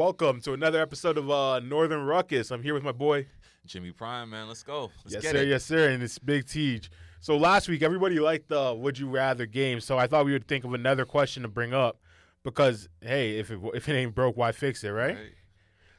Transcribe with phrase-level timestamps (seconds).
[0.00, 2.50] welcome to another episode of uh, Northern Ruckus.
[2.50, 3.26] I'm here with my boy.
[3.66, 4.48] Jimmy Prime, man.
[4.48, 4.90] Let's go.
[5.04, 5.36] Let's yes, get sir.
[5.42, 5.48] it.
[5.48, 5.90] Yes, sir.
[5.90, 6.88] And it's Big Teej.
[7.20, 9.78] So last week, everybody liked the "Would You Rather" game.
[9.78, 12.00] So I thought we would think of another question to bring up
[12.44, 15.16] because, hey, if it if it ain't broke, why fix it, right?
[15.16, 15.34] Right.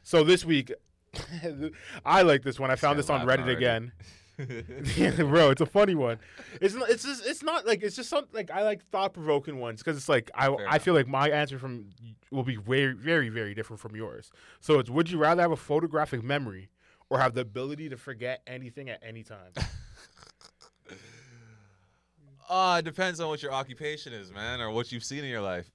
[0.01, 0.71] So this week,
[2.03, 2.71] I like this one.
[2.71, 3.53] I found this on Reddit already.
[3.53, 3.91] again.
[4.95, 6.19] yeah, bro, it's a funny one.
[6.59, 9.59] It's not, it's just it's not like it's just something like I like thought provoking
[9.59, 11.89] ones because it's like I Fair I feel like my answer from
[12.31, 14.31] will be very very very different from yours.
[14.59, 16.69] So it's would you rather have a photographic memory
[17.09, 19.51] or have the ability to forget anything at any time?
[22.49, 25.39] Uh, it depends on what your occupation is, man, or what you've seen in your
[25.39, 25.71] life.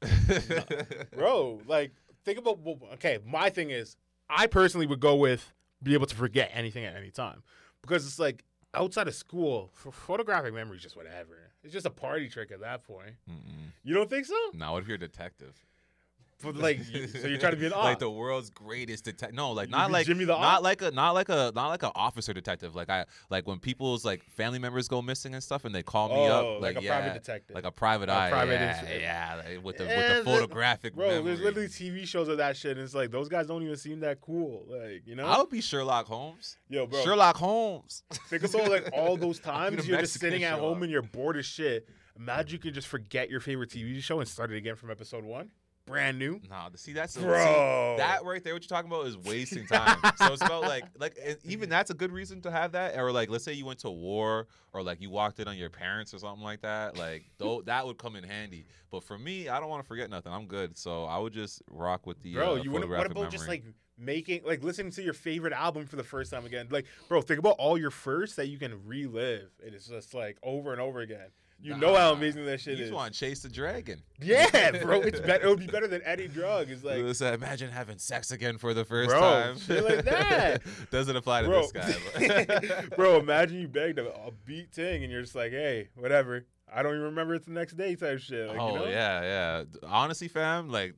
[1.16, 1.92] bro, like
[2.26, 3.18] think about well, okay.
[3.24, 3.96] My thing is
[4.28, 7.42] I personally would go with be able to forget anything at any time
[7.80, 8.44] because it's like
[8.76, 11.50] outside of school, for photographic memory is just whatever.
[11.64, 13.14] It's just a party trick at that point.
[13.28, 13.72] Mm-mm.
[13.82, 14.34] You don't think so?
[14.54, 15.54] Now, what if you're a detective?
[16.42, 16.80] But like,
[17.20, 17.84] so you're trying to be an op?
[17.84, 19.34] like the world's greatest detective.
[19.34, 21.92] No, like not like Jimmy the not like a not like a not like an
[21.94, 22.74] officer detective.
[22.74, 26.08] Like I like when people's like family members go missing and stuff, and they call
[26.08, 27.54] me Oh, up like like, a yeah, private detective.
[27.54, 30.94] like a private A eye, private yeah, yeah, like with the And with the photographic
[30.94, 31.22] Bro, memory.
[31.24, 34.00] there's literally TV shows of that shit, and it's like those guys don't even seem
[34.00, 34.64] that cool.
[34.68, 35.26] Like, you know?
[35.26, 36.58] I would be Sherlock Holmes.
[36.68, 38.02] Yo, bro, Sherlock Holmes.
[38.28, 41.36] think about like all those times you're just Mexican sitting at home and you're bored
[41.38, 41.88] as shit.
[42.18, 45.22] Imagine you could just forget your favorite TV show and start it again from episode
[45.24, 45.50] one,
[45.86, 46.40] brand new.
[46.50, 47.94] Nah, see that's see, Bro.
[47.98, 48.52] that right there.
[48.52, 49.98] What you're talking about is wasting time.
[50.16, 52.98] so it's about like like even that's a good reason to have that.
[52.98, 55.70] Or like let's say you went to war or like you walked in on your
[55.70, 56.96] parents or something like that.
[56.96, 58.66] Like though that would come in handy.
[58.90, 60.32] But for me, I don't want to forget nothing.
[60.32, 60.76] I'm good.
[60.76, 62.90] So I would just rock with the Bro, uh, you wouldn't.
[62.90, 63.64] What photographic about just like
[63.98, 66.68] making, like listening to your favorite album for the first time again?
[66.70, 69.50] Like, bro, think about all your firsts that you can relive.
[69.64, 71.28] It is just like over and over again.
[71.60, 72.90] You know how amazing that shit you is.
[72.90, 74.02] just want to chase the dragon.
[74.20, 75.46] Yeah, bro, it's better.
[75.46, 76.70] It would be better than any drug.
[76.70, 79.58] It's like, Listen, imagine having sex again for the first Bro, time.
[79.58, 80.62] shit like that.
[80.90, 82.84] Doesn't apply to bro, this guy.
[82.96, 86.46] bro, imagine you begged a, a beat thing and you're just like, hey, whatever.
[86.72, 88.48] I don't even remember it's the next day type shit.
[88.48, 88.86] Like, oh you know?
[88.88, 89.64] yeah, yeah.
[89.84, 90.94] Honestly, fam, like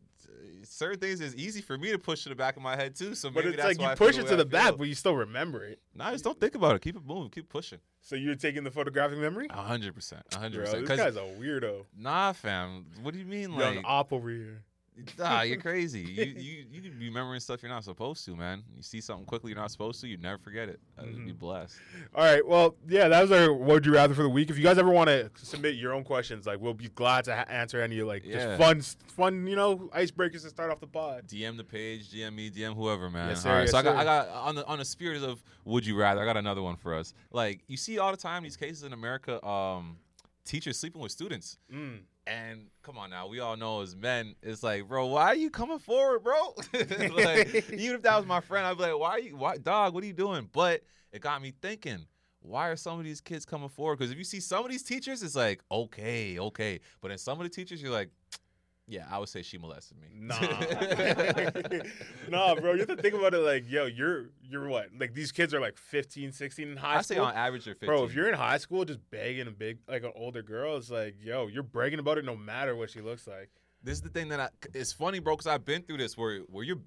[0.79, 3.15] certain things is easy for me to push to the back of my head too.
[3.15, 4.77] So But maybe it's that's like you push it to I the back, feel.
[4.79, 5.81] but you still remember it.
[5.95, 6.83] Nah, just don't think about it.
[6.83, 7.31] Keep it moving.
[7.31, 7.79] Keep pushing.
[8.01, 9.49] So you're taking the photographic memory?
[9.51, 10.23] A hundred percent.
[10.33, 10.87] Hundred percent.
[10.87, 11.85] this guy's a weirdo.
[11.97, 12.87] nah, fam.
[13.03, 13.51] What do you mean?
[13.53, 14.63] Young Like, op over here.
[15.19, 16.01] Nah, you're crazy.
[16.01, 18.63] You you you can be remembering stuff you're not supposed to, man.
[18.77, 20.81] You see something quickly you're not supposed to, you never forget it.
[20.99, 21.39] I'd be Mhm.
[21.39, 21.77] blessed.
[22.15, 22.47] All right.
[22.47, 24.51] Well, yeah, that was our would you rather for the week.
[24.51, 27.35] If you guys ever want to submit your own questions, like we'll be glad to
[27.37, 28.57] ha- answer any like Yeah.
[28.57, 28.81] just fun,
[29.17, 31.27] fun, you know, icebreakers to start off the pod.
[31.27, 33.29] DM the page, DM me, DM whoever, man.
[33.31, 33.99] Yes, sir, right, yes, so I got, sir.
[34.01, 36.77] I got on the on the spirit of would you rather, I got another one
[36.77, 37.15] for us.
[37.31, 39.99] Like you see all the time these cases in America, um,
[40.49, 42.01] teachers sleeping with students, Mm.
[42.27, 45.51] and come on now, we all know as men, it's like, bro, why are you
[45.51, 46.55] coming forward, bro?
[46.73, 49.95] like even if that was my friend, I'd be like, why are you, why, dog,
[49.95, 50.49] what are you doing?
[50.53, 50.83] But
[51.13, 52.07] it got me thinking.
[52.41, 53.99] Why are some of these kids coming forward?
[53.99, 56.81] Because if you see some of these teachers, it's like, okay, okay.
[57.01, 58.11] But in some of the teachers, you're like,
[58.89, 60.09] yeah, I would say she molested me.
[60.15, 60.39] Nah,
[62.29, 62.73] nah, bro.
[62.73, 64.89] You have to think about it like, yo, you're you're what?
[64.99, 66.99] Like these kids are like 15, 16 in high school.
[66.99, 67.87] I say on average they're 15.
[67.87, 70.91] Bro, if you're in high school just begging a big like an older girl, it's
[70.91, 73.51] like, yo, you're bragging about it no matter what she looks like.
[73.83, 76.39] this is the thing that I, it's funny, bro, because I've been through this where
[76.49, 76.81] where you're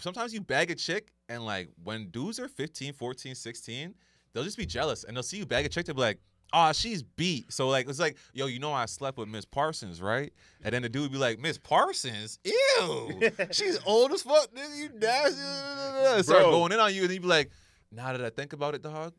[0.00, 3.94] sometimes you bag a chick and like when dudes are 15, 14, 16,
[4.32, 6.20] they'll just be jealous and they'll see you bag a chick, they'll be like,
[6.52, 7.52] oh, she's beat.
[7.52, 10.32] So like it's like, yo, you know I slept with Miss Parsons, right?
[10.62, 12.38] And then the dude would be like, Miss Parsons?
[12.44, 13.20] Ew.
[13.50, 14.76] She's old as fuck, nigga.
[14.76, 16.22] You nasty.
[16.22, 17.50] Start going in on you, and he'd be like,
[17.92, 19.12] now that I think about it, dog,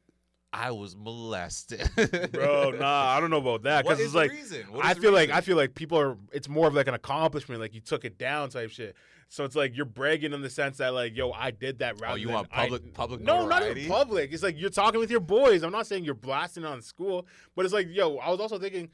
[0.51, 1.87] I was molested.
[2.31, 4.65] Bro, nah, I don't know about that because it's like reason?
[4.81, 5.29] I feel like?
[5.29, 6.17] I feel like people are.
[6.31, 8.95] It's more of like an accomplishment, like you took it down type shit.
[9.31, 12.01] So it's like you're bragging in the sense that like, yo, I did that.
[12.01, 13.81] Rather Oh, you want I- public- public No, not notoriety?
[13.81, 14.33] even public.
[14.33, 15.61] It's like you're talking with your boys.
[15.63, 18.89] I'm not saying you're blasting on school, but it's like, yo, I was also thinking.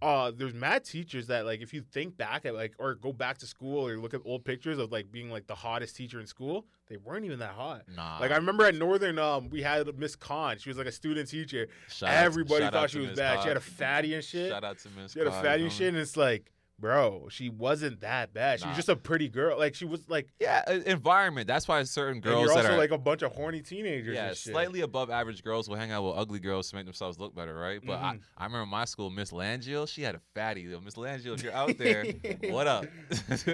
[0.00, 3.36] Uh, there's mad teachers that like if you think back at like or go back
[3.36, 6.26] to school or look at old pictures of like being like the hottest teacher in
[6.26, 7.82] school, they weren't even that hot.
[7.96, 8.18] Nah.
[8.20, 10.56] Like I remember at Northern, um, we had Miss Khan.
[10.58, 11.66] She was like a student teacher.
[11.88, 13.42] Shout Everybody out thought she was bad.
[13.42, 14.50] She had a fatty and shit.
[14.50, 14.96] Shout out to Miss.
[14.96, 15.08] Khan.
[15.14, 18.60] She had a fatty and shit, and it's like, bro, she wasn't that bad.
[18.60, 19.58] She was just a pretty girl.
[19.58, 21.46] Like she was like, Yeah, environment.
[21.46, 24.14] That's why certain girls you're also are like a bunch of horny teenagers.
[24.14, 27.34] yeah slightly above average girls will hang out with ugly girls to make themselves look
[27.34, 27.80] better, right?
[27.84, 28.04] But Mhm.
[28.04, 30.64] I, I remember my school, Miss Langiel, she had a fatty.
[30.84, 32.04] Miss Langiel, if you're out there,
[32.48, 32.86] what up?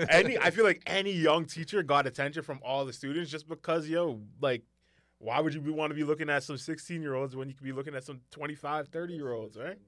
[0.08, 3.88] any, I feel like any young teacher got attention from all the students just because,
[3.88, 4.62] yo, like,
[5.18, 7.54] why would you be, want to be looking at some 16 year olds when you
[7.54, 9.78] could be looking at some 25, 30 year olds, right?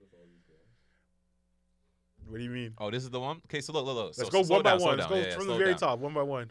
[2.28, 2.75] What do you mean?
[2.78, 3.40] oh, this is the one.
[3.46, 4.06] Okay, so look, look, look.
[4.19, 4.96] Let's So- go one by down, one.
[4.99, 5.19] Let's down.
[5.19, 5.78] go Yeah, yeah, from the very down.
[5.78, 6.50] top, one by one.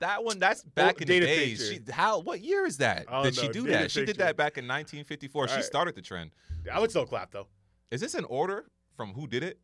[0.00, 1.68] That one, that's back in the days.
[1.68, 2.20] She, how?
[2.20, 3.06] What year is that?
[3.22, 3.90] Did she do that?
[3.90, 5.48] She did that back in 1954.
[5.48, 5.64] She Alright.
[5.64, 6.30] started the trend.
[6.70, 7.46] I would still clap though.
[7.90, 8.66] Is this an order
[8.96, 9.58] from who did it?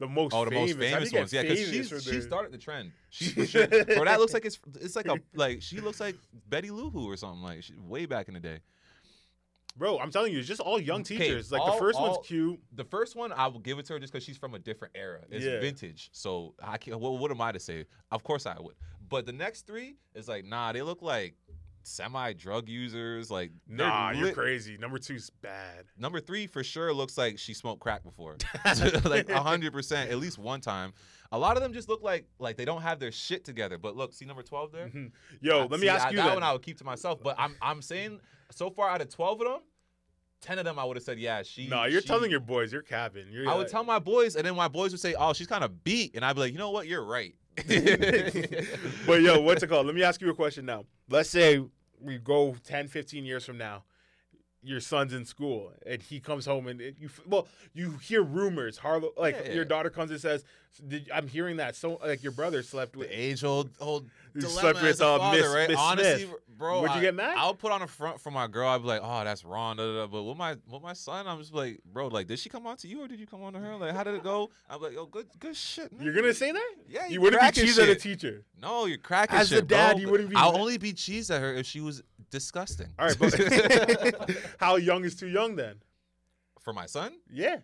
[0.00, 1.32] The most Oh, the most famous, you famous ones.
[1.32, 2.92] Yeah, because she's she started the trend.
[3.10, 3.66] She for sure.
[3.68, 6.16] Bro, that looks like it's it's like a like she looks like
[6.48, 8.58] Betty Lou Who or something like she, way back in the day.
[9.76, 11.50] Bro, I'm telling you, it's just all young teachers.
[11.50, 12.60] Like all- the first all- one's cute.
[12.72, 14.94] The first one I will give it to her just because she's from a different
[14.96, 15.20] era.
[15.30, 15.58] It's Yeah.
[15.60, 17.00] vintage, so I can't.
[17.00, 17.86] What, what am I to say?
[18.12, 18.76] Of course I would.
[19.08, 20.72] But the next three is like nah.
[20.72, 21.34] They look like
[21.86, 23.30] semi drug users.
[23.30, 24.76] Like Nah, you're crazy.
[24.76, 25.84] Number two's bad.
[25.98, 28.36] Number three for sure looks like she smoked crack before,
[29.04, 30.92] like hundred percent, at least one time.
[31.32, 33.78] A lot of them just look like like they don't have their shit together.
[33.78, 34.88] But look, see number twelve there.
[34.88, 35.10] Mhm.
[35.40, 36.34] Yo, I- let me see, ask I- you that then.
[36.34, 36.42] one.
[36.42, 37.22] I would keep to myself.
[37.22, 38.20] But I'm I'm saying
[38.50, 39.60] so far out of twelve of them,
[40.40, 41.42] ten of them I would have said yeah.
[41.42, 41.66] She.
[41.66, 43.26] Nah, you're she- telling your boys you're capping.
[43.30, 45.64] You're I would tell my boys, and then my boys would say, "Oh, she's kind
[45.64, 46.86] of beat," and I'd be like, "You know what?
[46.86, 47.34] You're right."
[49.06, 49.86] but yo, what's it called?
[49.86, 50.84] Let me ask you a question now.
[51.08, 51.62] Let's say
[52.00, 53.84] we go 10, 15 years from now.
[54.66, 58.78] Your son's in school and he comes home and it- you well, you hear rumors.
[58.78, 60.42] Harlow like Yeah, your daughter comes and says,
[60.88, 64.08] Did, "I'm hearing that so like your brother slept with." age old old
[64.40, 65.68] slept with, uh, father, Miss- right?
[65.68, 66.38] Miss Honestly, Smith.
[66.56, 67.34] Bro, Would you I- get mad?
[67.36, 68.68] I'll put on a front for my girl.
[68.68, 70.06] I'd be like, "Oh, that's wrong." Da, da, da.
[70.06, 72.76] But with my with my son, I'm just like, "Bro, like, did she come on
[72.78, 73.76] to you or did you come on to her?
[73.76, 76.04] Like, how did it go?" I'm like, "Oh, good, good shit." Man.
[76.04, 76.70] You're gonna say that?
[76.88, 78.44] Yeah, You you wouldn't be cheese at a teacher.
[78.60, 80.00] No, you're cracking As a dad, bro.
[80.00, 80.60] you wouldn't be I'll mad.
[80.60, 82.88] only be cheese at her if she was disgusting.
[82.98, 83.34] All right, but
[84.58, 85.76] how young is too young then?
[86.60, 87.58] for my son, Yeah,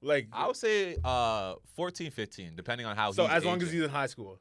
[0.00, 3.12] like I would say uh 14, 15, depending on how.
[3.12, 3.24] so.
[3.26, 4.40] As long as he's in high school.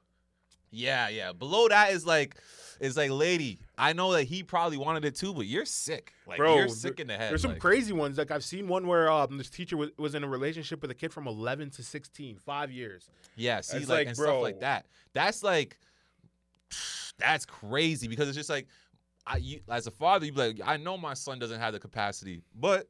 [0.71, 1.33] Yeah, yeah.
[1.33, 2.38] Below that is like,
[2.79, 3.59] is like, lady.
[3.77, 6.13] I know that he probably wanted it too, but you're sick.
[6.25, 7.29] Like, Bro, you're sick in the head.
[7.29, 8.18] There's some like- crazy ones.
[8.18, 10.95] Like I've seen one where um, this teacher was, was in a relationship with a
[10.95, 13.09] kid from 11 to 16, five years.
[13.35, 14.25] Yeah, see, It's like, like, and bro.
[14.27, 14.85] stuff like that.
[15.13, 15.77] That's like,
[17.18, 18.68] that's crazy because it's just like,
[19.27, 21.79] I you, as a father, you be like, I know my son doesn't have the
[21.79, 22.88] capacity, but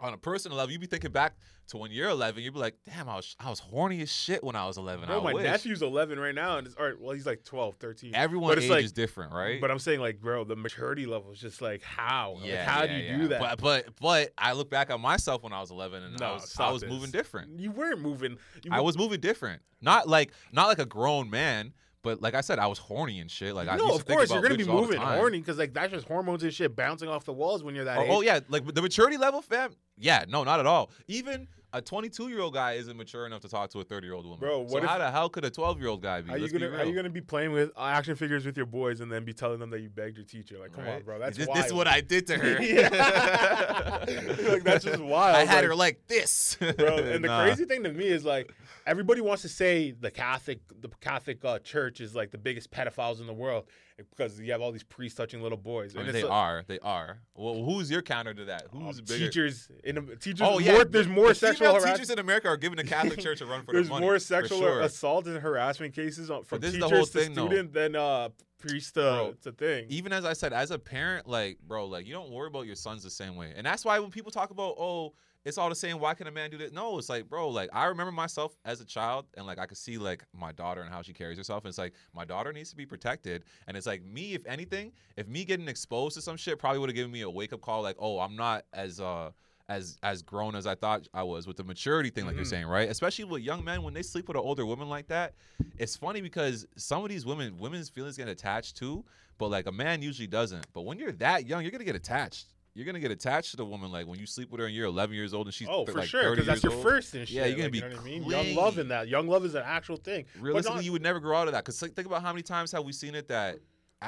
[0.00, 1.34] on a personal level, you be thinking back
[1.70, 4.44] to when you're 11, you'd be like, damn, I was I was horny as shit
[4.44, 5.06] when I was 11.
[5.06, 5.44] Bro, I my wish.
[5.44, 8.14] nephew's 11 right now, and it's, or well, he's like 12, 13.
[8.14, 9.60] Everyone age it's like, is different, right?
[9.60, 12.38] But I'm saying like, bro, the maturity level is just like how?
[12.40, 13.18] Like, how yeah, do you yeah.
[13.18, 13.40] do that?
[13.40, 16.34] But but but I look back on myself when I was 11, and I No,
[16.34, 16.90] was I was this.
[16.90, 17.58] moving different.
[17.58, 18.36] you weren't moving.
[18.62, 19.62] You I was moving different.
[19.80, 21.72] Not like not like a grown man,
[22.02, 23.54] but like I said, I was horny and shit.
[23.54, 25.58] Like I no, used to of think course you're gonna be all moving horny because
[25.58, 28.04] like that's just hormones and shit bouncing off the walls when you're that Oh, oh
[28.04, 28.10] age.
[28.12, 29.74] oh, yeah, like the maturity level, fam.
[29.96, 30.90] Yeah, no, not at all.
[31.08, 34.14] Even a 22 year old guy isn't mature enough to talk to a 30 year
[34.14, 34.40] old woman.
[34.40, 36.30] Bro, so what if- how the hell could a 12 year old guy be?
[36.32, 36.84] Are you Let's gonna real.
[36.86, 39.58] you gonna be playing with uh, action figures with your boys and then be telling
[39.60, 40.58] them that you begged your teacher?
[40.58, 41.58] Like, come on, bro, that's this, wild.
[41.58, 42.58] this is what I did to her.
[44.50, 45.36] Like, that's just wild.
[45.36, 46.98] I had Like, her like this, bro.
[46.98, 47.44] And the Nah.
[47.44, 48.52] crazy thing to me is like
[48.86, 53.20] everybody wants to say the Catholic, the Catholic uh, Church is like the biggest pedophiles
[53.20, 53.66] in the world
[54.10, 55.94] because you have all these priests touching little boys.
[55.94, 56.64] I mean, And they uh, are.
[56.66, 57.18] They are.
[57.34, 58.66] Well, who's your counter to that?
[58.72, 59.26] Who's uh, bigger?
[59.26, 60.40] teachers in a, teachers.
[60.42, 61.96] Oh yeah, more, there's more the sexual harassment.
[61.96, 64.06] teachers in America are giving the Catholic Church a run for There's their money.
[64.06, 64.80] more sexual sure.
[64.80, 67.46] assault and harassment cases from this is the teachers whole to thing, though.
[67.46, 69.86] student than uh, priest to, Bro, to thing.
[69.88, 72.76] even as I said, as a parent, like, bro, like, you don't worry about your
[72.76, 73.52] sons the same way.
[73.56, 76.30] And that's why when people talk about, oh, it's all the same, why can a
[76.30, 76.70] man do this?
[76.72, 79.78] No, it's like, bro, like, I remember myself as a child, and like, I could
[79.78, 81.64] see, like, my daughter and how she carries herself.
[81.64, 83.44] And it's like, my daughter needs to be protected.
[83.66, 86.90] And it's like, me, if anything, if me getting exposed to some shit probably would
[86.90, 89.30] have given me a wake up call, like, oh, I'm not as, uh,
[89.68, 92.50] as as grown as I thought I was with the maturity thing, like you're Mhm.
[92.50, 92.88] saying, right?
[92.90, 95.34] Especially with young men when they sleep with an older woman like that.
[95.78, 99.04] It's funny because some of these women, women's feelings get attached too,
[99.38, 100.66] but like a man usually doesn't.
[100.72, 102.48] But when you're that young, you're gonna get attached.
[102.74, 103.90] You're gonna get attached to the woman.
[103.90, 105.90] Like when you sleep with her and you're 11 years old and she's Oh, th-
[105.92, 106.82] for like sure, because that's your old.
[106.82, 107.36] first and shit.
[107.36, 108.22] Yeah, you're gonna like, be you know what I mean.
[108.24, 109.08] Young love in that.
[109.08, 110.24] Young love is an actual thing.
[110.38, 111.64] Realistically, not- you would never grow out of that.
[111.64, 113.58] Cause think think about how many times have we seen it that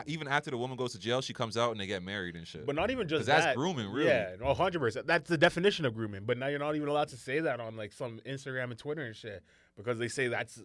[0.06, 2.46] even after the woman goes to jail, she comes out and they get married and
[2.46, 2.64] shit.
[2.64, 3.56] But not even just that's that.
[3.56, 4.08] grooming, really.
[4.08, 5.06] Yeah, hundred percent.
[5.06, 6.22] That's the definition of grooming.
[6.24, 9.02] But now you're not even allowed to say that on like some Instagram and Twitter
[9.02, 9.42] and shit
[9.76, 10.62] because they say that's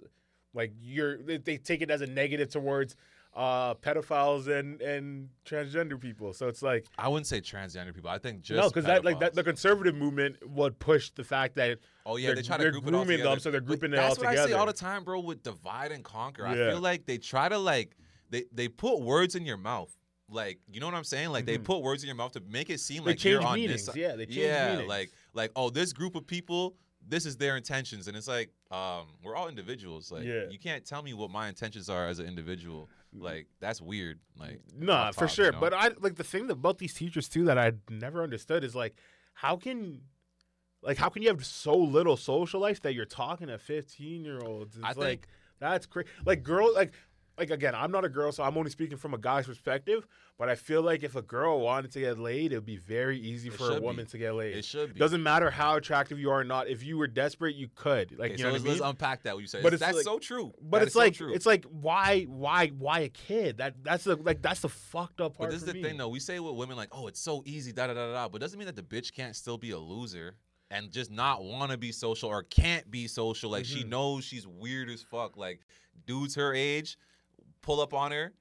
[0.53, 1.17] like you're.
[1.17, 2.95] They, they take it as a negative towards
[3.37, 6.33] uh pedophiles and and transgender people.
[6.33, 8.09] So it's like I wouldn't say transgender people.
[8.09, 11.55] I think just no, because that like that the conservative movement would push the fact
[11.55, 13.93] that Oh yeah, they're- try to group it all grooming them, so they're But grouping
[13.93, 15.19] it That's what I say all the time, bro.
[15.19, 17.95] With divide and conquer, I feel like they try to like
[18.31, 19.95] they they put words in your mouth.
[20.29, 21.29] Like you know what I'm saying?
[21.29, 21.63] Like they Mhm.
[21.63, 23.85] put words in your mouth to make it seem they like you're on meanings.
[23.85, 23.85] this.
[23.85, 23.95] side.
[23.97, 24.89] Yeah, they change yeah, meanings.
[24.89, 26.75] like like oh, this group of people,
[27.09, 30.11] this is their intentions, and it's like um, we're all individuals.
[30.11, 30.49] Like Yeah.
[30.49, 32.89] you can't tell me what my intentions are as an individual.
[33.13, 34.19] Like that's weird.
[34.37, 35.45] Like Nah, for sure.
[35.47, 35.59] you know?
[35.59, 38.95] But I like the thing about these teachers too that I never understood is like
[39.33, 40.01] how can
[40.83, 44.39] like how can you have so little social life that you're talking to 15 year
[44.43, 44.75] olds?
[44.75, 45.27] It's I like think-
[45.59, 46.07] that's crazy.
[46.25, 46.93] Like girls, like
[47.37, 50.07] like again, I'm not a girl, so I'm only speaking from a guy's perspective.
[50.39, 53.19] But I feel like if a girl wanted to get laid, it would be very
[53.19, 54.11] easy It for a woman be.
[54.11, 54.55] to get laid.
[54.55, 54.99] It should be.
[54.99, 56.67] Doesn't matter how attractive you are or not.
[56.67, 58.11] If you were desperate, you could.
[58.17, 58.81] Like Okay, you so know let's, what I mean?
[58.81, 59.33] let's unpack that.
[59.35, 59.63] What you said.
[59.63, 60.53] But it's that's like- so true.
[60.61, 61.33] but That it's so like true.
[61.33, 63.57] it's like why why why a kid?
[63.57, 65.49] That that's the like that's the fucked up part.
[65.49, 65.83] But this is the me.
[65.83, 66.09] thing, though.
[66.09, 68.13] We say with women like, "Oh, it's so easy," da da da da.
[68.13, 70.35] da, But doesn't mean that the bitch can't still be a loser
[70.69, 73.49] and just not want to be social or can't be social.
[73.49, 73.89] Like she Mhm.
[73.89, 75.35] knows she's weird as fuck.
[75.37, 75.61] Like
[76.05, 76.97] dudes her age
[77.61, 78.33] pull up on her,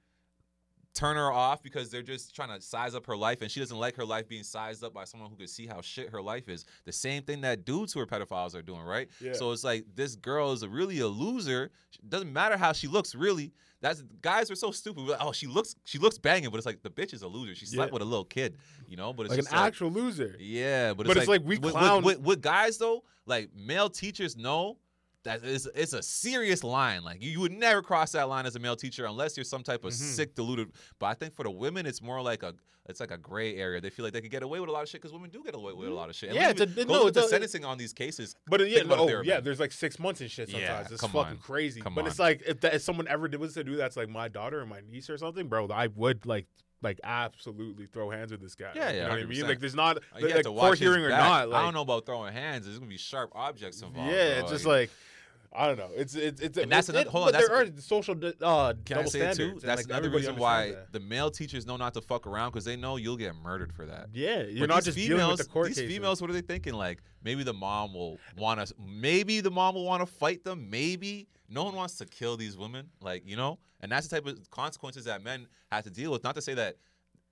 [0.95, 3.77] turn her off because they're just trying to size up her life, and she doesn't
[3.79, 6.49] like her life being sized up by someone who can see how shit her life
[6.49, 6.65] is.
[6.87, 9.09] The same thing that dudes who are pedophiles are doing, right?
[9.21, 9.35] Yeah.
[9.35, 11.71] So it's like this girl is really a loser.
[12.09, 13.53] Doesn't matter how she looks, really.
[13.83, 15.03] That's guys are so stupid.
[15.03, 17.55] Like, oh, she looks she looks banging, but it's like the bitch is a loser.
[17.55, 17.93] She slept Yeah.
[17.93, 18.57] with a little kid,
[18.89, 19.13] you know.
[19.13, 20.35] But it's like an like, actual loser.
[20.41, 23.05] yeah, but, But it's, it's like we with, with- clown- with, with guys though.
[23.27, 24.79] Like male teachers know
[25.27, 27.05] that it's, it's a serious line.
[27.05, 29.85] Like you, would never cross that line as a male teacher unless you're some type
[29.85, 29.95] of Mhm.
[30.17, 30.73] sick deluded.
[30.99, 32.55] But I think for the women, it's more like a
[32.89, 33.81] it's like a gray area.
[33.81, 35.43] They feel like they can get away with a lot of shit because women do
[35.43, 36.29] get away with a lot of shit.
[36.31, 38.37] And Yeah, it's a- even no, it's the a- sentencing on these cases.
[38.47, 41.03] But uh, yeah, no, if yeah, there's like six months and shit Sometimes Yeah, it's
[41.03, 41.37] fucking on.
[41.39, 41.81] crazy.
[41.81, 44.09] Come but it's like if, that, if someone ever did was to do that's like
[44.09, 46.47] my daughter or my niece or something, bro, I would like
[46.83, 48.71] like absolutely throw hands with this guy.
[48.75, 49.43] Yeah, Like, you yeah, know what I mean?
[49.49, 51.49] Like there's not like, court hearing or not.
[51.49, 52.67] Like, I don't know about throwing hands.
[52.67, 54.13] There's gonna be sharp objects involved.
[54.13, 54.43] Yeah, bro.
[54.43, 54.91] it's just Like, like
[55.53, 55.91] I don't know.
[55.95, 58.97] It's it's it's And that's it, another- hold on, but there are social uh, Can
[58.99, 59.61] I double say standards.
[59.63, 59.67] too?
[59.67, 62.65] That's like, another reason why understands the male teachers know not to fuck around because
[62.65, 64.13] they know you'll get murdered for that.
[64.13, 64.19] that.
[64.19, 65.93] Yeah, you're But not just dealing with the court These cases.
[65.93, 66.75] females, what are they thinking?
[66.75, 68.75] Like maybe the mom will want to.
[68.79, 70.69] Maybe the mom will want to fight them.
[70.71, 72.89] Maybe no one wants to kill these women.
[73.01, 76.25] Like you know, and that's the type of consequences that men have to deal with.
[76.25, 76.77] Not to say that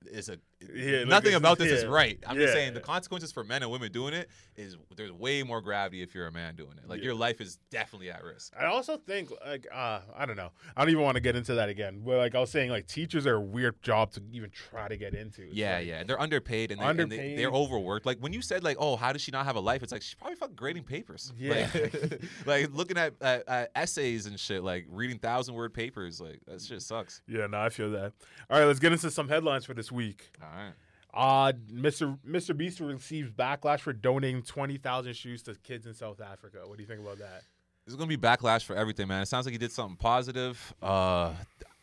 [0.07, 0.39] is a
[0.75, 2.19] Yeah, like nothing about this is right.
[2.27, 5.61] I'm just saying the consequences for men and women doing it is there's way more
[5.61, 6.89] gravity if you're a man doing it.
[6.89, 7.07] Like Yeah.
[7.07, 8.53] your life is definitely at risk.
[8.59, 10.51] I also think like uh I don't know.
[10.77, 12.03] I don't even want to get into that again.
[12.05, 14.97] But like I was saying, like teachers are a weird job to even try to
[14.97, 15.43] get into.
[15.43, 17.39] It's Yeah, like- yeah, they're underpaid and, they, and they, Underpaid.
[17.39, 18.07] they're overworked.
[18.07, 19.83] Like when you said like, oh, how does she not have a life?
[19.83, 21.33] It's like she's probably fucking grading papers.
[21.37, 21.69] Yeah.
[21.75, 26.21] like, like, looking at uh, uh, essays and shit, like reading thousand word papers.
[26.21, 27.23] Like that shit sucks.
[27.27, 28.13] Yeah, no, I feel that.
[28.51, 30.31] All right, let's get into some headlines for this week.
[30.43, 30.73] All right.
[31.13, 32.19] Uh Mr.
[32.27, 32.57] Mr.
[32.57, 36.59] Beast receives backlash for donating twenty thousand shoes to kids in South Africa.
[36.65, 37.43] What do you think about that?
[37.87, 39.23] There's gonna be backlash for everything, man.
[39.23, 40.75] It sounds like he did something positive.
[40.83, 41.33] Uh,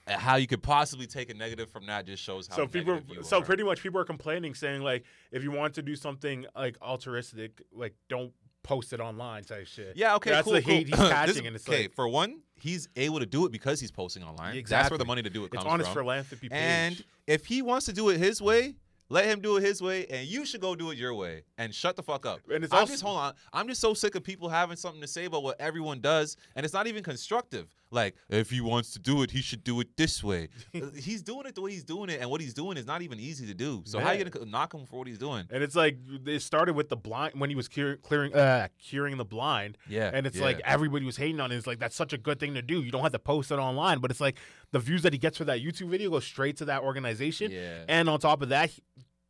[0.08, 2.56] how you could possibly take a negative from that just shows how.
[2.56, 3.44] so people, so are.
[3.44, 7.62] pretty much people are complaining, saying like, if you want to do something like altruistic,
[7.72, 9.94] like don't post it online type shit.
[9.96, 10.54] Yeah, okay, That's cool.
[10.54, 10.74] the cool.
[10.74, 13.80] hate he's catching, and it's okay, like- for one, he's able to do it because
[13.80, 14.64] he's posting online.
[14.68, 16.04] That's where the money to do it comes It's honest from.
[16.04, 16.58] philanthropy page.
[16.60, 18.76] And if he wants to do it his way,
[19.10, 21.44] let him do it his way, and you should go do it your way.
[21.58, 22.40] And shut the fuck up.
[22.54, 23.34] And it's I'm also- just hold on.
[23.52, 26.64] I'm just so sick of people having something to say about what everyone does, and
[26.66, 27.68] it's not even constructive.
[27.92, 30.48] Like if he wants to do it, he should do it this way.
[30.74, 33.02] Uh, he's doing it the way he's doing it, and what he's doing is not
[33.02, 33.84] even easy to do.
[33.86, 35.46] So how are you gonna knock him for what he's doing?
[35.52, 39.18] And it's like it started with the blind when he was cure, clearing, uh, curing
[39.18, 39.78] the blind.
[39.90, 40.46] Yeah, And it's yeah.
[40.46, 41.58] like everybody was hating on it.
[41.58, 42.82] It's like that's such a good thing to do.
[42.82, 44.38] You don't have to post it online, but it's like
[44.72, 47.52] the views that he gets for that YouTube video go straight to that organization.
[47.52, 47.84] Yeah.
[47.88, 48.72] And on top of that,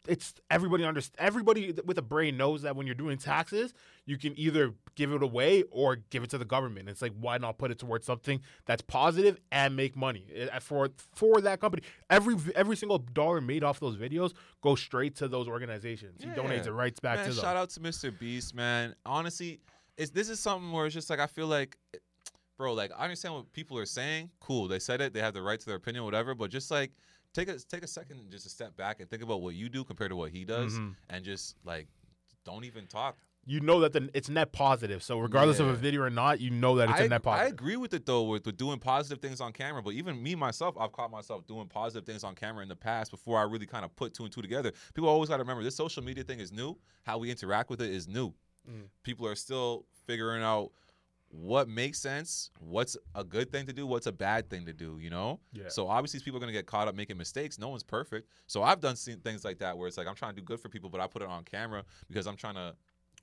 [0.08, 3.74] it's everybody underst- everybody with a brain knows that when you're doing taxes,
[4.05, 6.89] you can either give it away or give it to the government.
[6.89, 10.89] It's like why not put it towards something that's positive and make money Uh, for
[11.13, 11.84] for that company.
[12.10, 16.24] Every every single dollar made off those videos goes straight to those organizations.
[16.24, 16.36] He Yeah.
[16.36, 17.41] donates it right back man, to them.
[17.43, 18.17] shout out to Mr.
[18.17, 18.96] Beast, man.
[19.05, 19.62] Honestly,
[19.98, 21.77] it's this is something where it's just like I feel like,
[22.58, 24.31] bro, like I understand what people are saying.
[24.39, 25.13] Cool, they said it.
[25.13, 26.34] They have the right to their opinion, whatever.
[26.34, 26.91] But just like
[27.34, 29.70] take a take a second, and just a step back and think about what you
[29.70, 30.96] do compared to what he does, Mhm.
[31.10, 31.88] and just like
[32.44, 33.18] don't even talk.
[33.44, 35.02] You know that the, it's net positive.
[35.02, 37.46] So regardless of a video or not, you know that it's I, a net positive.
[37.48, 39.82] I agree with it though, with, with doing positive things on camera.
[39.82, 43.10] But even me myself, I've caught myself doing positive things on camera in the past
[43.10, 44.72] before I really kind of put two and two together.
[44.94, 46.78] People always got to remember this social media thing is new.
[47.04, 48.32] How we interact with it is new.
[48.70, 48.90] Mm.
[49.02, 50.72] People are still figuring out
[51.32, 54.98] what makes sense, what's a good thing to do, what's a bad thing to do.
[55.00, 55.40] You know.
[55.54, 55.70] Yeah.
[55.70, 57.58] So obviously, people are gonna get caught up making mistakes.
[57.58, 58.30] No one's perfect.
[58.48, 60.70] So I've done things like that where it's like I'm trying to do good for
[60.70, 62.76] people, but I put it on camera because I'm trying to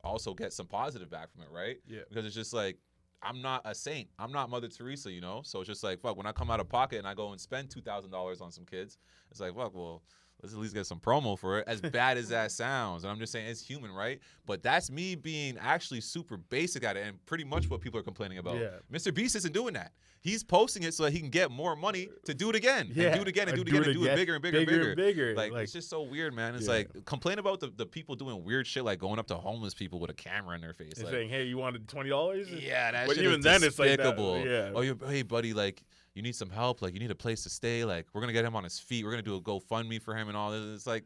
[0.03, 1.79] also get some positive back from it, right?
[1.87, 2.01] Yeah.
[2.09, 2.79] Because it's just like
[3.23, 4.09] I'm not a saint.
[4.19, 5.43] I'm not Mother Teresa, you know.
[5.45, 6.17] So it's just like fuck.
[6.17, 8.51] When I come out of pocket and I go and spend two thousand dollars on
[8.51, 8.99] some kids,
[9.31, 9.75] it's like fuck.
[9.75, 10.03] Well,
[10.43, 11.65] let's at least get some promo for it.
[11.67, 14.21] As bad as that sounds, and I'm just saying it's human, right?
[14.47, 18.05] But that's me being actually super basic at it, and pretty much what people are
[18.05, 18.57] complaining about.
[18.59, 18.69] Yeah.
[18.93, 19.13] Mr.
[19.13, 19.93] Beast isn't doing that.
[20.21, 23.07] He's posting it so that he can get more money to do it again, Yeah.
[23.07, 24.67] and do it again, and do it again, and do it bigger and bigger, and
[24.67, 24.89] bigger bigger.
[24.91, 25.35] and bigger.
[25.37, 26.57] Like, Like, it's just so weird, man.
[26.57, 26.73] It's Yeah.
[26.73, 30.01] like complain about the, the people doing weird shit, like going up to homeless people
[30.01, 30.95] with a camera in their face.
[30.97, 33.97] and Like, saying, "Hey, you wanted twenty dollars?" yeah, that But even then, it's like
[33.99, 34.73] that- yeah.
[34.75, 35.85] Oh, hey, buddy, like
[36.19, 36.83] you need some help.
[36.83, 37.85] Like, you need a place to stay.
[37.85, 39.05] Like, we're gonna get him on his feet.
[39.05, 40.63] We're gonna do a GoFundMe for him and all this.
[40.75, 41.05] It's like,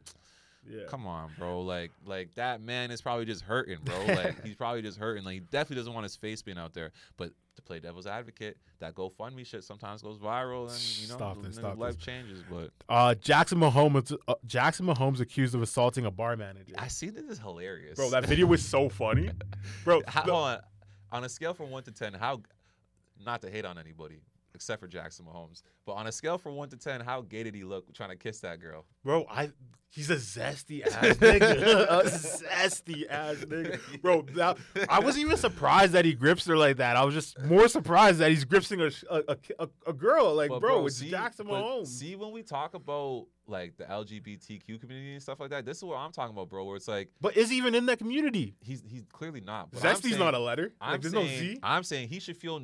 [0.68, 0.84] Yeah.
[0.88, 1.60] come on, bro.
[1.60, 4.04] Like, like that man is probably just hurting, bro.
[4.06, 5.22] Like, he's probably just hurting.
[5.24, 6.92] Like, he definitely doesn't want his face being out there.
[7.16, 11.42] But to play devil's advocate, that GoFundMe shit sometimes goes viral, and you know, Stop
[11.42, 12.04] this, stop life this.
[12.04, 12.42] changes.
[12.50, 14.16] But Uh, Jackson Mahomes.
[14.26, 16.74] Uh, Jackson Mahomes accused of assaulting a bar manager.
[16.78, 19.30] I see this is hilarious, Bro, that video was so funny.
[19.84, 20.58] Bro, How, the- on.
[21.12, 22.40] On a scale from one to ten, how
[23.22, 24.22] not to hate on anybody
[24.54, 27.54] except for Jackson Mahomes, but on a scale from one to ten, how gay did
[27.54, 28.84] he look trying to kiss that girl?
[29.04, 29.50] bro, I
[29.90, 31.86] he's a zesty ass nigga.
[31.88, 33.78] a zesty ass nigga.
[34.00, 34.56] Bro, that,
[34.88, 36.96] I wasn't even surprised that he grips her like that.
[36.96, 40.34] I was just more surprised that he's gripsing a a, a, a girl.
[40.34, 41.88] Like, But, bro, it's see- Jackson Mahomes.
[41.88, 45.84] See, when we talk about like the LGBTQ community and stuff like that, this is
[45.84, 46.64] what I'm talking about, bro.
[46.64, 48.54] Where it's like but is he even in that community?
[48.60, 49.74] he's he's clearly not.
[49.74, 50.72] Zesty's saying- not a letter.
[50.80, 51.58] I'm like, there's saying, no Z.
[51.62, 52.60] I'm saying he should feel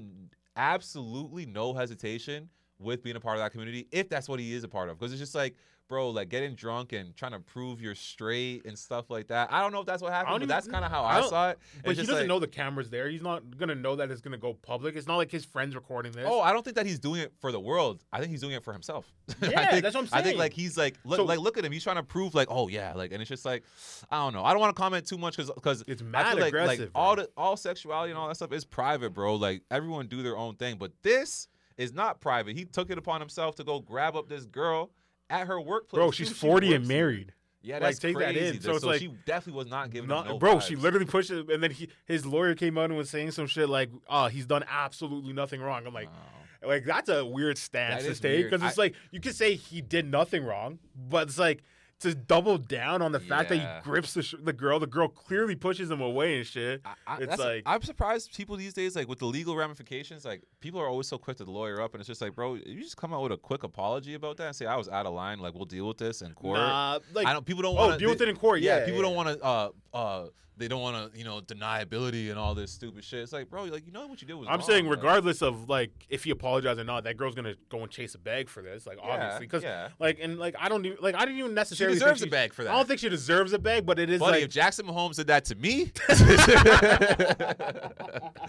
[0.58, 4.64] absolutely no hesitation with being a part of that community if that's what he is
[4.64, 4.98] a part of.
[4.98, 5.54] Because it's just like,
[5.88, 9.48] bro, like getting drunk and trying to prove you're straight and stuff like that.
[9.50, 11.22] I don't know if that's what happened, but even- that's kind of how I I,
[11.22, 11.58] saw it.
[11.82, 13.08] But It's he doesn't like, know the camera's there.
[13.08, 14.94] He's not gonna know that it's gonna go public.
[14.96, 16.26] It's not like his friends recording this.
[16.28, 18.04] Oh, I don't think that he's doing it for the world.
[18.12, 19.12] I think he's doing it for himself.
[19.42, 20.20] I Yeah, think, that's what I'm saying.
[20.20, 21.72] I think like he's like look, So- like look at him.
[21.72, 23.64] He's trying to prove like oh yeah like and it's just like
[24.10, 24.44] I don't know.
[24.44, 27.16] I don't want to comment too much because because It's mad like, aggressive, like all
[27.16, 29.36] the all sexuality and all that stuff is private, bro.
[29.36, 32.56] Like everyone do their own thing, but this is not private.
[32.56, 34.90] He took it upon himself to go grab up this girl
[35.30, 35.98] at her workplace.
[35.98, 37.32] bro, she's She 40 and married.
[37.60, 38.56] Yeah, Like, that's take that crazy.
[38.56, 38.62] in.
[38.62, 40.62] So it's like- she definitely was not giving Not- him no bro, vibes.
[40.68, 43.46] she literally pushed it, and then he, his lawyer came out and was saying some
[43.46, 46.68] shit like, "Oh, he's done absolutely nothing wrong." I'm like, Wow.
[46.68, 49.54] like that's a weird stance That to take because it's I- like you could say
[49.56, 51.62] he did nothing wrong, but it's like
[52.00, 54.78] to double down on the fact that he grips the, sh- the girl.
[54.78, 56.80] The girl clearly pushes him away and shit.
[56.84, 60.42] I, I, it's like I'm surprised people these days, like with the legal ramifications, like
[60.60, 62.96] people are always so quick to lawyer up, and it's just like, bro, you just
[62.96, 65.40] come out with a quick apology about that and say I was out of line.
[65.40, 66.58] Like we'll deal with this in court.
[66.58, 67.44] Nah, like I don't.
[67.44, 68.60] People don't oh, want deal with it in court.
[68.60, 69.02] Yeah, people yeah.
[69.02, 69.44] don't want to.
[69.44, 70.24] Uh, uh,
[70.56, 73.20] they don't want to, you know, deniability and all this stupid shit.
[73.20, 74.48] It's like, bro, like you know what you did was.
[74.48, 74.66] I'm wrong.
[74.68, 77.88] saying Like, regardless of like if he apologized or not, that girl's gonna go and
[77.90, 78.84] chase a bag for this.
[78.84, 79.90] Like Yeah, obviously, because yeah.
[80.00, 82.24] like and like I don't even like I didn't even she necessarily think deserves a
[82.24, 82.72] she- bag for that.
[82.72, 85.14] I don't think she deserves a bag, but it is Buddy, like if Jackson Mahomes
[85.14, 85.92] did that to me,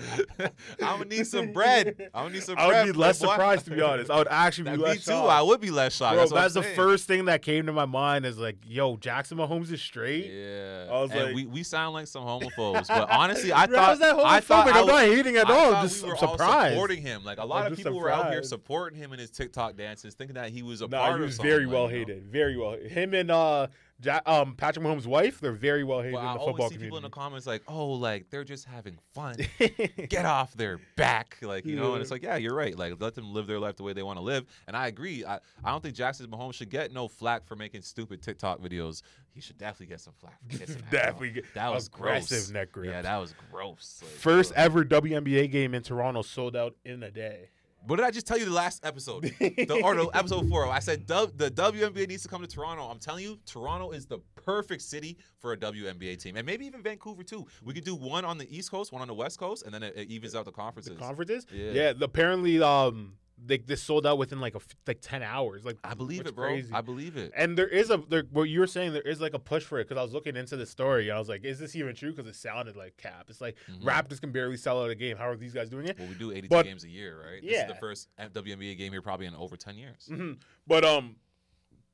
[0.81, 2.09] I'm gonna need some bread.
[2.13, 2.85] I'm gonna need some bread I would bread.
[2.87, 3.27] be less boy.
[3.29, 4.09] surprised to be honest.
[4.09, 5.11] I would actually be less me too.
[5.11, 5.29] shocked.
[5.29, 6.15] I would be less shocked.
[6.15, 9.37] Bro, that's, that's the first thing that came to my mind is like, yo, Jackson
[9.37, 10.31] Mahomes is straight.
[10.31, 14.01] Yeah, I was and like- we, we sound like some homophobes, but honestly, I thought
[14.01, 14.67] I thought?
[14.67, 15.71] I I'm not hating at all.
[15.71, 16.73] thought Just we I'm surprised.
[16.73, 17.23] supporting him.
[17.23, 20.13] Like a lot I'm of people were out here supporting him in his TikTok dances,
[20.15, 22.25] thinking that he was a No, part he of was something, very like, well hated.
[22.25, 22.73] Very well.
[22.77, 23.67] Him and uh,
[24.01, 26.77] ja- um, Patrick Mahomes' wife, they're very well hated I in the always football see
[26.77, 29.35] people in the comments like, "Oh, like they're just having fun.
[30.09, 32.77] Get off their back, like you know." And it's like, yeah, you're right.
[32.77, 34.45] Like let them live their life the way they want to live.
[34.67, 35.25] And I agree.
[35.25, 39.01] I, I don't think Jackson Mahomes should get no flack for making stupid TikTok videos.
[39.31, 40.37] He should definitely get some flack.
[40.49, 40.91] For kissing that.
[40.91, 42.51] Definitely get That was aggressive gross.
[42.51, 42.89] neck grip.
[42.91, 43.99] Yeah, that was gross.
[44.01, 47.49] Like, First ever WNBA game in Toronto sold out in a day.
[47.87, 49.23] What did I just tell you the last episode?
[49.23, 50.67] the, or the episode four.
[50.69, 52.83] I said the WNBA needs to come to Toronto.
[52.83, 56.35] I'm telling you, Toronto is the perfect city for a WNBA team.
[56.37, 57.47] And maybe even Vancouver too.
[57.63, 59.81] We could do one on the East Coast, one on the West Coast, and then
[59.83, 60.97] it, it evens out the The conferences.
[60.99, 61.71] conferences, Yeah.
[61.71, 61.93] yeah.
[62.01, 63.13] apparently, um,
[63.45, 65.63] they this sold out within like a f- like ten hours.
[65.65, 66.47] Like I believe it, bro.
[66.49, 66.69] Crazy.
[66.73, 67.31] I believe it.
[67.35, 68.93] And there is a there, what you were saying.
[68.93, 71.09] There is like a push for it because I was looking into the story.
[71.11, 72.11] I was like, is this even true?
[72.13, 73.25] Because it sounded like cap.
[73.29, 73.83] It's like Mhm.
[73.83, 75.17] Raptors can barely sell out a game.
[75.17, 75.97] How are these guys doing it?
[75.97, 77.41] Well, we do 82 But- games a year, right?
[77.43, 77.51] Yeah.
[77.51, 80.05] This is the first WNBA game here probably in over 10 years.
[80.07, 80.33] hmm
[80.67, 81.15] But um,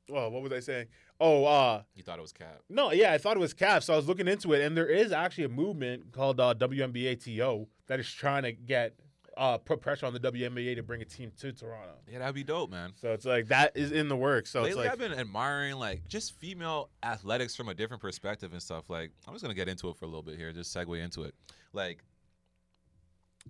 [0.08, 0.86] well, what was I saying?
[1.18, 2.60] Oh, uh, You thought it was cap.
[2.68, 3.82] no, yeah, I thought it was cap.
[3.82, 7.16] So I was looking into it, and there is actually a movement called uh, WNBA
[7.24, 8.94] TO that is trying to get
[9.36, 11.94] uh put pressure on the WNBA to bring a team to Toronto.
[12.10, 12.92] Yeah, that'd be dope, man.
[13.00, 14.50] So it's like that is in the works.
[14.50, 18.62] So Lately, it's I've been admiring like just female athletics from a different perspective and
[18.62, 18.88] stuff.
[18.88, 21.24] Like, I'm just gonna get into it for a little bit here, just segue into
[21.24, 21.34] it.
[21.72, 22.02] Like,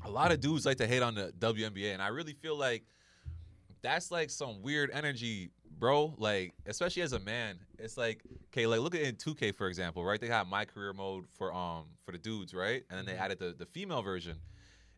[0.04, 2.84] a lot of dudes like to hate on the WNBA, and I really feel like
[3.82, 6.14] that's like some weird energy, bro.
[6.18, 10.04] Like, especially as a man, it's like, okay, like look at in 2K for example,
[10.04, 10.20] right?
[10.20, 12.82] They have my career mode for um for the dudes, right?
[12.90, 14.36] And then they added the the female version.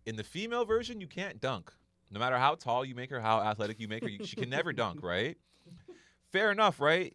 [0.08, 1.70] In the female version, you can't dunk.
[2.10, 4.48] No matter how tall you make her, how athletic you make her, you, she can
[4.48, 5.36] never dunk, right?
[6.32, 7.14] Fair enough, right?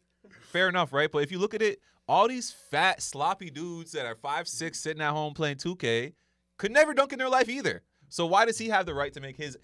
[0.51, 1.11] Fair enough, right?
[1.11, 4.79] But if you look at it, all these fat, sloppy dudes that are five, six,
[4.79, 6.13] sitting at home playing 2K
[6.57, 7.81] could never dunk in their life either.
[8.09, 9.57] So why does he have the right to make his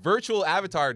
[0.00, 0.94] virtual avatar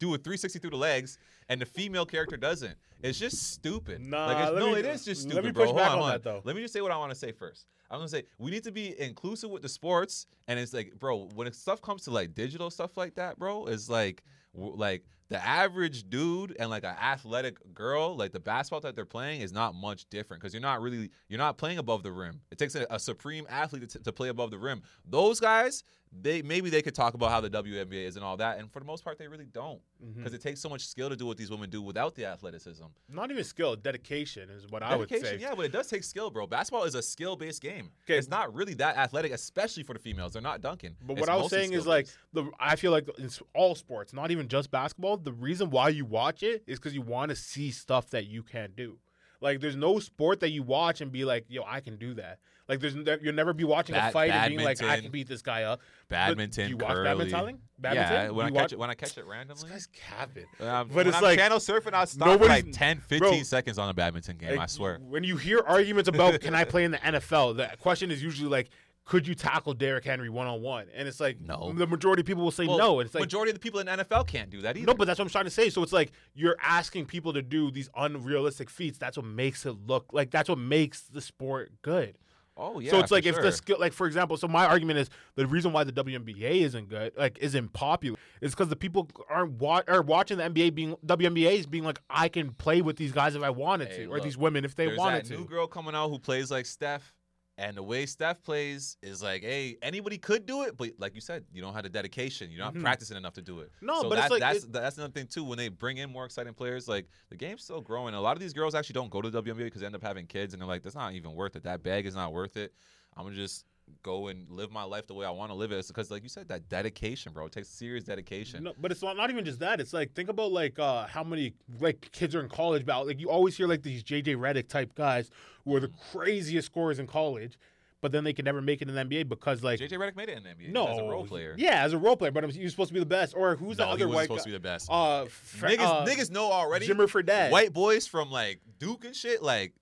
[0.00, 2.74] do a 360 through the legs and the female character doesn't.
[3.02, 4.00] It's just stupid.
[4.00, 5.64] Nah, like it's, no, me- it is just let stupid, me bro.
[5.64, 6.40] push Hold back on, on that, though.
[6.44, 7.66] Let me just say what I want to say first.
[7.90, 11.28] I'm gonna say we need to be inclusive with the sports, and it's like, bro,
[11.34, 14.22] when stuff comes to like digital stuff like that, bro, it's like,
[14.54, 19.40] like the average dude and like an athletic girl, like the basketball that they're playing
[19.40, 22.40] is not much different because you're not really you're not playing above the rim.
[22.50, 24.82] It takes a, a supreme athlete to, to play above the rim.
[25.04, 28.58] Those guys, they maybe they could talk about how the WNBA is and all that,
[28.58, 30.18] and for the most part, they really don't mm-hmm.
[30.18, 32.84] because it takes so much skill to do what these women do without the athleticism.
[33.08, 35.42] Not even skill, dedication is what I would Dedication, say.
[35.42, 36.46] yeah, but it does take skill, bro.
[36.46, 37.90] Basketball is a skill-based game.
[38.06, 38.18] 'Kay.
[38.18, 40.32] It's not really that athletic, especially for the females.
[40.32, 40.96] They're not dunking.
[41.02, 44.12] But It's what I was saying is like the I feel like in all sports,
[44.12, 47.36] not even just basketball, the reason why you watch it is because you want to
[47.36, 48.98] see stuff that you can't do.
[49.40, 52.38] Like there's no sport that you watch and be like, yo, I can do that.
[52.68, 55.02] Like there's ne- you'll never be watching a fight and being like, I badminton.
[55.04, 55.80] can beat this guy up.
[56.08, 57.58] Badminton, do you watch badminton?
[57.78, 58.12] Badminton?
[58.12, 59.62] Yeah, when I you catch it, when I catch it randomly.
[59.70, 60.46] This guy's capping.
[60.60, 63.18] Um, But when it's I'm like, channel surfing, I'll stop for nobody's- like 10, 15
[63.18, 64.58] bro, seconds on a badminton game.
[64.58, 64.98] I swear.
[65.00, 68.48] When you hear arguments about can I play in the NFL, the question is usually
[68.50, 68.70] like,
[69.06, 70.86] could you tackle Derrick Henry one on one?
[70.94, 71.72] And it's like No.
[71.72, 73.00] the majority of people will say Well, no.
[73.00, 74.86] And it's like majority of the people in the NFL can't do that either.
[74.86, 75.70] No, but that's what I'm trying to say.
[75.70, 78.98] So it's like you're asking people to do these unrealistic feats.
[78.98, 82.18] That's what makes it look like that's what makes the sport good.
[82.58, 82.90] oh yeah.
[82.90, 83.42] so it's like if sure.
[83.44, 86.88] the skill, like for example, so my argument is the reason why the WNBA isn't
[86.88, 90.96] good, like isn't popular, is because the people aren't wa- are watching the NBA being
[91.04, 94.06] WNBA is being like I can play with these guys if I wanted Hey, to,
[94.06, 95.34] or these women if they wanted to.
[95.36, 97.14] new girl coming out who plays like Steph,
[97.58, 101.20] and the way Steph plays is like, hey, anybody could do it, but like you
[101.20, 102.50] said, you don't have the dedication.
[102.50, 102.82] You're not Mhm.
[102.82, 103.70] practicing enough to do it.
[103.80, 105.42] No, so but it's that, like that's it- that's another thing too.
[105.44, 108.14] When they bring in more exciting players, like the game's still growing.
[108.14, 110.02] A lot of these girls actually don't go to the WNBA because they end up
[110.02, 111.62] having kids, and they're like, that's not even worth it.
[111.62, 112.74] That bag is not worth it.
[113.16, 113.64] I'm gonna just
[114.02, 115.76] go and live my life the way I want to live it.
[115.78, 117.46] It's because, like you said, that dedication, bro.
[117.46, 118.64] It takes serious dedication.
[118.64, 119.80] No, but it's not, not even just that.
[119.80, 123.20] It's like think about like uh, how many like kids are in college about like
[123.20, 125.30] you always hear like these JJ Redick type guys
[125.64, 127.58] who are the craziest scorers in college,
[128.00, 130.28] but then they can never make it in the NBA because like JJ Redick made
[130.28, 131.54] it in the NBA no as a role player.
[131.56, 133.34] Yeah, as a role player, but I'm, you're supposed to be the best.
[133.36, 134.44] Or who's no, the he other white supposed guy?
[134.44, 134.88] to be the best.
[134.90, 136.86] Uh, Fra- niggas, uh, niggas know already.
[136.86, 137.50] Jimmer Fredette.
[137.50, 139.72] White boys from like Duke and shit, like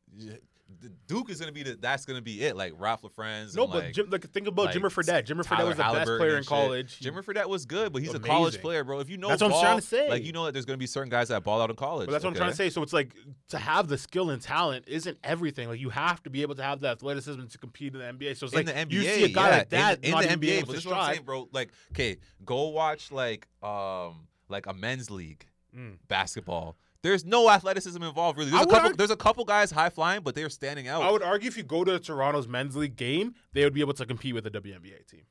[1.06, 2.56] Duke is gonna be the that's gonna be it.
[2.56, 3.56] Like Ralph LaFrance.
[3.56, 5.26] No, but like, Jim, like think about like, Jimmer Fredette.
[5.26, 7.00] Jimmer Fredette was the best player in college.
[7.00, 9.00] Jimmer Fredette was good, but he's a college player, bro.
[9.00, 10.08] If you know That's what I'm trying to say.
[10.08, 12.06] Like you know that there's gonna be certain guys that ball out in college.
[12.06, 12.70] But that's what I'm trying to say.
[12.70, 13.14] So it's like
[13.48, 15.68] to have the skill and talent isn't everything.
[15.68, 18.36] Like you have to be able to have the athleticism to compete in the NBA.
[18.36, 20.40] So it's in like the NBA, you see a guy yeah, like that in, in
[20.40, 20.60] the NBA.
[20.66, 21.48] But this is what I'm saying, bro.
[21.52, 25.98] Like, okay, go watch like um like a men's league Mm.
[26.08, 26.76] basketball.
[27.04, 28.50] There's no athleticism involved really.
[28.50, 28.80] There's a couple.
[28.80, 31.02] argue- There's a couple guys high flying, but they're standing out.
[31.02, 33.92] I would argue if you go to Toronto's men's league game, they would be able
[33.92, 35.24] to compete with the WNBA team.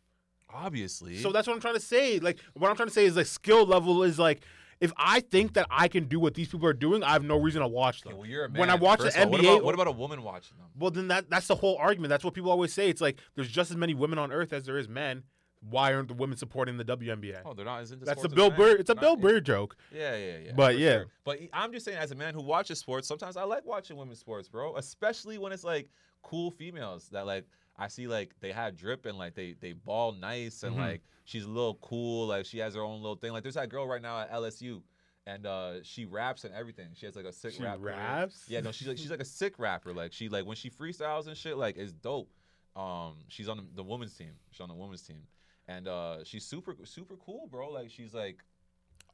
[0.54, 1.18] Obviously.
[1.18, 2.20] So that's what I'm trying to say.
[2.20, 4.44] Like what I'm trying to say is like skill level is like
[4.80, 7.40] if I think that I can do what these people are doing, I have no
[7.40, 8.12] reason to watch them.
[8.14, 8.82] Okay, well, you're a when I man.
[8.82, 10.68] watch the First of all, NBA, what about, what about a woman watching them?
[10.78, 12.10] well then that that's the whole argument.
[12.10, 12.90] That's what people always say.
[12.90, 15.24] It's like there's just as many women on earth as there is men.
[15.70, 17.42] Why aren't the women supporting the WNBA?
[17.46, 18.50] Oh, they're not as into that's as Bill.
[18.52, 18.76] Burr.
[18.76, 19.78] It's a Not- Bill Burr joke.
[19.94, 20.52] Yeah, yeah, yeah.
[20.56, 20.92] But yeah.
[20.92, 21.06] sure.
[21.24, 24.20] But I'm just saying, as a man who watches sports, sometimes I like watching women's
[24.20, 24.76] sports, bro.
[24.76, 25.90] Especially when it's like
[26.22, 27.46] cool females that like
[27.78, 30.80] I see like they have drip and like they they ball nice and Mhm.
[30.80, 33.32] like she's a little cool, like she has her own little thing.
[33.32, 34.82] Like there's that girl right now at LSU.
[35.26, 36.88] And uh, she raps and everything.
[36.96, 37.80] She has like a sick She rap.
[37.80, 37.96] career.
[37.96, 38.44] raps?
[38.50, 39.94] Yeah, no, she's like she's like a sick rapper.
[39.94, 42.30] Like she like when she freestyles and shit, like it's dope.
[42.76, 44.32] Um, she's on the, the women's team.
[44.52, 45.22] She's on the women's team,
[45.68, 47.70] and uh, she's super super cool, bro.
[47.70, 48.44] Like she's like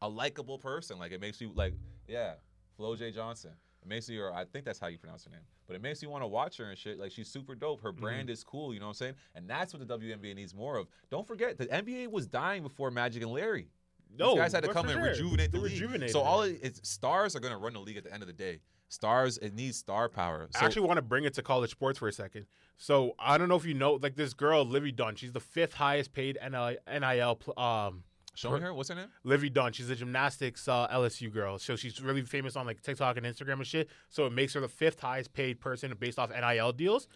[0.02, 0.98] a likable person.
[1.00, 1.74] Like it makes you like
[2.08, 2.34] yeah,
[2.80, 3.52] Flau'jae Johnson.
[3.82, 5.40] It makes you, or I think that's how you pronounce her name.
[5.66, 7.00] But it makes you want to watch her and shit.
[7.00, 7.82] Like she's super dope.
[7.82, 8.74] Her brand is cool.
[8.74, 9.14] You know what I'm saying?
[9.36, 10.88] And that's what the WNBA needs more of.
[11.10, 13.70] Don't forget the NBA was dying before Magic and Larry.
[14.18, 15.10] No, These guys had to come and sure.
[15.12, 15.74] rejuvenate the league.
[15.74, 16.86] rejuvenated So all it.
[16.86, 18.60] stars are gonna run the league at the end of the day.
[18.90, 20.48] Stars, it needs star power.
[20.52, 22.46] So, I actually want to bring it to college sports for a second.
[22.78, 25.16] So I don't know if you know, like this girl, Livvy Dunne.
[25.16, 28.04] She's the fifth highest paid NIL, NIL um,
[28.36, 28.74] show her.
[28.74, 29.10] What's her name?
[29.24, 29.74] Livvy Dunne.
[29.74, 31.60] She's a gymnastics uh, LSU girl.
[31.60, 33.90] So she's really famous on like TikTok and Instagram and shit.
[34.08, 37.08] So it makes her the fifth highest paid person based off NIL deals.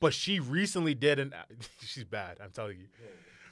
[0.00, 1.34] But she recently did an.
[1.84, 2.38] she's bad.
[2.42, 2.86] I'm telling you,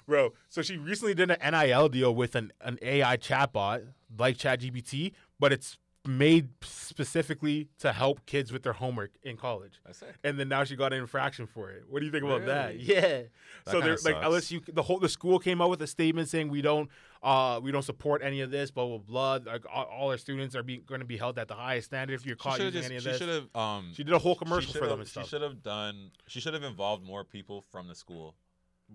[0.06, 0.32] bro.
[0.48, 3.84] So she recently did an NIL deal with an an AI chatbot
[4.18, 5.76] like ChatGPT, but it's
[6.08, 9.74] made specifically to help kids with their homework in college.
[9.84, 10.16] That's it.
[10.24, 11.84] And then now she got an infraction for it.
[11.88, 12.80] What do you think about that?
[12.80, 13.00] Yeah.
[13.00, 13.28] That
[13.66, 14.50] so kinda they're like sucks.
[14.50, 16.88] LSU the whole the school came out with a statement saying we don't
[17.22, 19.38] uh we don't support any of this, blah blah blah.
[19.52, 22.14] Like all, all our students are being going to be held at the highest standard
[22.14, 23.18] if you're She caught should using have any of she this.
[23.18, 25.24] should have um She did a whole commercial for them and stuff.
[25.24, 26.10] She should have done.
[26.26, 28.34] She should have involved more people from the school,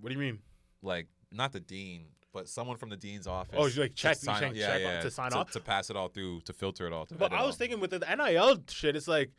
[0.02, 0.40] What do you mean?
[0.82, 2.06] like not the dean.
[2.34, 3.56] But someone from the dean's office.
[3.58, 5.52] Oh, like check, sign saying yeah, check yeah, to sign to, off.
[5.52, 7.06] to pass it all through to filter it all.
[7.06, 7.60] To But I was all.
[7.60, 9.32] thinking with the NIL shit, it's like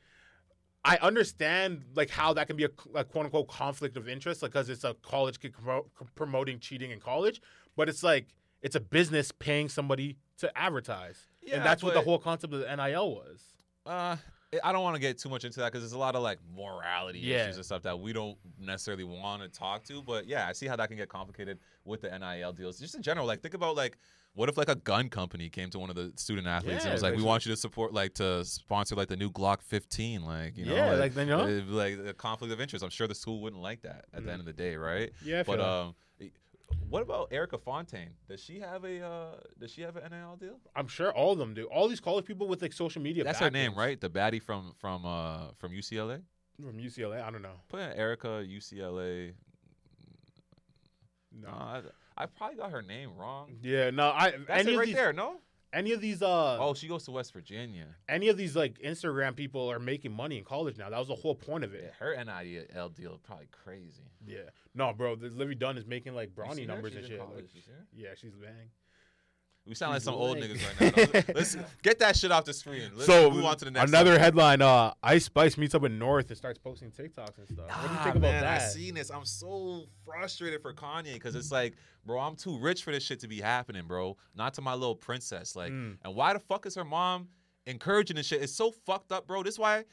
[0.84, 4.52] I understand like how that can be a, a quote unquote conflict of interest, like
[4.52, 7.40] because it's a college kid promo- promoting cheating in college,
[7.76, 8.28] but it's like
[8.62, 12.60] it's a business paying somebody to advertise, Yeah, and that's what the whole concept of
[12.60, 13.40] the NIL was.
[13.86, 14.16] Uh,
[14.62, 16.38] I don't want to get too much into that because there's a lot of like
[16.54, 17.44] morality Yeah.
[17.44, 20.02] issues and stuff that we don't necessarily want to talk to.
[20.02, 22.78] But yeah, I see how that can get complicated with the NIL deals.
[22.78, 23.98] Just in general, like think about like
[24.34, 26.92] what if like a gun company came to one of the student athletes and Yeah,
[26.94, 29.62] was like, like, "We want you to support like to sponsor like the new Glock
[29.62, 31.44] 15," like you know, Yeah, like, you know?
[31.68, 32.82] like the conflict of interest.
[32.84, 35.12] I'm sure the school wouldn't like that at the end of the day, right?
[35.24, 35.64] Yeah, I But that.
[35.66, 35.94] um.
[36.88, 38.10] What about Erica Fontaine?
[38.28, 40.60] Does she have a uh, does she have an NIL deal?
[40.76, 41.64] I'm sure all of them do.
[41.64, 43.24] All these college people with like social media.
[43.24, 44.00] That's her name, right?
[44.00, 46.22] The baddie from from uh from UCLA.
[46.56, 47.56] From UCLA, I don't know.
[47.68, 49.32] Put in Erica UCLA.
[51.32, 51.48] No.
[51.48, 51.82] No, I,
[52.16, 53.56] I probably got her name wrong.
[53.60, 54.10] Yeah, no.
[54.10, 55.12] I That's any it of right these, there.
[55.12, 55.40] No.
[55.74, 57.86] Any of these, uh, Oh, she goes to West Virginia.
[58.08, 60.88] any of these like Instagram people are making money in college now.
[60.88, 61.94] That was the whole point of Yeah, it.
[61.98, 64.04] her NIL deal is probably crazy.
[64.24, 64.50] Yeah.
[64.74, 65.16] No, bro.
[65.16, 67.18] The Livvy Dunne is making like brownie numbers and shit.
[67.18, 67.44] Like,
[67.92, 68.70] yeah, she's bang.
[69.66, 71.22] We sound like some old niggas right now.
[71.34, 72.90] Let's get that shit off the screen.
[72.94, 73.88] Let's so move on to the next.
[73.90, 74.24] another subject.
[74.24, 77.66] headline: uh, Ice Spice meets up with North and starts posting TikToks and stuff.
[77.68, 78.60] what do you Nah, think about man, that?
[78.60, 79.10] I seen this.
[79.10, 81.74] I'm so frustrated for Kanye because it's like,
[82.04, 84.18] bro, I'm too rich for this shit to be happening, bro.
[84.34, 85.56] Not to my little princess.
[85.56, 85.96] Like, Mm.
[86.04, 87.28] and why the fuck is her mom
[87.66, 88.42] encouraging this shit?
[88.42, 89.42] It's so fucked up, bro.
[89.42, 89.84] This why,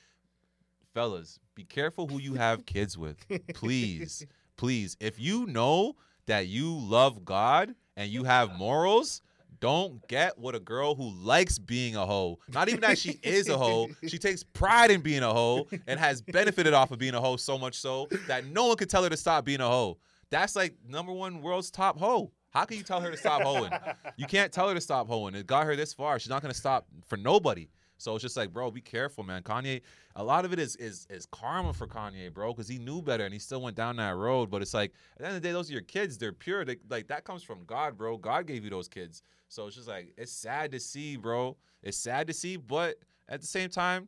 [0.93, 3.17] fellas, be careful who you have kids with.
[3.53, 4.25] Please,
[4.57, 4.97] please.
[4.99, 9.21] If you know that you love God and you have morals.
[9.61, 12.39] Don't get what a girl who likes being a hoe.
[12.51, 13.89] Not even that she is a hoe.
[14.07, 17.37] She takes pride in being a hoe and has benefited off of being a hoe
[17.37, 19.99] so much so that no one could tell her to stop being a hoe.
[20.31, 22.31] That's like number one world's top hoe.
[22.49, 23.71] How can you tell her to stop hoeing?
[24.17, 25.35] You can't tell her to stop hoeing.
[25.35, 26.17] It got her this far.
[26.17, 27.69] She's not gonna stop for nobody.
[28.01, 29.43] So it's just like, bro, be careful, man.
[29.43, 29.81] Kanye,
[30.15, 33.23] a lot of it is is is karma for Kanye, bro, because he knew better
[33.23, 34.49] and he still went down that road.
[34.49, 36.17] But it's like at the end of the day, those are your kids.
[36.17, 36.65] They're pure.
[36.65, 38.17] They, like that comes from God, bro.
[38.17, 39.21] God gave you those kids.
[39.49, 41.57] So it's just like it's sad to see, bro.
[41.83, 42.95] It's sad to see, but
[43.29, 44.07] at the same time,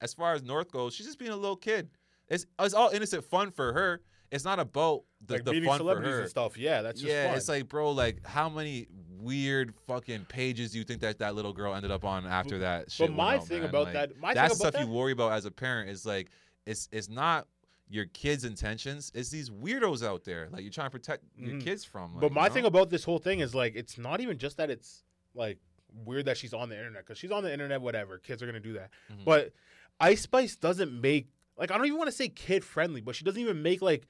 [0.00, 1.90] as far as North goes, she's just being a little kid.
[2.28, 4.00] It's it's all innocent fun for her.
[4.30, 6.20] It's not about the, like the meeting fun for her.
[6.20, 6.56] and stuff.
[6.56, 7.36] Yeah, that's just yeah, fun.
[7.36, 8.86] it's like, bro, like how many
[9.18, 12.90] weird fucking pages do you think that that little girl ended up on after that
[12.90, 13.08] shit?
[13.08, 13.68] went my out, thing man?
[13.70, 15.90] about Like, that- my thing that's stuff you worry about as a parent.
[15.90, 16.30] Is like,
[16.66, 17.46] it's it's not
[17.88, 19.12] your kids' intentions.
[19.14, 20.48] It's these weirdos out there.
[20.50, 21.62] Like you're trying to protect your Mhm.
[21.64, 22.12] kids from.
[22.14, 22.54] Like, but my you know?
[22.54, 25.58] thing about this whole thing is like it's not even just that it's like
[26.04, 27.80] weird that she's on the internet because she's on the internet.
[27.80, 28.90] Whatever, kids are gonna do that.
[29.12, 29.24] Mhm.
[29.24, 29.52] But
[30.00, 33.24] Ice Spice doesn't make like I don't even want to say kid friendly, but she
[33.24, 34.06] doesn't even make like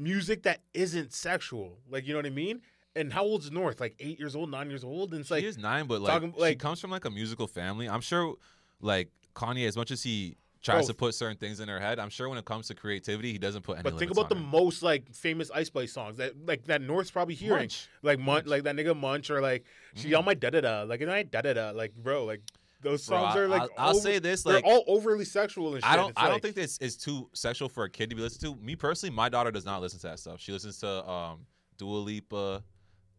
[0.00, 1.78] music that isn't sexual.
[1.88, 2.62] Like you know what I mean?
[2.96, 3.80] And how old's North?
[3.80, 6.12] Like eight years old, nine years old, and it's like she is nine, but like,
[6.12, 7.88] talking- she comes from like a musical family.
[7.88, 8.34] I'm sure,
[8.80, 12.10] like Kanye, as much as he tries to put certain things in her head, I'm
[12.10, 13.82] sure when it comes to creativity, he doesn't put any.
[13.82, 14.40] But think about the her.
[14.42, 17.88] most like famous Ice Spice songs that like that North's probably hearing, Munch.
[18.02, 18.46] like Munch, Munch.
[18.48, 20.18] like that nigga Munch, or like she Mhm.
[20.18, 22.42] on my da da da, like and I da da da, like bro, like
[22.82, 25.24] those Bro, songs I- are like I'll, I'll over- say this, they're like all overly
[25.24, 25.90] sexual and shit.
[25.90, 26.10] I don't.
[26.10, 28.62] It's I don't think this is too sexual for a kid to be listened to.
[28.64, 30.40] Me personally, my daughter does not listen to that stuff.
[30.40, 31.46] She listens to um,
[31.78, 32.62] Dua Lipa,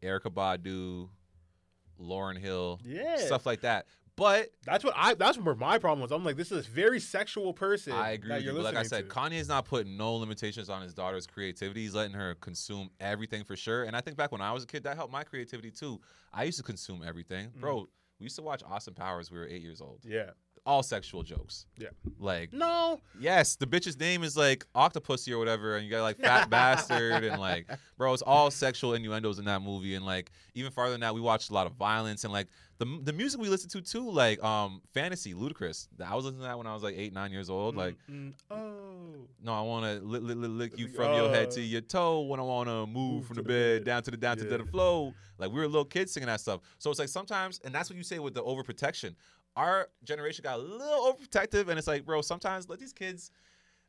[0.01, 1.09] Erykah Badu,
[1.99, 3.17] Lauryn Hill, Yeah.
[3.17, 3.85] stuff like that.
[4.17, 5.13] But That's what I.
[5.15, 6.11] That's where my problem was.
[6.11, 7.93] I'm like, this is a very sexual person.
[7.93, 8.61] I agree that with you.
[8.61, 9.15] like I said, to.
[9.15, 11.83] Kanye's not putting no limitations on his daughter's creativity.
[11.83, 13.85] He's letting her consume everything for sure.
[13.85, 15.99] And I think back when I was a kid, that helped my creativity too.
[16.33, 17.61] I used to consume everything, Mm.
[17.61, 17.87] bro.
[18.21, 19.31] We used to watch Austin Powers.
[19.31, 20.01] We were eight years old.
[20.05, 20.29] yeah.
[20.63, 21.65] All sexual jokes.
[21.77, 21.87] Yeah.
[22.19, 22.99] Like No.
[23.19, 27.23] Yes, the bitch's name is like Octopussy or whatever, and you got like fat bastard
[27.23, 31.01] and like, bro, it's all sexual innuendos in that movie, and like even farther than
[31.01, 32.47] that, we watched a lot of violence and like
[32.77, 35.87] the the music we listened to too, like um fantasy, Ludacris.
[36.05, 37.75] I was listening to that when I was like eight, nine years old.
[37.75, 39.27] Like, Mm, mm, oh.
[39.43, 42.21] no, I want to lick, lick, you from your head to Uh, your toe.
[42.21, 45.13] When I want to move from the bed down to the down to the flow.
[45.39, 46.61] Like we were little kids singing that stuff.
[46.77, 49.15] So it's like sometimes, and that's what you say with the overprotection.
[49.55, 53.31] Our generation got a little overprotective, and it's like, bro, sometimes let these kids.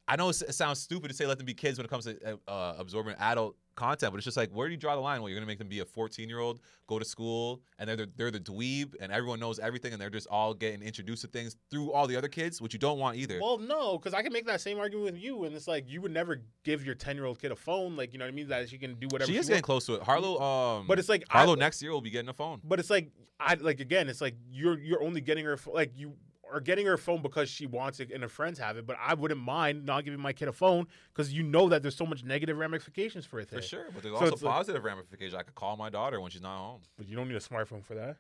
[0.09, 2.39] I know it sounds stupid to say let them be kids when it comes to
[2.49, 5.21] uh, absorbing adult content, but it's just like, where do you draw the line?
[5.21, 7.97] Well, you're gonna make them be a 14 year old, go to school, and they're
[7.97, 11.29] the, they're the dweeb, and everyone knows everything, and they're just all getting introduced to
[11.29, 13.39] things through all the other kids, which you don't want either.
[13.41, 16.01] Well, no, because I can make that same argument with you, and it's like you
[16.03, 18.35] would never give your ten year old kid a phone, like you know what I
[18.35, 19.27] mean, that she can do whatever.
[19.27, 19.67] she she is getting wants.
[19.67, 20.03] close to it.
[20.03, 22.61] Harlow, um, But it's like Harlow I, next year will be getting a phone.
[22.65, 26.15] But it's like I like again, it's like you're you're only getting her like you
[26.53, 28.87] or getting her a phone because she wants it and her friends have it.
[28.87, 31.97] But I wouldn't mind not giving my kid a phone because you know that there's
[31.97, 33.49] so much negative ramifications for it.
[33.49, 35.35] For sure, but there's So also it's like- positive ramifications.
[35.35, 36.81] I could call my daughter when she's not home.
[36.97, 38.17] But you don't need a smartphone for that.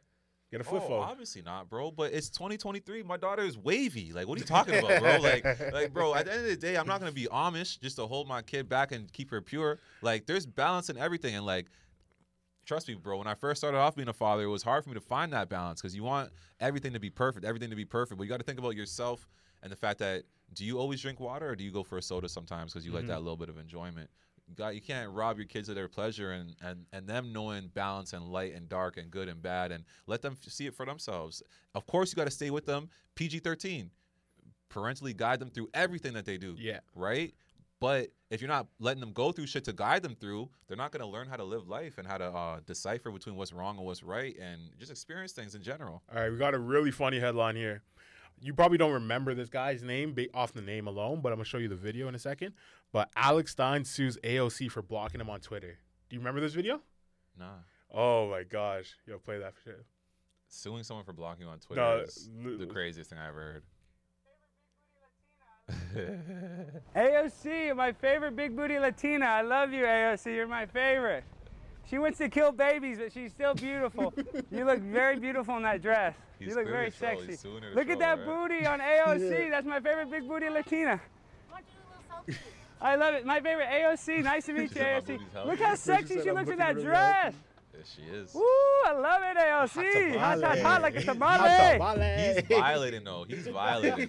[0.52, 1.00] Get a flip oh, phone.
[1.00, 1.90] obviously not, bro.
[1.90, 3.02] But it's 2023.
[3.04, 4.12] My daughter is wavy.
[4.12, 5.18] Like, what are you talking about, bro?
[5.22, 6.14] Like, like, bro.
[6.14, 8.42] At the end of the day, I'm not gonna be Amish just to hold my
[8.42, 9.78] kid back and keep her pure.
[10.02, 11.68] Like, there's balance in everything, and like,
[12.64, 13.18] trust me, bro.
[13.18, 15.32] When I first started off being a father, it was hard for me to find
[15.32, 18.18] that balance because you want everything to be perfect, everything to be perfect.
[18.18, 19.28] But you got to think about yourself
[19.62, 22.02] and the fact that do you always drink water or do you go for a
[22.02, 23.08] soda sometimes because you like Mhm.
[23.08, 24.10] that little bit of enjoyment?
[24.48, 27.68] You got you can't rob your kids of their pleasure and and and them knowing
[27.68, 30.74] balance and light and dark and good and bad and let them f- see it
[30.74, 31.42] for themselves.
[31.74, 32.90] Of course, you got to stay with them.
[33.14, 33.90] PG thirteen,
[34.68, 36.56] parentally guide them through everything that they do.
[36.58, 36.80] Yeah.
[36.94, 37.34] Right.
[37.82, 40.92] But if you're not letting them go through shit to guide them through, they're not
[40.92, 43.76] going to learn how to live life and how to uh, decipher between what's wrong
[43.76, 46.00] and what's right and just experience things in general.
[46.14, 47.82] All right, we got a really funny headline here.
[48.40, 51.58] You probably don't remember this guy's name off the name alone, but I'm gonna show
[51.58, 52.54] you the video in a second.
[52.92, 55.78] But Alex Stein sues AOC for blocking him on Twitter.
[56.08, 56.80] Do you remember this video?
[57.38, 57.58] Nah.
[57.92, 59.84] Oh my gosh, yo, play that for shit.
[60.48, 63.40] Suing someone for blocking you on Twitter No, is l- the craziest thing I ever
[63.40, 63.62] heard.
[66.96, 69.26] AOC, my favorite big booty Latina.
[69.26, 70.34] I love you, AOC.
[70.34, 71.24] You're my favorite.
[71.88, 74.14] She wants to kill babies, but she's still beautiful.
[74.50, 76.14] you look very beautiful in that dress.
[76.38, 77.10] He's you look very troll.
[77.10, 77.26] sexy.
[77.26, 78.48] He's suing her to Look at that right?
[78.48, 79.50] booty on AOC.
[79.50, 81.00] That's my favorite big booty Latina.
[82.80, 83.24] I love it.
[83.24, 84.24] My favorite AOC.
[84.24, 85.20] Nice to meet you, AOC.
[85.46, 87.34] Look how sexy said she looks in looking that really dress.
[87.82, 88.34] Yes, she is.
[88.34, 90.16] Woo, I love it, AOC.
[90.18, 92.40] Hot, hot, hot like a tamale.
[92.48, 93.24] He's violating though.
[93.28, 94.08] He's violating.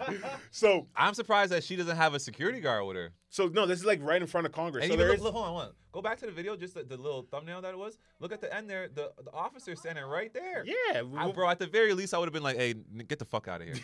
[0.51, 3.13] So, I'm surprised that she doesn't have a security guard with her.
[3.34, 4.84] So no, this is like right in front of Congress.
[4.84, 5.69] And so look, is, look, hold on, hold on.
[5.91, 7.98] Go back to the video, just the, the little thumbnail that it was.
[8.19, 8.89] Look at the end there.
[8.93, 10.63] The the officer standing right there.
[10.65, 12.76] yeah, I- bro, at the very least, I would have been like, "Hey,
[13.08, 13.76] get the fuck out of here."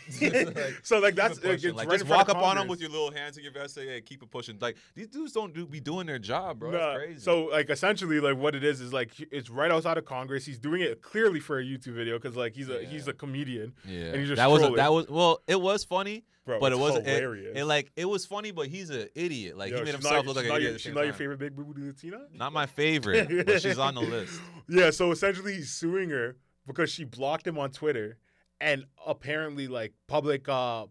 [0.55, 3.37] Like, so like that's like right just walk up on them with your little hands
[3.37, 3.73] in your vest.
[3.73, 6.69] Say, "Hey, keep it pushing." Like these dudes don't do be doing their job, bro.
[6.69, 7.19] Nah, crazy.
[7.19, 10.45] So like essentially like what it is is like it's right outside of Congress.
[10.45, 12.89] He's doing it clearly for a YouTube video because like he's a Yeah.
[12.89, 13.73] he's a comedian.
[13.83, 16.71] yeah, and he's just that was a, that was well, it was funny, Bro, but
[16.71, 17.23] it wasn't it,
[17.55, 19.57] it like it was funny, but he's an idiot.
[19.57, 20.71] Like Yo, he made himself look like an idiot.
[20.71, 21.17] your, she's not your time.
[21.19, 22.25] favorite big booty Latina.
[22.33, 24.39] Not my favorite, but she's on the list.
[24.71, 28.17] Yeah, so essentially he's suing her because she blocked him on Twitter
[28.61, 30.85] and apparently like public uh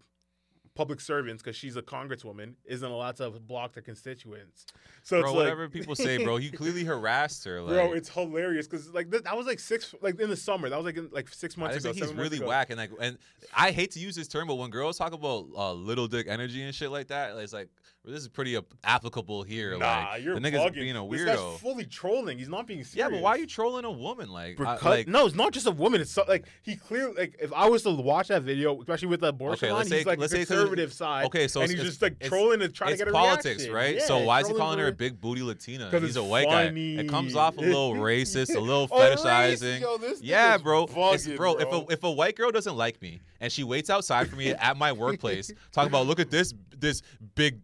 [0.79, 4.65] public servants because she's a congresswoman isn't allowed to block their constituents.
[5.03, 7.61] So bro, it's like whatever people say, bro, he clearly harassed her.
[7.61, 10.69] Like, Bro, it's hilarious because like th- that was like six like in the summer.
[10.69, 11.95] That was like in, like six months just ago.
[11.95, 12.47] think he's really ago.
[12.47, 13.19] whack, and like, and
[13.57, 16.63] I hate to use this term, but when girls talk about uh, little dick energy
[16.63, 17.71] and shit like that, it's like
[18.09, 19.77] well, this is pretty ap- applicable here.
[19.77, 20.75] Nah, like, you're the nigga's bugging.
[20.75, 21.59] being a This guy's weirdo.
[21.59, 22.39] fully trolling.
[22.39, 22.95] He's not being serious.
[22.97, 24.31] Yeah, but why are you trolling a woman?
[24.31, 26.01] Like, I- Because, like no, it's not just a woman.
[26.01, 29.21] It's so, like he clearly like if I was to watch that video, especially with
[29.21, 31.27] the abortion Okay, line, let's he's like let's the say conservative side.
[31.27, 33.73] okay, so and he's just like trolling and trying to get a politics, reaction.
[33.75, 33.97] right?
[33.97, 35.91] Yeah, so why is he calling her a big booty Latina?
[36.01, 36.65] He's a white guy.
[36.65, 39.81] It comes off a little racist, a little Oh, fetishizing.
[39.83, 40.87] yo, yeah, bro.
[40.87, 41.63] Bugging, bro, bro.
[41.63, 44.51] if a if a white girl doesn't like me and she waits outside for me
[44.53, 47.03] at my workplace, talking about look at this this
[47.35, 47.61] big.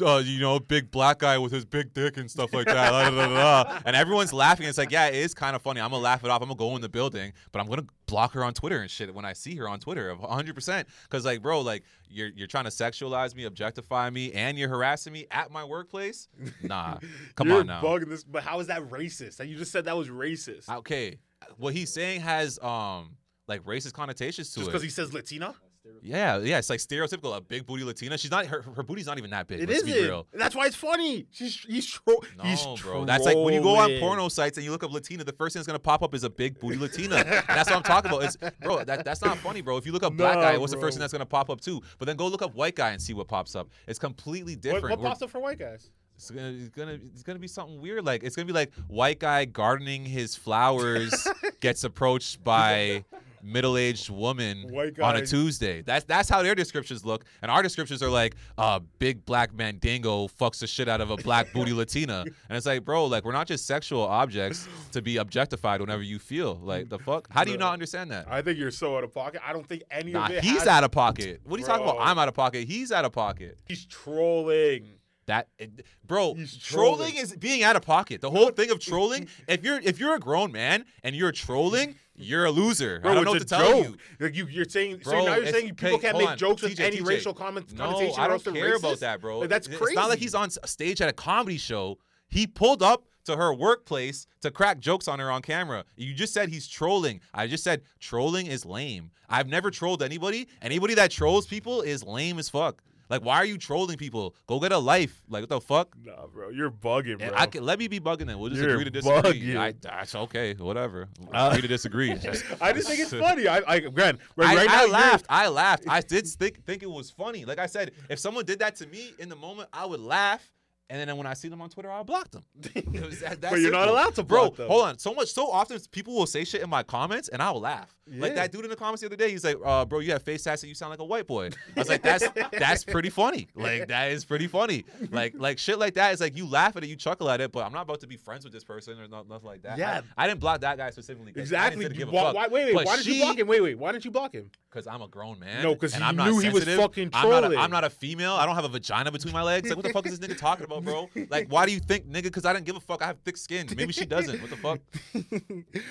[0.00, 3.10] Uh, you know, big black guy with his big dick and stuff like that, da,
[3.10, 3.78] da, da, da.
[3.84, 4.66] and everyone's laughing.
[4.66, 5.80] It's like, yeah, it is kind of funny.
[5.80, 6.42] I'm gonna laugh it off.
[6.42, 9.12] I'm gonna go in the building, but I'm gonna block her on Twitter and shit
[9.14, 10.54] when I see her on Twitter, 100.
[10.54, 14.68] percent Because like, bro, like you're you're trying to sexualize me, objectify me, and you're
[14.68, 16.28] harassing me at my workplace.
[16.62, 16.98] Nah,
[17.34, 17.82] come on now.
[17.82, 19.40] bugging this, but how is that racist?
[19.40, 20.68] Like, You just said that was racist.
[20.68, 21.18] Okay,
[21.56, 23.16] what he's saying has um
[23.48, 24.72] like racist connotations to Just it.
[24.72, 25.54] because he says Latina?
[26.02, 27.36] Yeah, yeah, it's like stereotypical.
[27.36, 28.16] A big booty Latina.
[28.18, 28.62] She's not her.
[28.62, 29.60] Her booty's not even that big.
[29.60, 30.02] It let's isn't.
[30.04, 30.26] real.
[30.32, 31.26] That's why it's funny.
[31.30, 33.04] She's he's tro- No, he's bro.
[33.04, 35.54] That's like when you go on porno sites and you look up Latina, the first
[35.54, 37.22] thing that's gonna pop up is a big booty Latina.
[37.24, 38.24] that's what I'm talking about.
[38.24, 39.76] It's bro, that, that's not funny, bro.
[39.76, 41.80] If you look up black guy, what's the first thing that's gonna pop up too?
[41.98, 43.68] But then go look up white guy and see what pops up.
[43.86, 44.84] It's completely different.
[44.90, 45.90] what We're- pops up for white guys?
[46.16, 48.04] It's gonna, it's gonna, it's gonna be something weird.
[48.04, 51.26] Like it's gonna be like white guy gardening his flowers
[51.60, 53.04] gets approached by
[53.44, 55.82] middle-aged woman White on a Tuesday.
[55.82, 60.28] That's that's how their descriptions look, and our descriptions are like, uh, big black mandingo
[60.28, 63.32] fucks the shit out of a black booty Latina, and it's like, bro, like we're
[63.32, 66.54] not just sexual objects to be objectified whenever you feel.
[66.62, 67.28] Like the fuck?
[67.30, 68.26] How do you not understand that?
[68.30, 69.40] I think you're so out of pocket.
[69.46, 70.44] I don't think any Nah, of it.
[70.44, 71.40] he's has- out of pocket.
[71.44, 71.98] What are you talking about?
[72.00, 72.66] I'm out of pocket.
[72.66, 73.58] He's out of pocket.
[73.66, 74.86] He's trolling.
[75.26, 76.48] That it- bro, trolling.
[76.60, 77.14] trolling.
[77.16, 78.20] is being out of pocket.
[78.20, 79.28] The whole thing of trolling.
[79.48, 83.00] If you're if you're a grown man and you're trolling, you're a loser.
[83.00, 83.84] Bro, I don't know what to tell joke.
[83.86, 83.96] you.
[84.26, 85.00] Like you, you're saying.
[85.02, 86.38] so now you're saying people okay, can't make on.
[86.38, 87.06] jokes with TJ, any TJ.
[87.06, 88.20] racial comment, No, connotation.
[88.20, 88.78] I don't care racist?
[88.78, 89.40] about that, bro.
[89.40, 89.92] Like, that's It's crazy.
[89.92, 91.98] It's not like he's on stage at a comedy show.
[92.28, 95.84] He pulled up to her workplace to crack jokes on her on camera.
[95.96, 97.20] You just said he's trolling.
[97.32, 99.10] I just said trolling is lame.
[99.28, 100.46] I've never trolled anybody.
[100.60, 102.82] Anybody that trolls people is lame as fuck.
[103.08, 104.34] Like, why are you trolling people?
[104.46, 105.22] Go get a life.
[105.28, 105.94] Like, what the fuck?
[106.02, 107.28] Nah, bro, you're bugging, bro.
[107.28, 108.38] And I can, let me be bugging then.
[108.38, 109.40] We'll just You're agree to disagree.
[109.42, 109.56] bugging.
[109.56, 110.54] I, that's okay.
[110.54, 111.08] Whatever.
[111.32, 112.14] Uh, agree to disagree.
[112.14, 113.46] Just- I just think it's funny.
[113.48, 115.26] I, I again, right, I, right now I you're- laughed.
[115.28, 115.84] I laughed.
[115.88, 117.44] I did think think it was funny.
[117.44, 120.42] Like I said, if someone did that to me in the moment, I would laugh.
[120.90, 122.44] And then when I see them on Twitter, I'll block them.
[122.74, 124.68] That- But you're not allowed to Bro, block them.
[124.68, 124.98] hold on.
[124.98, 127.94] So much, so often people will say shit in my comments, and I will laugh.
[128.06, 128.20] Yeah.
[128.20, 129.30] Like that dude in the comments the other day.
[129.30, 131.46] He's like, uh, "Bro, you have face tats and you sound like a white boy."
[131.74, 132.28] I was like, "That's
[132.58, 133.48] that's pretty funny.
[133.54, 134.84] Like that is pretty funny.
[135.10, 137.50] Like like shit like that is like you laugh at it, you chuckle at it,
[137.50, 139.78] but I'm not about to be friends with this person or nothing like that.
[139.78, 140.02] Yeah.
[140.18, 141.32] I, I didn't block that guy specifically.
[141.34, 141.82] Exactly.
[141.84, 142.74] didn't give a Why, why, wait, wait.
[142.74, 143.46] But Why did you block him?
[143.46, 143.78] Wait, wait.
[143.78, 144.50] Why didn't you block him?
[144.74, 145.62] Because I'm a grown man.
[145.62, 147.58] No, because you I'm not knew he was fucking I'm not, a, trolling.
[147.58, 148.32] I'm not a female.
[148.32, 149.68] I don't have a vagina between my legs.
[149.68, 151.08] Like, what the fuck is this nigga talking about, bro?
[151.30, 152.24] Like, why do you think, nigga?
[152.24, 153.02] Because I didn't give a fuck.
[153.02, 153.66] I have thick skin.
[153.76, 154.40] Maybe she doesn't.
[154.40, 154.80] What the fuck?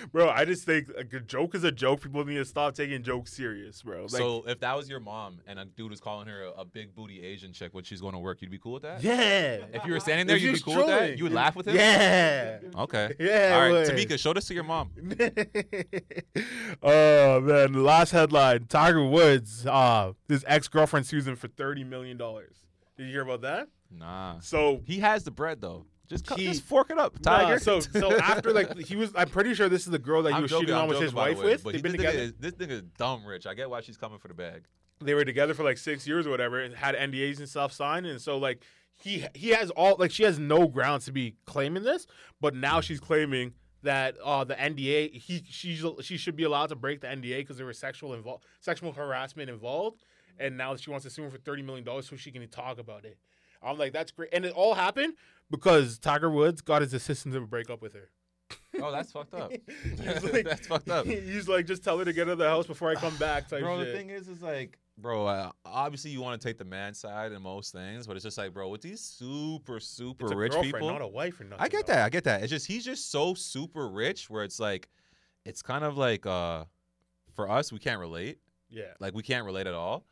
[0.12, 2.02] bro, I just think like, a joke is a joke.
[2.02, 4.02] People need to stop taking jokes serious, bro.
[4.04, 6.66] Like, so, if that was your mom and a dude was calling her a, a
[6.66, 9.02] big booty Asian chick when she's going to work, you'd be cool with that?
[9.02, 9.60] yeah.
[9.74, 11.18] If you were standing there, If you'd be cool with that.
[11.18, 11.76] You would laugh with him.
[11.76, 12.60] Yeah.
[12.78, 13.16] Okay.
[13.20, 13.88] Yeah, All right.
[13.88, 14.90] Tamika, show this to your mom.
[16.84, 22.18] oh man, last headline: Tiger Woods, uh, his ex girlfriend sues him for thirty million
[22.18, 22.56] dollars.
[22.98, 23.68] Did you hear about that?
[23.92, 24.40] Nah.
[24.40, 25.86] So He has the bread though.
[26.10, 27.60] Just, cut, He- just fork it up, Nah, Tiger.
[27.60, 30.36] so so after like he was, I'm pretty sure this is the girl that he
[30.36, 31.64] I'm was joking, cheating I'm on with his wife way, with.
[31.64, 32.18] They've been together.
[32.18, 33.46] is- this nigga is dumb rich.
[33.48, 34.64] I get why she's coming for the bag.
[35.02, 38.06] they were together for like six years or whatever and had NDAs and stuff signed.
[38.06, 38.64] And so like
[38.96, 42.06] he he has all like she has no grounds to be claiming this,
[42.42, 43.54] but now she's claiming
[43.84, 47.58] that uh the NDA he she she should be allowed to break the NDA because
[47.58, 50.04] there was sexual involved sexual harassment involved,
[50.40, 52.80] and now she wants to sue him for thirty million dollars so she can talk
[52.80, 53.18] about it.
[53.62, 55.14] I'm like that's great, and it all happened
[55.52, 58.10] because Tiger Woods got his assistant to break up with her.
[58.82, 59.52] Oh, that's fucked up.
[60.34, 61.06] Like- that's fucked up.
[61.06, 63.48] He's like, just tell her to get out of the house before I come back.
[63.48, 63.88] Type bro, shit.
[63.88, 67.32] the thing is, is like, bro, uh, obviously you want to take the man side
[67.32, 70.54] in most things, but it's just like, bro, with these super, super it's a rich
[70.62, 71.64] people, not a wife or nothing.
[71.64, 71.94] I get though.
[71.94, 72.42] that, I get that.
[72.42, 74.90] It's just he's just so super rich, where it's like,
[75.46, 76.66] it's kind of like, uh,
[77.36, 78.40] for us, we can't relate.
[78.70, 78.94] Yeah.
[79.00, 80.06] Like we can't relate at all.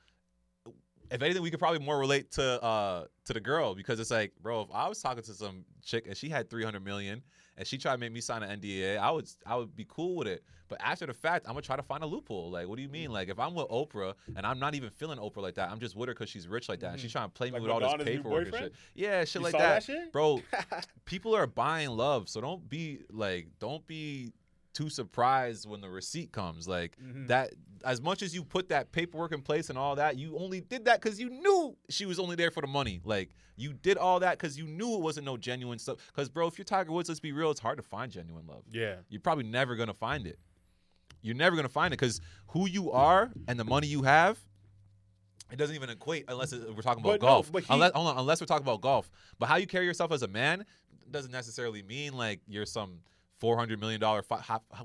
[1.10, 4.32] If anything, we could probably more relate to uh to the girl because it's like,
[4.42, 7.22] bro, if I was talking to some chick and she had three hundred million
[7.62, 10.16] and she tried to make me sign an NDA, I would I would be cool
[10.16, 10.44] with it.
[10.68, 12.50] But after the fact, I'm gonna try to find a loophole.
[12.50, 13.12] Like, what do you mean?
[13.12, 13.14] Mm.
[13.14, 15.96] Like, if I'm with Oprah and I'm not even feeling Oprah like that, I'm just
[15.96, 17.14] with her because she's rich like that, and she's mm.
[17.14, 18.74] trying to play me Like with all this Madonna's paperwork and shit.
[18.96, 20.12] Yeah, shit You like that, that shit?
[20.12, 20.42] bro.
[21.06, 24.34] people are buying love, so don't be like, don't be
[24.74, 26.68] too surprised when the receipt comes.
[26.68, 27.28] Like Mhm.
[27.28, 27.54] that,
[27.84, 30.86] as much as you put that paperwork in place and all that, you only did
[30.86, 33.02] that because you knew she was only there for the money.
[33.04, 35.98] Like you did all that because you knew it wasn't no genuine stuff.
[36.08, 38.64] Because bro, if you're Tiger Woods, let's be real, it's hard to find genuine love.
[38.72, 38.98] Yeah.
[39.10, 40.40] You're probably never gonna find it.
[41.22, 44.40] You're never gonna find it because who you are and the money you have.
[45.52, 47.52] It doesn't even equate unless it, we're talking about But no, golf.
[47.52, 49.12] but he- unless, hold on, unless we're talking about golf.
[49.38, 50.66] But how you carry yourself as a man
[51.10, 53.02] doesn't necessarily mean like you're some
[53.42, 54.24] four hundred million dollar.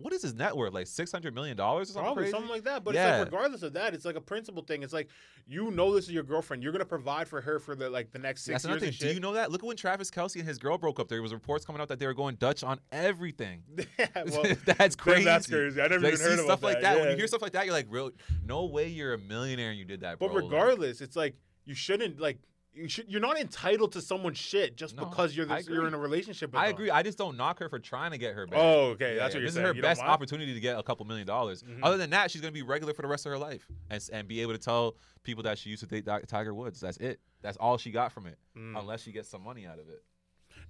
[0.00, 0.72] What is his net worth?
[0.72, 2.32] Like six hundred million dollars or something Probably crazy?
[2.32, 2.82] something like that.
[2.82, 3.08] But Yeah.
[3.10, 4.82] it's like regardless of that, it's like a principle thing.
[4.82, 5.08] It's like
[5.46, 6.62] you know this is your girlfriend.
[6.62, 8.70] You're gonna provide for her for the like the next six That's years.
[8.72, 8.88] another thing.
[8.88, 9.52] and Do you know that?
[9.52, 11.06] Look at when Travis Kelce and his girl broke up.
[11.08, 13.62] There was reports coming out that they were going Dutch on everything.
[13.98, 15.24] yeah, well, that's crazy.
[15.24, 15.80] That's crazy.
[15.80, 16.98] I never Like, even heard stuff like that.
[16.98, 18.10] When you hear stuff like that, you're like, real.
[18.44, 20.28] No way, you're a millionaire and you did that, bro.
[20.28, 21.36] But Like, regardless, it's like
[21.66, 22.38] you shouldn't like
[22.76, 23.10] you should.
[23.10, 26.52] You're not entitled to someone's shit just No, because you're this, you're in a relationship.
[26.52, 26.74] with I them.
[26.74, 26.90] agree.
[26.90, 28.58] I just don't knock her for trying to get her back.
[28.60, 29.14] Oh, okay.
[29.14, 29.38] Yeah, that's yeah.
[29.38, 29.64] what you're this saying.
[29.66, 31.62] is her You best opportunity to get a couple million dollars.
[31.62, 31.80] Mhm.
[31.82, 34.28] Other than that, she's gonna be regular for the rest of her life and and
[34.28, 36.80] be able to tell people that she used to date Ti- Tiger Woods.
[36.80, 37.20] That's it.
[37.42, 38.78] That's all she got from it, Mm.
[38.78, 40.02] unless she gets some money out of it.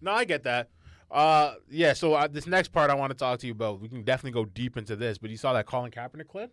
[0.01, 0.71] No, I get that.
[1.11, 1.93] Uh, yeah.
[1.93, 3.81] So uh, this next part I want to talk to you about.
[3.81, 5.19] We can definitely go deep into this.
[5.19, 6.53] But you saw that Colin Kaepernick clip.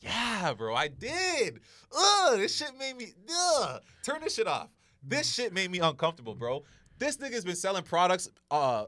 [0.00, 1.60] Yeah, bro, I did.
[1.96, 3.12] Ugh, this shit made me.
[3.30, 4.68] Ugh, turn this shit off.
[5.02, 6.64] This shit made me uncomfortable, bro.
[6.98, 8.28] This nigga's been selling products.
[8.50, 8.86] Uh,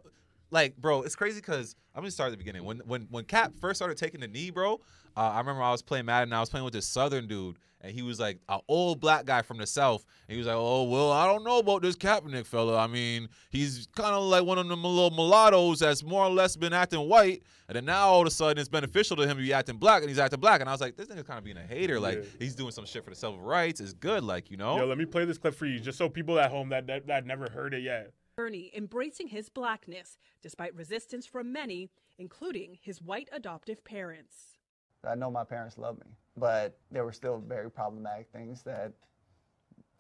[0.51, 2.65] like, bro, it's crazy because I'm gonna start at the beginning.
[2.65, 4.75] When when when Cap first started taking the knee, bro,
[5.17, 6.29] uh, I remember I was playing Madden.
[6.31, 9.25] and I was playing with this Southern dude, and he was like an old black
[9.27, 10.05] guy from the South.
[10.29, 12.79] And he was like, "Oh well, I don't know about this Kaepernick fella.
[12.79, 16.57] I mean, he's kind of like one of them little mulattoes that's more or less
[16.57, 19.43] been acting white, and then now all of a sudden it's beneficial to him to
[19.43, 21.45] be acting black, and he's acting black." And I was like, "This nigga's kind of
[21.45, 21.99] being a hater.
[21.99, 22.25] Like Yeah.
[22.39, 23.81] he's doing some shit for the civil rights.
[23.81, 26.09] It's good, like you know." Yo, let me play this clip for you, just so
[26.09, 28.13] people at home that that, that never heard it yet.
[28.39, 34.59] Bernie embracing his blackness despite resistance from many, including his white adoptive parents.
[35.03, 38.93] I know my parents love me, but there were still very problematic things that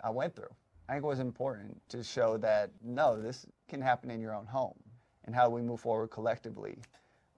[0.04, 0.54] I went through.
[0.88, 4.46] I think it was important to show that no, this can happen in your own
[4.46, 4.78] home.
[5.24, 6.78] and how we move forward collectively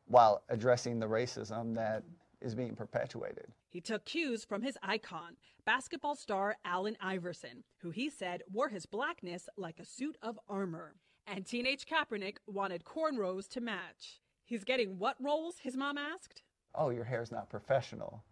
[0.07, 2.05] while addressing the racism that
[2.41, 3.49] is being perpetuated.
[3.71, 8.85] He took cues from his icon, basketball star Allen Iverson, who he said wore his
[8.85, 10.97] blackness like a suit of armor.
[11.29, 14.21] And teenage Kaepernick wanted cornrows to match.
[14.45, 16.43] He's getting what roles, his mom asked?
[16.75, 18.25] Oh, your hair's not professional.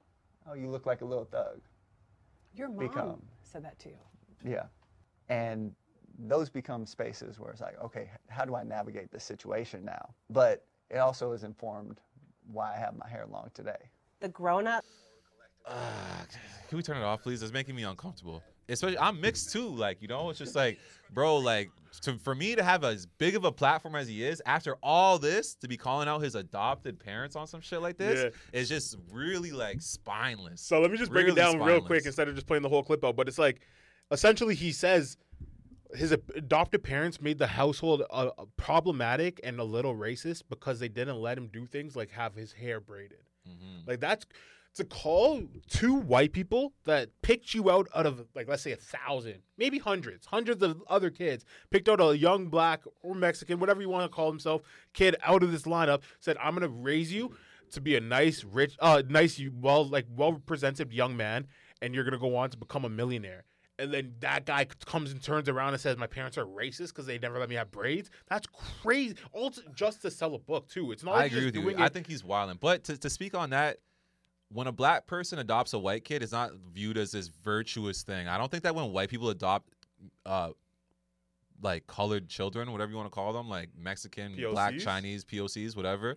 [0.50, 1.60] Oh, you look like a little thug.
[2.52, 3.22] Your mom Become.
[3.44, 3.98] said that to you.
[4.44, 4.64] Yeah.
[5.28, 5.72] And
[6.18, 10.14] those become spaces where it's like, okay, how do I navigate this situation now?
[10.30, 12.00] But it also is informed
[12.50, 13.90] why I have my hair long today.
[14.18, 14.84] The grown up.
[16.68, 17.42] Can we turn it off, please?
[17.42, 18.42] It's making me uncomfortable.
[18.68, 19.68] Especially, I'm mixed too.
[19.68, 20.78] Like, you know, it's just like,
[21.14, 21.70] bro, like,
[22.02, 25.18] to, for me to have as big of a platform as he is, after all
[25.18, 28.98] this, to be calling out his adopted parents on some shit like this, is just
[29.10, 30.60] really like spineless.
[30.60, 32.68] So let me just break it Really down real quick instead of just playing the
[32.68, 33.16] whole clip out.
[33.16, 33.60] But it's like,
[34.10, 35.16] essentially, he says
[35.94, 40.78] his ad- adopted parents made the household uh, uh, problematic and a little racist because
[40.78, 43.22] they didn't let him do things like have his hair braided.
[43.48, 43.88] Mm-hmm.
[43.88, 44.26] Like that's
[44.78, 48.76] to call two white people that picked you out out of like let's say a
[48.76, 53.80] thousand, maybe hundreds, hundreds of other kids picked out a young black or Mexican, whatever
[53.80, 54.62] you want to call himself,
[54.94, 56.02] kid out of this lineup.
[56.20, 57.36] Said, "I'm gonna raise you
[57.72, 61.48] to be a nice, rich, uh, nice, well like well represented young man,
[61.82, 63.44] and you're gonna go on to become a millionaire."
[63.80, 67.06] And then that guy comes and turns around and says, "My parents are racist because
[67.06, 68.46] they never let me have braids." That's
[68.82, 69.16] crazy.
[69.32, 70.92] All to, just to sell a book too.
[70.92, 71.14] It's not.
[71.14, 71.62] I like agree with you.
[71.62, 72.58] doing I think he's wilding.
[72.60, 73.78] But to, to speak on that,
[74.50, 78.28] when a black person adopts a white kid, it's not viewed as this virtuous thing.
[78.28, 79.68] I don't think that when white people adopt,
[80.24, 80.50] uh,
[81.60, 86.16] like colored children, whatever you want to call them, like Mexican, black, Chinese, POCs, whatever,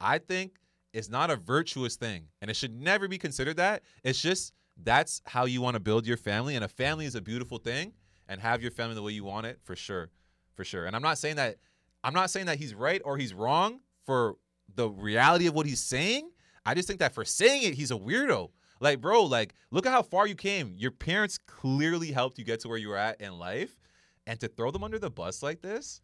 [0.00, 0.56] I think
[0.92, 3.82] it's not a virtuous thing, and it should never be considered that.
[4.04, 4.52] It's just
[4.82, 7.92] that's how you want to build your family, and a family is a beautiful thing,
[8.28, 10.10] and have your family the way you want it for sure,
[10.54, 10.84] for sure.
[10.84, 11.56] And I'm not saying that
[12.04, 14.36] I'm not saying that he's right or he's wrong for
[14.74, 16.30] the reality of what he's saying.
[16.64, 18.50] I just think that for saying it, he's a weirdo.
[18.80, 20.74] Like, bro, like, look at how far you came.
[20.76, 23.78] Your parents clearly helped you get to where you were at in life.
[24.26, 26.00] And to throw them under the bus like this,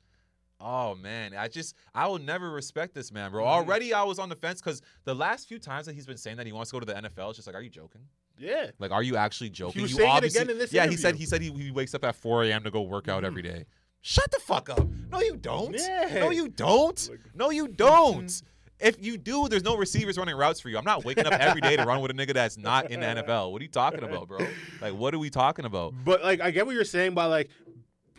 [0.60, 3.46] oh man, I just I will never respect this man, bro.
[3.46, 6.36] Already I was on the fence because the last few times that he's been saying
[6.38, 8.00] that he wants to go to the NFL, it's just like, are you joking?
[8.38, 8.70] yeah.
[8.78, 9.82] Like, are you actually joking?
[9.82, 11.94] was you saying it again in this Yeah, he said he said he, he wakes
[11.94, 12.64] up at 4 a.m.
[12.64, 13.58] to go work out every mm-hmm.
[13.58, 13.64] day.
[14.00, 14.86] Shut the fuck up.
[15.10, 15.74] No, you don't.
[15.76, 16.20] Yeah.
[16.20, 17.10] No, you don't.
[17.34, 18.26] No, you don't.
[18.26, 18.46] Mm-hmm.
[18.80, 20.78] If you do, there's no receivers running routes for you.
[20.78, 23.06] I'm not waking up every day to run with a nigga that's not in the
[23.06, 23.50] NFL.
[23.50, 24.46] What are you talking about, bro?
[24.80, 25.94] Like, what are we talking about?
[26.04, 27.50] But like, I get what you're saying by like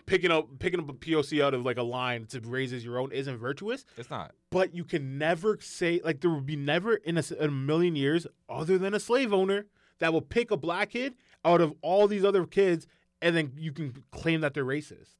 [0.05, 2.99] picking up picking up a POC out of like a line to raise as your
[2.99, 3.85] own isn't virtuous.
[3.95, 4.33] It's not.
[4.49, 7.95] But you can never say like there would be never in a, in a million
[7.95, 9.67] years other than a slave owner
[9.99, 12.87] that will pick a black kid out of all these other kids
[13.21, 15.15] and then you can claim that they're racist.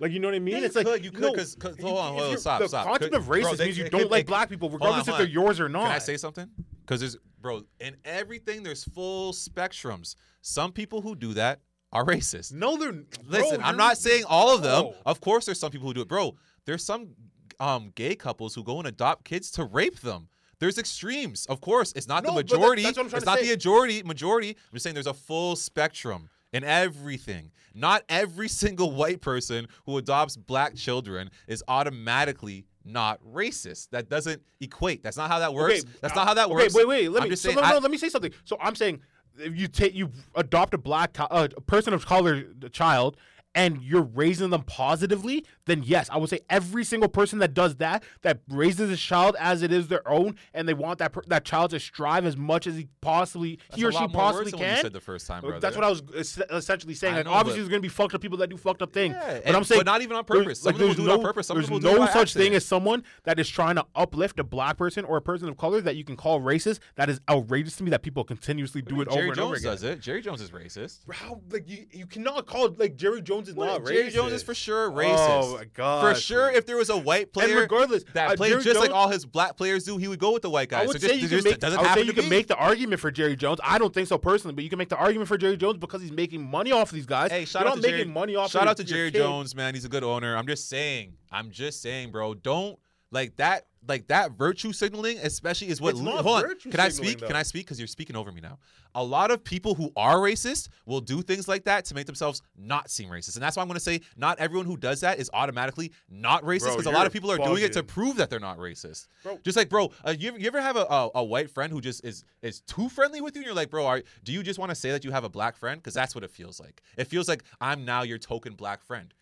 [0.00, 0.54] Like you know what I mean?
[0.54, 2.38] Yeah, you it's like could, you could, no, 'cause- 'cause- if hold on, hold on,
[2.38, 2.86] stop, the stop.
[2.86, 5.08] concept Could- of bro, they- means you don't could- like black people, hold on, regardless
[5.08, 5.82] if they're yours or not.
[5.84, 6.48] Can I say something?
[6.82, 10.14] Because there's, bro, in everything there's full spectrums.
[10.40, 11.60] Some people who do that
[11.92, 12.52] are racist.
[12.52, 14.84] No, they're Listen, bro, I'm not saying all of them.
[14.84, 14.94] No.
[15.04, 16.36] Of course, there's some people who do it, bro.
[16.64, 17.14] There's some
[17.60, 20.28] um, gay couples who go and adopt kids to rape them.
[20.60, 21.44] There's extremes.
[21.46, 22.82] Of course, it's not No, the that- majority.
[22.82, 23.46] that's what I'm it's to not say.
[23.46, 24.02] the majority.
[24.04, 24.50] Majority.
[24.50, 27.50] I'm just saying there's a full spectrum in everything.
[27.74, 33.90] Not every single white person who adopts black children is automatically not racist.
[33.90, 35.02] That doesn't equate.
[35.02, 35.84] That's not how that works.
[36.00, 36.74] That's not how that okay, works.
[36.74, 37.36] Wait, wait, let I'm me.
[37.36, 38.32] so no, no, I- let me say something.
[38.44, 39.00] So I'm saying,
[39.38, 43.16] if you take you adopt a black co- uh, a person of color child.
[43.54, 47.76] And you're raising them positively, then yes, I would say every single person that does
[47.76, 51.22] that, that raises a child as it is their own, and they want that per-
[51.28, 54.60] that child to strive as much as he possibly That's he or she possibly what
[54.60, 54.82] you can.
[54.82, 55.60] said the first time, brother.
[55.60, 56.02] That's what I was
[56.50, 57.14] essentially saying.
[57.14, 59.14] Like, know, obviously, there's gonna be fucked up people that do fucked up things.
[59.18, 60.60] Yeah, but I'm saying, but not even on purpose.
[60.60, 61.46] Some like, there's do it on no- purpose.
[61.46, 64.38] Some there's people do it no such thing as someone that is trying to uplift
[64.38, 66.80] a black person or a person of color that you can call racist.
[66.96, 67.90] That is outrageous to me.
[67.90, 69.72] That people continuously do it Jerry over and over Jones again.
[69.72, 70.00] does it.
[70.00, 71.00] Jerry Jones is racist.
[71.12, 73.98] How like you, you cannot call like Jerry Jones is not Jerry racist.
[73.98, 75.42] Jerry Jones is for sure oh, racist.
[75.42, 78.50] Oh my god, For sure, if there was a white player regardless, that uh, played
[78.50, 80.82] Jerry just like all his black players do, he would go with the white guy.
[80.82, 81.58] I would so say just, you can make.
[81.58, 83.60] doesn't I would say you can make the argument for Jerry Jones.
[83.62, 86.02] I don't think so personally, but you can make the argument for Jerry Jones because
[86.02, 87.30] he's making money off these guys.
[87.30, 88.10] Hey, shout You're out to making Jerry.
[88.10, 88.50] money off.
[88.50, 89.10] shout of out to Jerry.
[89.10, 89.74] Jones, man.
[89.74, 90.36] He's a good owner.
[90.36, 91.14] I'm just saying.
[91.30, 92.34] I'm just saying, bro.
[92.34, 92.78] Don't
[93.10, 93.66] like that.
[93.88, 95.90] Like that virtue signaling, especially is what.
[95.90, 96.54] It's hold on.
[96.58, 97.20] Can I speak?
[97.20, 97.34] Can.
[97.34, 97.64] I speak?
[97.64, 98.58] Because you're speaking over me now.
[98.94, 102.42] A lot of people who are racist will do things like that to make themselves
[102.56, 105.18] not seem racist, and that's why I'm going to say not everyone who does that
[105.18, 106.70] is automatically not racist.
[106.76, 109.08] Because a lot of people are doing it to prove that they're not racist.
[109.22, 109.38] Bro.
[109.42, 111.80] Just like, bro, uh, you, ever, you ever have a, a, a white friend who
[111.80, 114.58] just is is too friendly with you, and you're like, bro, are, do you just
[114.58, 115.80] want to say that you have a black friend?
[115.80, 116.82] Because that's what it feels like.
[116.96, 119.14] It feels like I'm now your token black friend.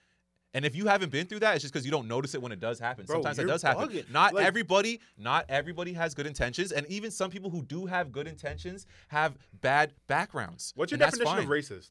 [0.57, 2.50] And if you haven't been through that, it's just because you don't notice it when
[2.50, 3.04] it does happen.
[3.04, 3.90] Bro, Sometimes it does happen.
[3.90, 4.11] bugging.
[4.11, 8.11] Not Like- everybody, not everybody has good intentions, and even some people who do have
[8.11, 10.72] good intentions have bad backgrounds.
[10.74, 11.90] What's your definition of racist?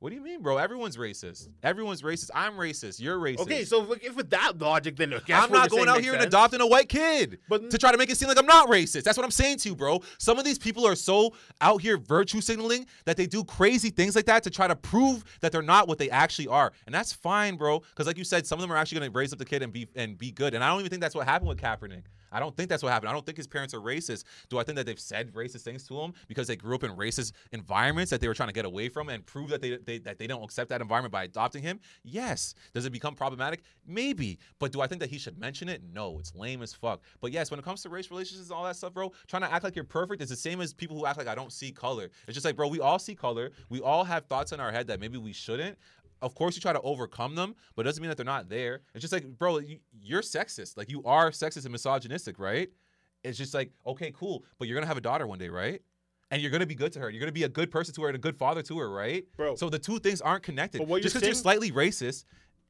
[0.00, 0.58] What do you mean, bro?
[0.58, 1.48] Everyone's racist.
[1.64, 2.30] Everyone's racist.
[2.32, 3.00] I'm racist.
[3.00, 3.40] You're racist.
[3.40, 6.60] Okay, so if, if with that logic, then I'm not going out here and adopting
[6.60, 9.02] a white kid But- to try to make it seem like I'm not racist.
[9.02, 10.00] That's what I'm saying to you, bro.
[10.18, 14.14] Some of these people are so out here virtue signaling that they do crazy things
[14.14, 17.12] like that to try to prove that they're not what they actually are, and that's
[17.12, 17.80] fine, bro.
[17.80, 19.62] Because like you said, some of them are actually going to raise up the kid
[19.64, 20.54] and be and be good.
[20.54, 22.04] And I don't even think that's what happened with Kaepernick.
[22.32, 23.10] I don't think that's what happened.
[23.10, 24.24] I don't think his parents are racist.
[24.48, 26.92] Do I think that they've said racist things to him because they grew up in
[26.92, 29.98] racist environments that they were trying to get away from and prove that they, they
[29.98, 31.80] that they don't accept that environment by adopting him?
[32.04, 32.54] Yes.
[32.74, 33.62] Does it become problematic?
[33.86, 34.38] Maybe.
[34.58, 35.82] But do I think that he should mention it?
[35.92, 36.18] No.
[36.18, 37.02] It's lame as fuck.
[37.20, 39.52] But yes, when it comes to race relationships and all that stuff, bro, trying to
[39.52, 41.70] act like you're perfect is the same as people who act like I don't see
[41.70, 42.10] color.
[42.26, 43.50] It's just like, bro, we all see color.
[43.68, 45.78] We all have thoughts in our head that maybe we shouldn't
[46.22, 48.82] of course you try to overcome them, but it doesn't mean that they're not there.
[48.94, 50.76] It's just like, bro, you, you're sexist.
[50.76, 52.68] Like you are sexist and misogynistic, right?
[53.24, 55.82] It's just like, okay, cool, but you're gonna have a daughter one day, right?
[56.30, 57.10] And you're gonna be good to her.
[57.10, 59.24] You're gonna be a good person to her and a good father to her, right?
[59.36, 59.56] Bro.
[59.56, 60.78] So the two things aren't connected.
[60.78, 62.24] But what just you're because you're slightly racist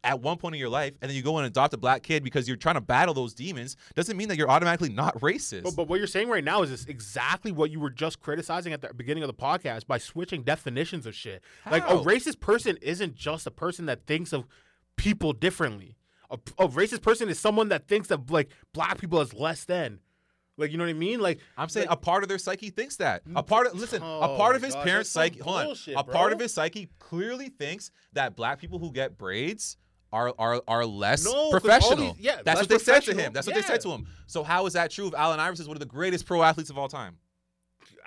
[0.04, 2.22] at one point in your life, and then you go and adopt a black kid
[2.22, 5.64] because you're trying to battle those demons, doesn't mean that you're automatically not racist.
[5.64, 8.72] But, but what you're saying right now is this exactly what you were just criticizing
[8.72, 11.42] at the beginning of the podcast by switching definitions of shit.
[11.70, 14.46] Like a racist person isn't just a person that thinks of
[14.96, 15.96] people differently.
[16.30, 20.00] A, a racist person is someone that thinks of like black people as less than.
[20.58, 21.20] Like you know what I mean?
[21.20, 23.22] Like I'm saying like, a part of their psyche thinks that.
[23.34, 25.38] A mm, part of listen, a Oh part of his parents' psyche.
[25.38, 25.64] Hold on.
[25.66, 29.76] bullshit, A part of his psyche clearly thinks that black people who get braids
[30.12, 32.14] are are are less No, professional.
[32.14, 33.32] these- yeah, that's what they said to him.
[33.32, 34.06] That's what they said to him.
[34.26, 35.08] So how is that true?
[35.08, 37.18] If Allen Iverson is one of the greatest pro athletes of all time,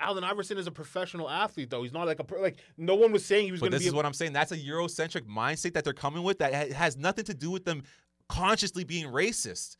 [0.00, 1.82] Allen Iverson is a professional athlete though.
[1.84, 3.78] He's not like a per- like no one was saying he was going to be.
[3.78, 4.32] this is a- what I'm saying.
[4.32, 7.82] That's a Eurocentric mindset that they're coming with that has nothing to do with them
[8.28, 9.76] consciously being racist.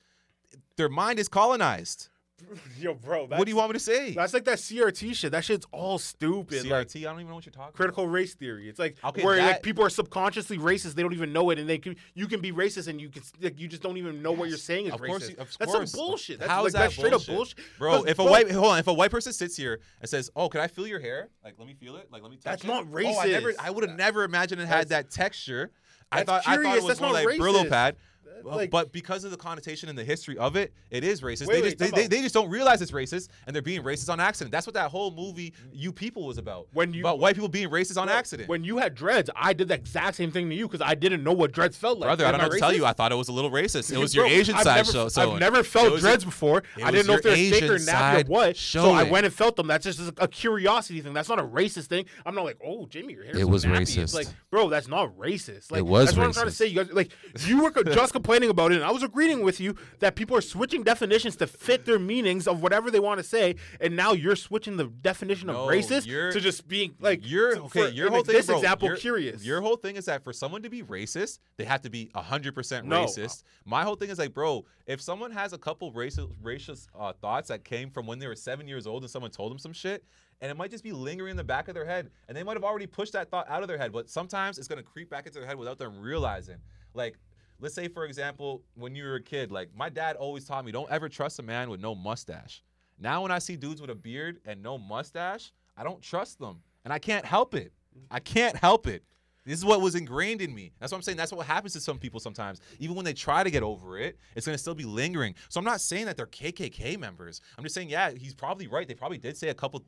[0.76, 2.08] Their mind is colonized.
[2.80, 3.26] Yo, bro.
[3.26, 4.12] What do you want me to say?
[4.12, 5.32] That's like that CRT shit.
[5.32, 6.66] That shit's all stupid.
[6.66, 7.00] Like, CRT.
[7.00, 7.72] I don't even know what you're talking.
[7.74, 8.68] critical race theory.
[8.68, 11.68] It's like Okay, where like people are subconsciously racist, they don't even know it, and
[11.68, 14.32] they can you can be racist and you can like, you just don't even know
[14.32, 15.06] what you're saying is Of racist.
[15.08, 15.90] course, you- of that's course.
[15.92, 16.38] some bullshit.
[16.40, 17.28] That's How like is that that's straight bullshit?
[17.30, 18.02] up bullshit, bro?
[18.04, 20.48] If a bro, white hold on, if a white person sits here and says, "Oh,
[20.48, 21.28] can I feel your hair?
[21.44, 22.08] Like, let me feel it.
[22.10, 23.56] Like, let me touch That's it." not Oh, I never, racist.
[23.60, 25.70] I would have never imagined it had that texture.
[26.10, 27.96] I That's thought, I thought it was That's more like Brillo pad.
[28.42, 31.20] That's Well, like- but because of the connotation and the history of it, it is
[31.20, 31.46] racist.
[31.46, 33.82] Wait, they, wait, just, they, they, they just don't realize it's racist, and they're being
[33.82, 34.52] racist on accident.
[34.52, 36.68] That's what that whole movie "You People" was about.
[36.72, 38.48] When you- about white people being racist on bro, accident.
[38.48, 41.22] When you had dreads, I did the exact same thing to you because I didn't
[41.24, 42.08] know what dreads felt like.
[42.08, 42.84] Brother, I don't know what to tell you.
[42.84, 43.92] I thought it was a little racist.
[43.92, 45.08] It was Bro, your Asian I've side never, show.
[45.08, 46.62] So I've never felt was dreads your- before.
[46.82, 48.56] I didn't know if they're thick or Asian nappy or side what.
[48.56, 48.96] So showing.
[48.96, 49.66] I went and felt them.
[49.66, 51.12] That's just a, a curiosity thing.
[51.12, 52.06] That's not a racist thing.
[52.26, 53.36] I'm not like, oh, Jimmy, your hair.
[53.36, 53.80] It was nappy.
[53.82, 54.14] It's racist.
[54.14, 55.70] like, bro, that's not racist.
[55.70, 56.66] Like, It was That's what I'm trying to say.
[56.66, 59.76] You guys, like, you were just complaining about it, and I was agreeing with you
[59.98, 63.56] that people are switching definitions to fit their meanings of whatever they want to say,
[63.80, 67.90] and now you're switching the definition of racist to just being like You're okay.
[67.90, 69.44] Your whole thing, this bro, example, curious.
[69.44, 72.54] Your whole thing is that for someone to be racist, they have to be hundred
[72.54, 73.04] percent No.
[73.04, 73.42] racist.
[73.64, 77.48] My whole thing is like, bro, if someone has a couple racist, racist uh, thoughts
[77.48, 80.04] that came from when they were seven years old and someone told them some shit,
[80.40, 82.54] and it might just be lingering in the back of their head, and they might
[82.54, 85.26] have already pushed that thought out of their head, but sometimes it's gonna creep back
[85.26, 86.56] into their head without them realizing.
[86.94, 87.16] Like,
[87.62, 90.72] let's say for example, when you were a kid, like my dad always taught me,
[90.72, 92.62] don't ever trust a man with no mustache.
[92.98, 96.60] Now when I see dudes with a beard and no mustache, I don't trust them.
[96.84, 97.72] And I can't help it.
[98.10, 99.04] I can't help it.
[99.44, 100.72] This is what was ingrained in me.
[100.78, 101.16] That's what I'm saying.
[101.16, 102.60] That's what happens to some people sometimes.
[102.78, 105.34] Even when they try to get over it, it's going to still be lingering.
[105.48, 107.40] So I'm not saying that they're KKK members.
[107.58, 108.86] I'm just saying, yeah, he's probably right.
[108.86, 109.84] They probably did say a couple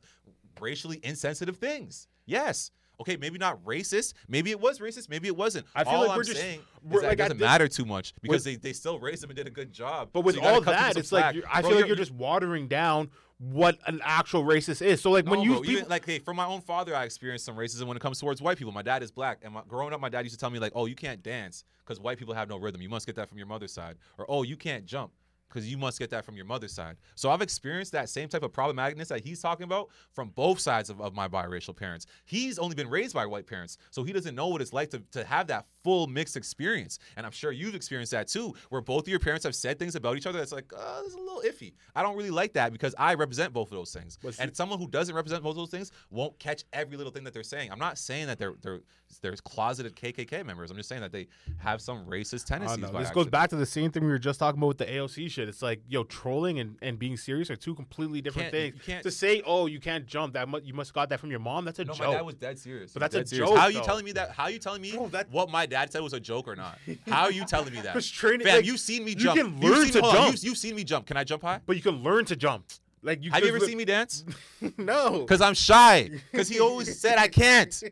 [0.59, 2.07] racially insensitive things.
[2.25, 2.71] Yes.
[2.99, 4.13] Okay, maybe not racist.
[4.27, 5.09] Maybe it was racist.
[5.09, 5.65] Maybe it wasn't.
[5.75, 7.67] I feel all like I'm we're just- saying we're is that like it doesn't matter
[7.67, 10.09] too much because they, they still raised him and did a good job.
[10.13, 11.35] But with So all that, it's like slack.
[11.35, 15.01] you're, I Bro, feel like you're just watering down what an actual racist is.
[15.01, 17.43] So like when you bro, people, even, like hey, from my own father, I experienced
[17.45, 18.71] some racism when it comes towards white people.
[18.71, 20.71] My dad is black, and my, growing up, my dad used to tell me like,
[20.75, 22.81] "Oh, you can't dance because white people have no rhythm.
[22.81, 25.11] You must get that from your mother's side." Or, "Oh, you can't jump."
[25.47, 26.97] Because you must get that from your mother's side.
[27.15, 30.89] So I've experienced that same type of problematicness that he's talking about from both sides
[30.89, 32.05] of, of my biracial parents.
[32.25, 35.01] He's only been raised by white parents, so he doesn't know what it's like to,
[35.11, 36.99] to have that full mixed experience.
[37.15, 39.95] And I'm sure you've experienced that too, where both of your parents have said things
[39.95, 41.73] about each other that's like, uh, this is a little iffy.
[41.95, 44.17] I don't really like that because I represent both of those things.
[44.21, 47.11] But see- and someone who doesn't represent both of those things won't catch every little
[47.13, 47.71] thing that they're saying.
[47.71, 48.81] I'm not saying that they're they're
[49.21, 50.71] they're closeted KKK members.
[50.71, 51.27] I'm just saying that they
[51.57, 52.77] have some racist tendencies.
[52.77, 52.91] don't know.
[52.91, 54.85] by This goes back to the same thing we were just talking about with the
[54.85, 55.49] AOC shit.
[55.49, 58.85] It's like yo, trolling and, and being serious are two completely different can't- you things.
[58.85, 61.39] can't- To say, oh, you can't jump, that mu- you must got that from your
[61.39, 61.65] mom.
[61.65, 62.07] That's a No, joke.
[62.07, 62.91] my dad was dead serious.
[62.93, 63.49] But that's a dead serious.
[63.49, 63.85] joke, How are you though.
[63.85, 64.31] telling me that?
[64.31, 66.55] How are you telling me Bro, that- what my dad said was a joke or
[66.55, 66.79] not?
[67.07, 67.93] How are you telling me that?
[67.93, 69.37] 'Cause training- Fam, like, you've seen me you jump.
[69.37, 70.31] can You've learn seen- to hold on, jump.
[70.35, 71.05] You've, you've seen me jump.
[71.05, 71.59] Can I jump high?
[71.65, 72.65] but you can learn to jump.
[73.03, 74.25] Like you Have you ever seen me dance?
[74.79, 75.19] no.
[75.19, 76.09] Because I'm shy.
[76.31, 77.83] Because he always said I can't.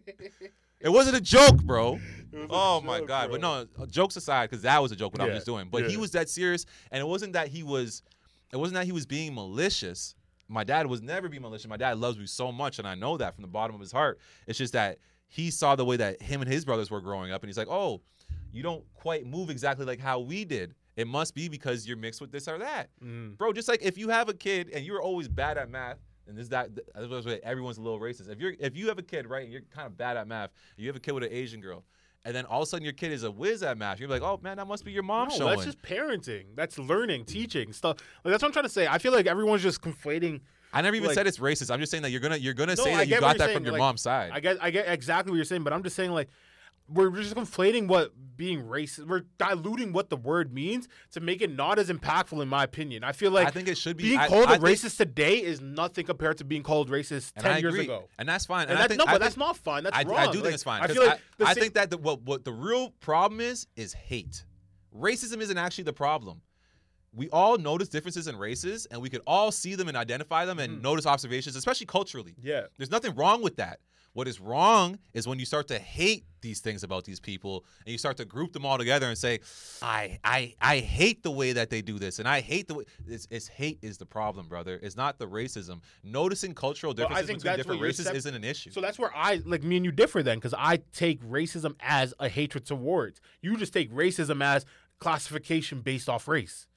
[0.79, 1.99] It wasn't a joke, bro.
[2.49, 3.29] Oh my joke, god!
[3.29, 3.39] bro.
[3.39, 3.41] But
[3.77, 5.67] no, jokes aside, because that was a joke what I was just doing.
[5.71, 8.01] But he was that serious, and it wasn't that he was.
[8.51, 10.15] It wasn't that he was being malicious.
[10.47, 11.67] My dad was never being malicious.
[11.67, 13.91] My dad loves me so much, and I know that from the bottom of his
[13.91, 14.19] heart.
[14.45, 17.41] It's just that he saw the way that him and his brothers were growing up,
[17.41, 18.01] and he's like, "Oh,
[18.51, 20.75] you don't quite move exactly like how we did.
[20.95, 23.37] It must be because you're mixed with this or that, Mm.
[23.37, 26.37] bro." Just like if you have a kid and you're always bad at math, and
[26.37, 28.29] this that that's what everyone's a little racist.
[28.29, 30.51] If you're if you have a kid right, and you're kind of bad at math,
[30.77, 31.83] you have a kid with an Asian girl.
[32.25, 33.99] And then all of a sudden your kid is a whiz at math.
[33.99, 35.49] You're like, oh man, that must be your mom No, showing.
[35.51, 36.45] that's just parenting.
[36.55, 37.97] That's learning, teaching stuff.
[38.23, 38.87] Like that's what I'm trying to say.
[38.87, 40.39] I feel like everyone's just conflating.
[40.71, 41.69] I never even like- said it's racist.
[41.71, 43.57] I'm just saying that you're gonna you're gonna No, say that you got that saying,
[43.57, 44.31] from your like, mom's side.
[44.33, 46.29] I get, I get exactly what you're saying, but I'm just saying like
[46.89, 49.07] we're just conflating what being racist.
[49.07, 53.03] We're diluting what the word means to make it not as impactful, in my opinion.
[53.03, 54.97] I feel like I think it should be being I- called I a think- racist
[54.97, 58.09] today is nothing compared to being called racist ten years ago.
[58.19, 58.63] and that's fine.
[58.63, 59.83] And, And, I that's think no, I but that's not fine.
[59.83, 60.17] That's I, wrong.
[60.17, 60.81] I do think Like, it's fine.
[60.81, 64.43] I feel like I, think that the, what what the real problem is is hate.
[64.95, 66.41] Racism isn't actually the problem.
[67.15, 70.57] We all notice differences in races, and we could all see them and identify them
[70.59, 70.81] and Mm-hmm.
[70.81, 72.33] notice observations, especially culturally.
[72.41, 72.63] yeah.
[72.77, 73.79] There's nothing wrong with that.
[74.13, 77.91] What is wrong is when you start to hate these things about these people and
[77.91, 79.39] you start to group them all together and say,
[79.81, 82.83] I I I hate the way that they do this and I hate the way
[83.07, 84.79] it's, it's hate is the problem, brother.
[84.83, 85.81] It's not the racism.
[86.03, 88.69] Noticing cultural Well, differences think between different races sep- isn't an issue.
[88.71, 92.13] So that's where I like me and you differ then, because I take racism as
[92.19, 93.19] a hatred towards.
[93.41, 94.65] You just take racism as
[94.99, 96.67] classification based off race.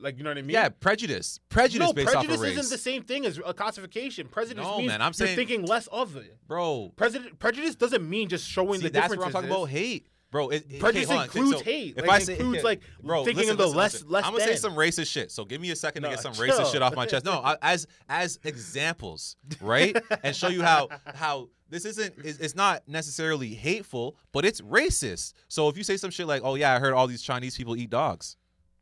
[0.00, 0.50] Like you know what I mean?
[0.50, 1.40] yeah, prejudice.
[1.48, 2.58] Prejudice no, based prejudice off of race.
[2.58, 4.28] isn't the same thing as a classification.
[4.28, 6.36] Prejudice No, means man, I'm saying- thinking less of it.
[6.46, 9.18] Bro, Prejudice, prejudice doesn't mean just showing see, the that's differences.
[9.18, 10.06] what I'm talking about hate.
[10.30, 11.24] Bro, it, it- Prejudice okay, on.
[11.24, 11.94] includes So hate.
[11.96, 14.08] If Like, I say, includes, like, bro, thinking listen, of the listen, less- listen.
[14.10, 15.32] less I'm gonna say some racist shit.
[15.32, 16.44] So give me a second to get some chill.
[16.46, 17.24] racist shit off my chest.
[17.24, 19.96] No, I, as as examples, right?
[20.22, 25.32] and show you how how this isn't it's not necessarily hateful, but it's racist.
[25.48, 27.74] So if you say some shit like, "Oh yeah, I heard all these Chinese people
[27.76, 28.36] eat dogs,"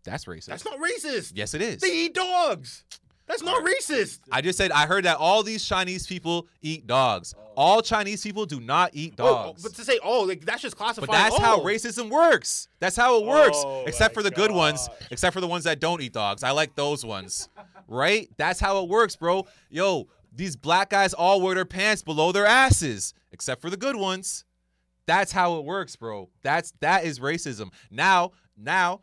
[0.06, 0.46] that's racist.
[0.46, 1.32] That's not racist.
[1.34, 1.82] yes, it is.
[1.82, 2.84] They eat dogs.
[3.26, 4.20] That's not racist.
[4.30, 7.34] I just said I heard that all these Chinese people eat dogs.
[7.56, 9.62] All Chinese people do not eat Oh, dogs.
[9.62, 11.08] but to say, oh, like that's just classified.
[11.08, 11.64] But that's how oh.
[11.64, 12.68] racism works.
[12.78, 13.56] That's how it works.
[13.58, 14.86] Oh, except my for the good ones.
[14.86, 15.08] gosh.
[15.10, 16.44] Except for the ones that don't eat dogs.
[16.44, 17.48] I like those ones.
[17.88, 18.28] right?
[18.36, 19.46] That's how it works, bro.
[19.70, 23.96] Yo, these black guys all wear their pants below their asses, except for the good
[23.96, 24.44] ones.
[25.06, 26.30] That's how it works, bro.
[26.42, 27.72] That's that is racism.
[27.90, 29.00] Now, now,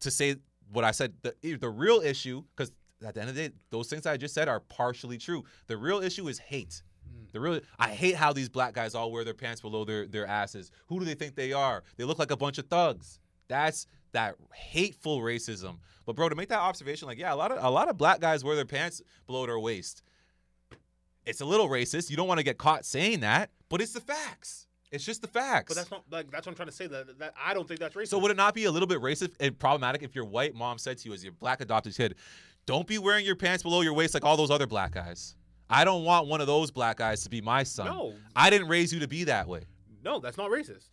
[0.00, 0.36] to say
[0.72, 2.72] what I said, the the real issue, because
[3.04, 5.44] at the end of the day, those things I just said are partially true.
[5.66, 6.82] The real issue is hate.
[7.08, 7.32] Mm.
[7.32, 10.26] The real I hate how these black guys all wear their pants below their, their
[10.26, 10.70] asses.
[10.88, 11.82] Who do they think they are?
[11.96, 13.18] They look like a bunch of thugs.
[13.48, 15.78] That's that hateful racism.
[16.06, 18.20] But bro, to make that observation, like, yeah, a lot of a lot of black
[18.20, 20.02] guys wear their pants below their waist.
[21.26, 22.10] It's a little racist.
[22.10, 24.66] You don't want to get caught saying that, but it's the facts.
[24.90, 25.68] It's just the facts.
[25.68, 26.86] But that's not like that's what I'm trying to say.
[26.86, 28.08] That, that I don't think that's racist.
[28.08, 30.78] So would it not be a little bit racist and problematic if your white mom
[30.78, 32.16] said to you as your black adopted kid,
[32.66, 35.36] "Don't be wearing your pants below your waist like all those other black guys.
[35.68, 37.86] I don't want one of those black guys to be my son.
[37.86, 38.14] No.
[38.34, 39.62] I didn't raise you to be that way."
[40.02, 40.88] no, that's not racist.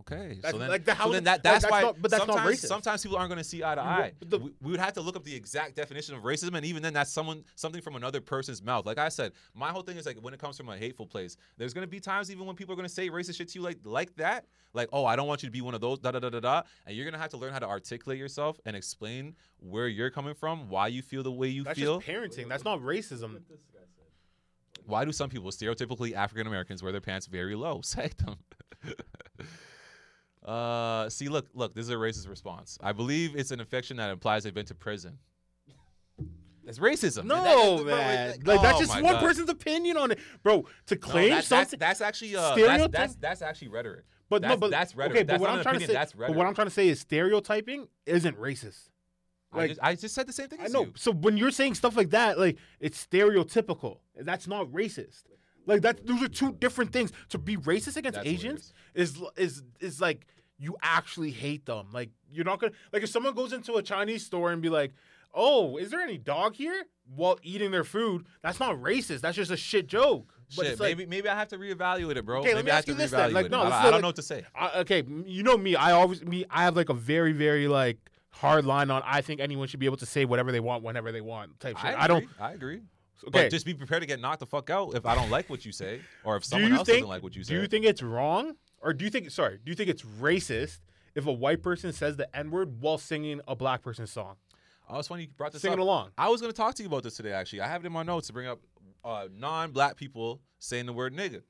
[0.00, 1.80] Okay, That's- so then, like, the- how so then it- that like, that's, that's why.
[1.82, 2.66] not- but that's not sometimes, racist.
[2.68, 4.12] sometimes people aren't going to see eye to You- eye.
[4.20, 6.82] the- we, we would have to look up the exact definition of racism, and even
[6.82, 8.84] then, that's someone something from another person's mouth.
[8.86, 11.36] Like I said, my whole thing is like when it comes from a hateful place,
[11.56, 13.58] there's going to be times even when people are going to say racist shit to
[13.58, 14.44] you like like that,
[14.74, 16.40] like oh I don't want you to be one of those da da da da
[16.40, 19.88] da, and you're going to have to learn how to articulate yourself and explain where
[19.88, 21.98] you're coming from, why you feel the way you That's feel.
[22.00, 22.48] just parenting.
[22.48, 23.40] That's not racism.
[24.84, 27.80] Why do some people, stereotypically African Americans, wear their pants very low?
[27.84, 28.36] Say them.
[30.46, 31.74] uh, see, look, look.
[31.74, 32.78] This is a racist response.
[32.82, 35.18] I believe it's an infection that implies they've been to prison.
[36.68, 37.24] It's racism.
[37.26, 38.28] No, That- that- man.
[38.30, 39.22] it's Like, that's oh just one God.
[39.22, 40.64] person's opinion on it, bro.
[40.86, 44.04] To No, claim that- that's, something, that's actually uh, that's, that's that's actually rhetoric.
[44.28, 45.16] but that's, no, but that's rhetoric.
[45.18, 45.88] Okay, that's but what not I'm an trying opinion.
[45.88, 46.38] to say, that's but rhetoric.
[46.38, 48.88] what I'm trying to say is stereotyping isn't racist.
[49.52, 50.58] I, like- just, I just said the same thing.
[50.60, 50.86] I know.
[50.86, 50.92] you.
[50.96, 53.98] So when you're saying stuff like that, like it's stereotypical.
[54.16, 55.22] That's not racist.
[55.66, 57.12] Like that, those are two different things.
[57.30, 60.26] To be racist against That's Asians is is is like
[60.58, 61.88] you actually hate them.
[61.92, 64.92] Like you're not gonna like if someone goes into a Chinese store and be like,
[65.34, 69.20] "Oh, is there any dog here?" while eating their food, that's not racist.
[69.20, 70.32] That's just a shit joke.
[70.56, 72.40] But Shit, it's like, maybe maybe I have to reevaluate it, bro.
[72.40, 73.32] Okay, maybe let me I have ask to you this then.
[73.32, 74.44] Like, no, I, I don't like- know what to say.
[74.54, 75.76] I, okay, you know me.
[75.76, 76.44] I always me.
[76.50, 77.98] I have like a very very like
[78.30, 81.10] hard line on I think anyone should be able to say whatever they want whenever
[81.10, 81.86] they want type shit.
[81.86, 82.28] I, I, don't.
[82.38, 82.82] I agree.
[83.24, 83.44] Okay.
[83.44, 85.64] But just be prepared to get knocked the fuck out if I don't like what
[85.64, 86.98] you say, or if someone else think?
[86.98, 87.54] doesn't like what you say.
[87.54, 89.30] do you think it's wrong, or do you think?
[89.30, 90.78] Sorry, do you think it's racist
[91.14, 94.36] if a white person says the n word while singing a black person's song,
[94.88, 95.82] Oh, it's funny you brought this singing up.
[95.82, 96.10] along?
[96.18, 97.32] I was going to talk to you about this today.
[97.32, 98.60] Actually, I have it in my notes to bring up
[99.04, 101.42] uh, non-black people saying the word nigga.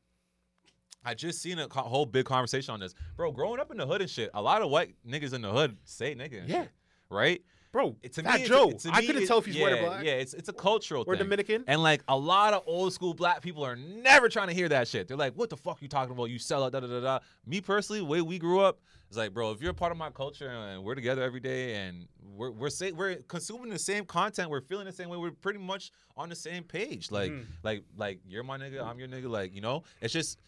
[1.04, 3.30] I just seen a co- whole big conversation on this, bro.
[3.30, 5.76] Growing up in the hood and shit, a lot of white niggas in the hood
[5.84, 6.42] say nigga.
[6.48, 6.62] Yeah.
[6.62, 6.70] shit,
[7.10, 7.42] right.
[7.76, 8.70] Bro, It- to Fat me, it's- Joe.
[8.70, 10.48] it- to I me, couldn't tell if he's yeah, white or black Yeah, it's it's
[10.48, 11.24] a cultural or thing.
[11.24, 11.62] Dominican.
[11.66, 14.88] And like a lot of old school black people are never trying to hear that
[14.88, 15.08] shit.
[15.08, 16.30] They're like, "What the fuck you talking about?
[16.30, 17.18] You sell out, Da da da da.
[17.44, 19.98] Me personally, the way we grew up, it's like, bro, if you're a part of
[19.98, 24.06] my culture and we're together every day and we're we're say, we're consuming the same
[24.06, 27.10] content, we're feeling the same way, we're pretty much on the same page.
[27.10, 27.44] Like Mhm.
[27.62, 29.28] like like you're my nigga, I'm your nigga.
[29.28, 30.38] Like you know, it's just.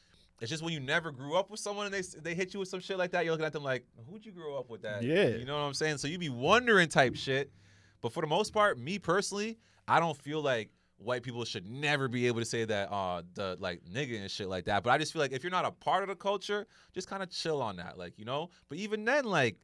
[0.41, 2.69] It's just when you never grew up with someone and they they hit you with
[2.69, 5.03] some shit like that, you're looking at them like, who'd you grow up with that?
[5.03, 5.29] Yeah.
[5.29, 5.99] You know what I'm saying?
[5.99, 7.51] So you be wondering type shit.
[8.01, 9.59] But for the most part, me personally,
[9.89, 13.57] I don't feel like white people should never be able to say that uh the
[13.61, 14.83] like nigga and shit like that.
[14.83, 17.23] But I just feel like if you're not a part of the culture, just kind
[17.23, 18.51] of chill on that, like you know.
[18.69, 19.57] But even then, like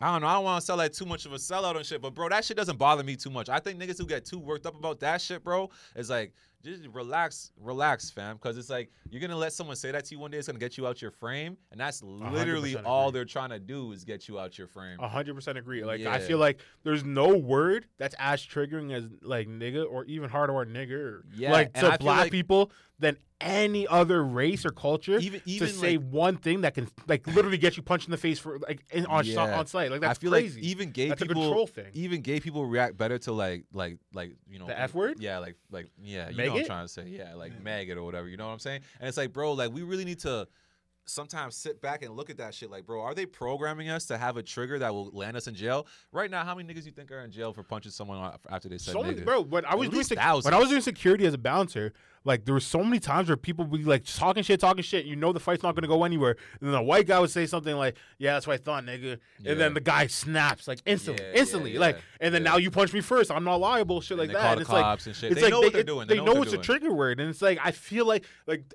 [0.00, 1.86] I don't know, I don't want to sell like too much of a sellout and
[1.86, 2.00] shit.
[2.00, 3.48] But bro, that shit doesn't bother me too much.
[3.48, 6.32] I think niggas who get too worked up about that shit, bro, is like
[6.62, 8.36] just relax, relax, fam.
[8.36, 10.38] Because it's like you're gonna let someone say that to you one day.
[10.38, 13.18] It's gonna get you out your frame, and that's literally all agree.
[13.18, 14.98] they're trying to do is get you out your frame.
[14.98, 15.84] Hundred percent agree.
[15.84, 20.28] Like I feel like there's no word that's as triggering as like nigga or even
[20.30, 21.22] hard or nigger.
[21.34, 25.74] Yeah, like to black like- people than any other race or culture Even even to
[25.74, 28.60] say like, one thing that can like literally get you punched in the face for
[28.60, 29.58] like in, on Yeah.
[29.58, 29.90] on site.
[29.90, 30.60] Like I that's feel crazy.
[30.60, 31.86] like even gay that's people, a control thing.
[31.94, 35.16] even gay people react better to like like like you know The F word?
[35.18, 37.06] Yeah, like like yeah, you what I'm trying to say.
[37.08, 38.28] Yeah, like maggot or whatever.
[38.28, 38.82] You know what I'm saying?
[39.00, 40.48] And it's like, bro, like we really need to
[41.04, 42.70] sometimes sit back and look at that shit.
[42.70, 45.54] Like, bro, are they programming us to have a trigger that will land us in
[45.54, 45.86] jail?
[46.12, 48.78] Right now, how many niggas you think are in jail for punching someone after they
[48.78, 49.24] said so many, nigga?
[49.24, 49.40] bro.
[49.42, 51.92] When I was At doing sec- when I was doing security as a bouncer,
[52.24, 55.04] like there were so many times where people would be like talking shit, talking shit.
[55.06, 57.30] You know the fight's not going to go anywhere, and then a white guy would
[57.30, 59.52] say something like, "Yeah, that's what I thought, nigga," Yeah.
[59.52, 62.70] and then the guy snaps like instantly, Yeah, instantly, yeah, like, and then now you
[62.70, 63.32] punch me first.
[63.32, 64.52] I'm not liable, shit And like they that.
[64.52, 65.32] And it's like and shit.
[65.32, 66.06] it's They like know what they're doing.
[66.06, 66.78] They They, know know, what it's they're a doing.
[66.80, 68.72] trigger word, and it's like I feel like like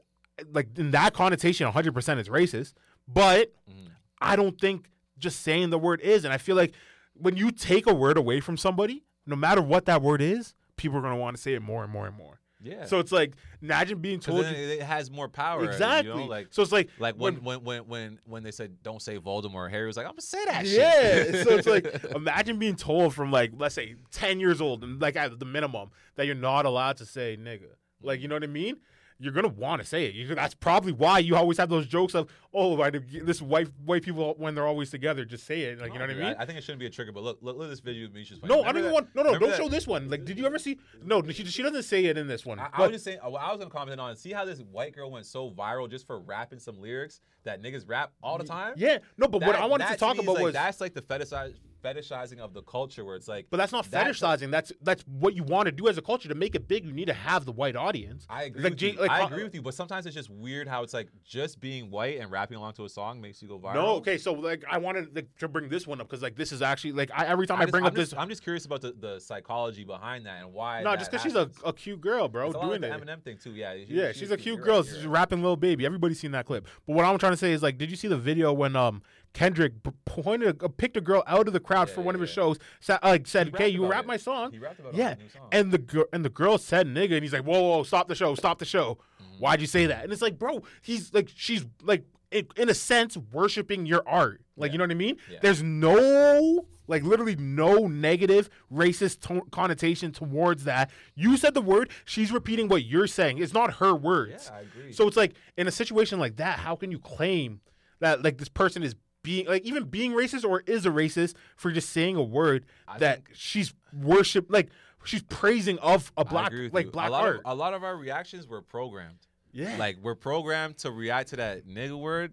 [0.51, 2.73] like in that connotation, 100 percent is racist,
[3.07, 3.89] but Mhm.
[4.21, 6.73] I don't think just saying the word is, and I feel like
[7.13, 10.97] when you take a word away from somebody, no matter what that word is, people
[10.99, 12.39] are gonna want to say it more and more and more.
[12.61, 12.85] Yeah.
[12.85, 15.63] So it's like imagine being told you- it has more power.
[15.65, 16.11] exactly.
[16.11, 16.25] You know?
[16.25, 19.69] Like so it's like like when when when when when they said don't say Voldemort,
[19.69, 21.35] Harry was like, I'm gonna say that shit.
[21.35, 21.43] yeah.
[21.43, 25.15] so it's like imagine being told from like let's say ten years old and like
[25.15, 27.69] at the minimum that you're not allowed to say nigga.
[28.01, 28.77] Like you know what I mean?
[29.19, 30.13] You're gonna want to say it.
[30.13, 34.03] You, that's probably why you always have those jokes of oh, I, this white white
[34.03, 35.79] people when they're always together just say it.
[35.79, 36.35] Like you know what I mean?
[36.37, 38.39] I, think it shouldn't be a trigger, but look, look, look at this video Misha's
[38.39, 38.49] playing.
[38.49, 39.15] no, I don't Remember even want.
[39.15, 40.09] No, no, don't that- show this one.
[40.09, 40.79] Like, did you ever see?
[41.03, 42.59] No, she, she doesn't say it in this one.
[42.59, 44.15] I, I was just saying, I was gonna comment on.
[44.15, 47.87] See how this white girl went so viral just for rapping some lyrics that niggas
[47.87, 48.73] rap all the time.
[48.77, 51.55] yeah, no, but what I wanted to talk about like, was that's like the fetishize,
[51.93, 53.47] fetishizing of the culture, where it's like.
[53.49, 54.51] But that's not That's- fetishizing.
[54.51, 56.85] That's that's what you want to do as a culture to make it big.
[56.85, 58.25] You need to have the white audience.
[58.29, 58.63] I agree.
[58.63, 58.93] Like, with you.
[58.93, 61.59] like, I uh, agree with you, but sometimes it's just weird how it's like just
[61.59, 63.73] being white and rapping along to a song makes you go viral.
[63.75, 66.51] No, okay, so like I wanted like, to bring this one up because like this
[66.51, 68.43] is actually like I, every time I, just- bring I'm up just, this, I'm just
[68.43, 70.83] curious about the, the psychology behind that and why.
[70.83, 73.05] no, just because she's a, a cute girl, bro, It's doing like it.
[73.05, 73.51] the Eminem thing too.
[73.51, 74.77] Yeah, she- Yeah, she she's a cute girl.
[74.81, 75.13] right, She's right.
[75.19, 76.67] rapping "Little Baby." Everybody's seen that clip.
[76.85, 79.01] But what I'm trying to say is like, did you see the video when um
[79.33, 79.73] Kendrick
[80.05, 82.29] pointed a, picked a girl out of the crowd Yeah, for one yeah, of his
[82.31, 82.57] shows?
[82.79, 84.07] Sa- like said, "Okay, you rap it.
[84.07, 85.47] my song." He rapped about Yeah, song.
[85.51, 88.15] and the girl and the girl said "nigga," and he's like, "Whoa, whoa, stop the
[88.15, 89.39] show, stop the show." Mm-hmm.
[89.43, 90.03] Why'd you say that?
[90.03, 94.41] And it's like, bro, he's like, she's like, in, in a sense, worshiping your art.
[94.55, 95.17] Like, you know what I mean?
[95.43, 100.89] There's no, like, literally no negative racist to- connotation towards that.
[101.15, 101.91] You said the word.
[102.05, 103.37] She's repeating what you're saying.
[103.37, 104.49] It's not her words.
[104.51, 104.91] Yeah, I agree.
[104.93, 107.61] So it's like in a situation like that, how can you claim
[107.99, 108.95] that like this person is
[109.27, 112.97] being like even being racist or is a racist for just saying a word I
[112.99, 114.69] that think- she's worship like
[115.03, 116.91] she's praising of a black like you.
[116.91, 117.35] black a lot art.
[117.43, 119.27] Of, a lot of our reactions were programmed.
[119.51, 119.75] yeah.
[119.77, 122.31] Like we're programmed to react to that nigga word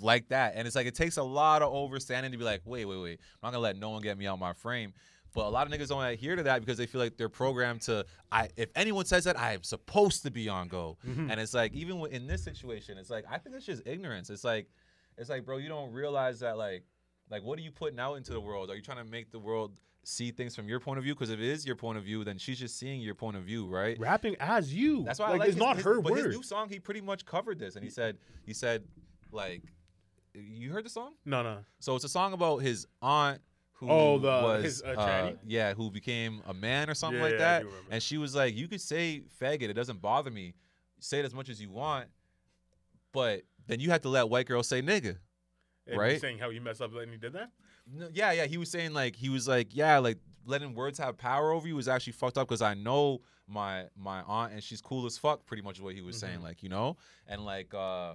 [0.00, 2.84] like that, and it's like it takes a lot of overstanding to be like, wait,
[2.84, 4.92] wait, wait, I'm not gonna let no one get me out my frame.
[5.34, 7.82] But a lot of niggas don't adhere to that because they feel like they're programmed
[7.82, 8.06] to.
[8.30, 10.96] I if anyone says that, I am supposed to be on go.
[11.06, 11.30] Mm-hmm.
[11.30, 14.30] And it's like even in this situation, it's like I think it's just ignorance.
[14.30, 14.68] It's like,
[15.18, 16.84] it's like, bro, you don't realize that like,
[17.30, 18.70] like what are you putting out into the world?
[18.70, 21.14] Are you trying to make the world see things from your point of view?
[21.14, 23.42] Because if it is your point of view, then she's just seeing your point of
[23.42, 23.98] view, right?
[23.98, 25.02] rapping as you.
[25.04, 26.26] That's why like, I like it's his, not his- her but word.
[26.26, 28.84] his new song, he pretty much covered this, and he said, he said,
[29.32, 29.62] like,
[30.34, 31.14] you heard the song?
[31.24, 31.58] no, no.
[31.80, 33.40] So it's a song about his aunt
[33.72, 37.26] who Oh, the- was his, uh, uh, yeah, who became a man or something Yeah,
[37.26, 37.64] like that.
[37.64, 37.86] remember.
[37.90, 40.54] And she was like, "You could say faggot, it doesn't bother me.
[41.00, 42.06] Say it as much as you want,
[43.12, 45.18] but then you have to let white girls say nigga."
[45.86, 46.20] And right?
[46.20, 47.50] saying how he messed up and he did that.
[47.90, 48.46] No, yeah, yeah.
[48.46, 51.78] He was saying like he was like, yeah, like letting words have power over you
[51.78, 55.46] is actually fucked up because I know my my aunt and she's cool as fuck.
[55.46, 56.96] Pretty much what he was saying, like you know,
[57.28, 58.14] and like uh,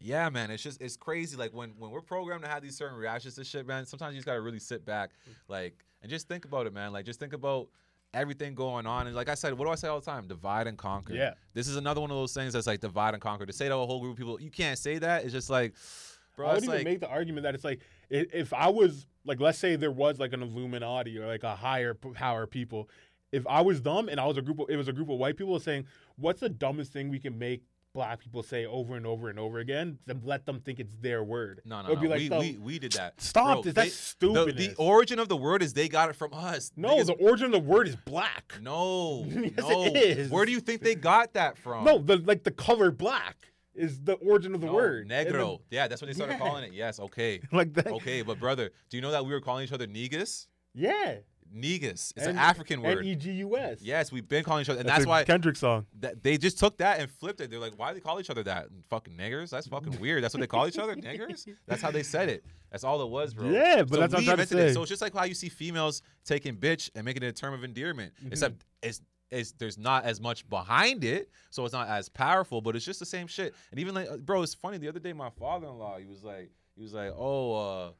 [0.00, 1.36] yeah, man, it's just it's crazy.
[1.36, 3.86] Like when when we're programmed to have these certain reactions to shit, man.
[3.86, 5.10] Sometimes you just gotta really sit back,
[5.48, 6.92] like, and just think about it, man.
[6.92, 7.68] Like just think about
[8.14, 10.66] everything going on and like i said what do i say all the time divide
[10.66, 11.34] and conquer Yeah.
[11.52, 13.74] this is another one of those things that's like divide and conquer to say to
[13.74, 15.74] a whole group of people you can't say that it's just like
[16.36, 19.40] bro I would even like make the argument that it's like if I was like,
[19.40, 22.90] let's say there was like an Illuminati or like a higher power people.
[23.32, 25.16] If I was dumb and I was a group, of, it was a group of
[25.18, 25.86] white people saying,
[26.16, 27.62] "What's the dumbest thing we can make
[27.94, 31.24] black people say over and over and over again?" Then let them think it's their
[31.24, 31.62] word.
[31.64, 32.10] No, no, It would no.
[32.10, 33.20] like we, the- we, we did that.
[33.20, 33.74] Stop Bro, this.
[33.74, 36.72] That's the- The, origin of the word is they got it from us.
[36.76, 38.54] no, Niggas- the origin of the word is black.
[38.60, 39.84] no, Yes, no.
[39.86, 40.30] it is.
[40.30, 41.84] Where do you think they got that from?
[41.84, 43.36] No, the like the color black
[43.74, 45.02] is the origin of the No, word.
[45.02, 45.60] And then- Negro.
[45.70, 46.38] yeah, that's what they started Yeah.
[46.46, 46.72] calling it.
[46.72, 47.40] Yes, okay.
[47.52, 47.86] like that.
[47.88, 50.46] Okay, but brother, do you know that we were calling each other negus?
[50.74, 51.16] Yeah.
[51.52, 52.12] Negus.
[52.16, 52.98] It's an African word.
[52.98, 53.80] N E G U S.
[53.80, 55.86] Yes, we've been calling each other, and That's, that's, a why Kendrick song.
[56.00, 57.50] that they just took that and flipped it.
[57.50, 58.66] They're like, why do they call each other that?
[58.90, 59.50] Fucking niggers?
[59.50, 60.22] That's fucking weird.
[60.24, 61.46] That's what they call each other, niggers.
[61.66, 62.44] That's how they said it.
[62.70, 63.48] That's all it was, bro.
[63.50, 64.74] Yeah, but So that's what I'm trying to invented it.
[64.74, 67.54] So it's just like how you see females taking bitch and making it a term
[67.54, 68.32] of endearment, Mm-hmm.
[68.32, 69.00] except it's.
[69.30, 73.00] It's, there's not as much behind it, so it's not as powerful, but it's just
[73.00, 73.52] the same shit.
[73.72, 74.78] And even like, bro, it's funny.
[74.78, 77.90] The other day, my father-in-law, he was like, he was like, oh, uh,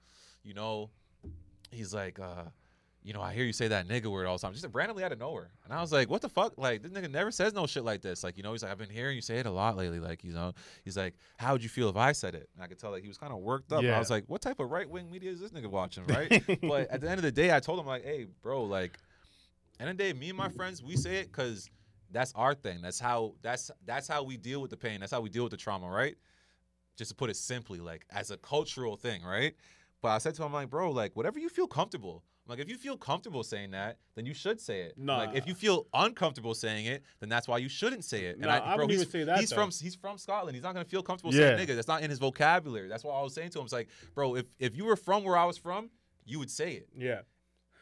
[0.44, 0.90] you know,
[1.72, 2.44] he's like, uh,
[3.04, 5.12] you know, I hear you say that nigga word all the time, just randomly out
[5.12, 5.50] of nowhere.
[5.64, 6.54] And I was like, what the fuck?
[6.56, 8.24] Like, this nigga never says no shit like this.
[8.24, 10.00] Like, you know, he's like, I've been hearing you say it a lot lately.
[10.00, 12.48] Like, you know, he's like, how would you feel if I said it?
[12.54, 13.80] And I could tell like he was kind of worked up.
[13.80, 16.42] And I was like, what type of right wing media is this nigga watching, right?
[16.62, 18.98] but at the end of the day, I told him like, hey, bro, like,
[19.78, 21.68] end of the day, me and my friends, we say it because
[22.10, 22.80] that's our thing.
[22.80, 25.00] That's how that's that's how we deal with the pain.
[25.00, 26.16] That's how we deal with the trauma, right?
[26.96, 29.54] Just to put it simply, like as a cultural thing, right?
[30.00, 32.22] But I said to him, like, bro, like whatever you feel comfortable.
[32.46, 34.98] Like if you feel comfortable saying that, then you should say it.
[34.98, 35.16] Nah.
[35.18, 38.36] Like if you feel uncomfortable saying it, then that's why you shouldn't say it.
[38.36, 39.56] And Nah, I bro, wouldn't he's, even say that, He's though.
[39.56, 40.54] from he's from Scotland.
[40.54, 41.56] He's not gonna feel comfortable Yeah.
[41.56, 41.74] saying nigga.
[41.74, 42.88] That's not in his vocabulary.
[42.88, 43.64] That's what I was saying to him.
[43.64, 45.88] It's like, bro, if if you were from where I was from,
[46.26, 46.88] you would say it.
[46.94, 47.20] Yeah.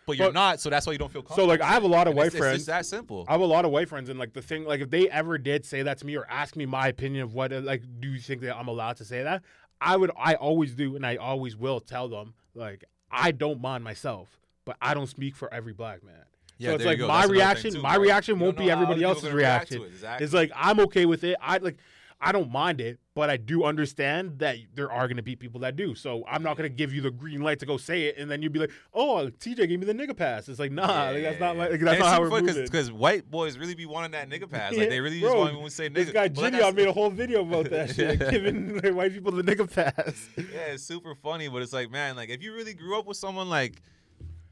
[0.06, 1.44] But you're But- not, so that's why you don't feel comfortable.
[1.44, 2.56] So like I have a lot of And white it's, it's friends.
[2.58, 3.24] just that simple.
[3.28, 5.38] I have a lot of white friends, and like the thing, like if they ever
[5.38, 8.08] did say that to me or ask me my opinion of what, uh, like, do
[8.08, 9.42] you think that I'm allowed to say that?
[9.80, 13.84] I would, I always do, and I always will tell them, like, I don't mind
[13.84, 16.14] myself, but I don't speak for every black man.
[16.58, 18.02] Yeah, so it's like my That's another thing, reaction, too, my bro.
[18.02, 19.82] reaction won't be everybody else's reaction.
[19.82, 20.24] it, exactly.
[20.24, 21.36] It's like I'm okay with it.
[21.40, 21.78] I like.
[22.24, 25.62] I don't mind it, but I do understand that there are going to be people
[25.62, 25.96] that do.
[25.96, 28.30] So I'm not going to give you the green light to go say it, and
[28.30, 31.24] then you'd be like, "Oh, TJ gave me the nigga pass." It's like, nah, like,
[31.24, 32.62] that's not like that's not how we're moving.
[32.62, 34.72] Because white boys really be wanting that nigga pass.
[34.72, 35.94] Like they really just want me to say nigga.
[35.94, 38.76] This guy But like I I made a whole video about that shit, like, giving
[38.76, 40.28] like, white people the nigga pass.
[40.36, 43.16] Yeah, it's super funny, but it's like, man, like if you really grew up with
[43.16, 43.82] someone like.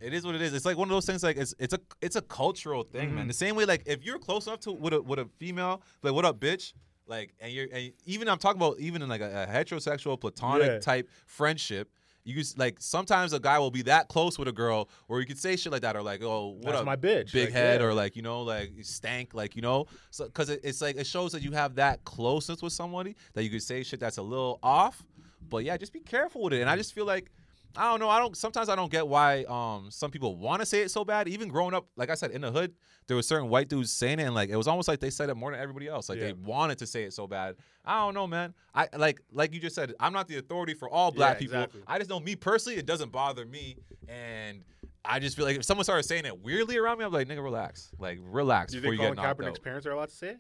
[0.01, 0.55] It is what it is.
[0.55, 1.23] It's like one of those things.
[1.23, 3.17] Like it's it's a it's a cultural thing, Mm-hmm.
[3.17, 3.29] man.
[3.29, 6.13] The same way, like if you're close enough to with a with a female, like
[6.15, 6.73] what up, bitch,
[7.07, 10.67] like and you're and even I'm talking about even in like a, a heterosexual platonic
[10.67, 10.79] Yeah.
[10.79, 11.91] type friendship.
[12.23, 15.27] You can, like sometimes a guy will be that close with a girl, where you
[15.27, 17.33] could say shit like that, or like, oh, what That's up, my bitch.
[17.33, 17.87] big Like, head, yeah.
[17.87, 21.07] or like you know, like stank, like you know, so because it, it's like it
[21.07, 24.23] shows that you have that closeness with somebody that you could say shit that's a
[24.23, 25.03] little off.
[25.49, 26.61] But yeah, just be careful with it.
[26.61, 27.31] And I just feel like
[27.77, 28.09] I don't know.
[28.09, 28.37] I don't.
[28.37, 31.29] Sometimes I don't get why um some people want to say it so bad.
[31.29, 32.75] Even growing up, like I said, in the hood,
[33.07, 35.31] there were certain white dudes saying it, and like it was almost like they said
[35.31, 36.09] it more than everybody else.
[36.09, 36.27] Like Yeah.
[36.27, 37.57] they wanted to say it so bad.
[37.85, 38.55] I don't know, man.
[38.75, 39.95] I like like you just said.
[40.01, 41.57] I'm not the authority for all black Yeah, people.
[41.59, 41.83] exactly.
[41.87, 43.77] I just know me personally, it doesn't bother me,
[44.09, 44.63] and
[45.05, 47.43] I just feel like if someone started saying it weirdly around me, I'm like, nigga,
[47.43, 49.63] relax, like relax Do you before think you Colin knocked Kaepernick's out.
[49.63, 50.39] parents are allowed to say it?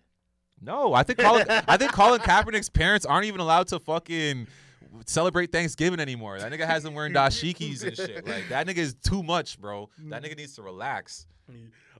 [0.61, 1.47] No, I think Colin.
[1.49, 4.47] I think Colin Kaepernick's parents aren't even allowed to fucking
[5.07, 6.39] celebrate Thanksgiving anymore.
[6.39, 8.27] That nigga has them wearing dashikis and shit.
[8.27, 9.89] Like that nigga is too much, bro.
[10.09, 11.27] That nigga needs to relax.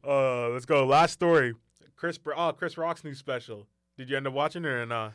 [0.07, 0.87] Uh, let's go.
[0.87, 1.55] Last story.
[1.97, 3.67] Chris, oh, Chris Rock's new special.
[3.97, 5.13] Did you end up watching it or not?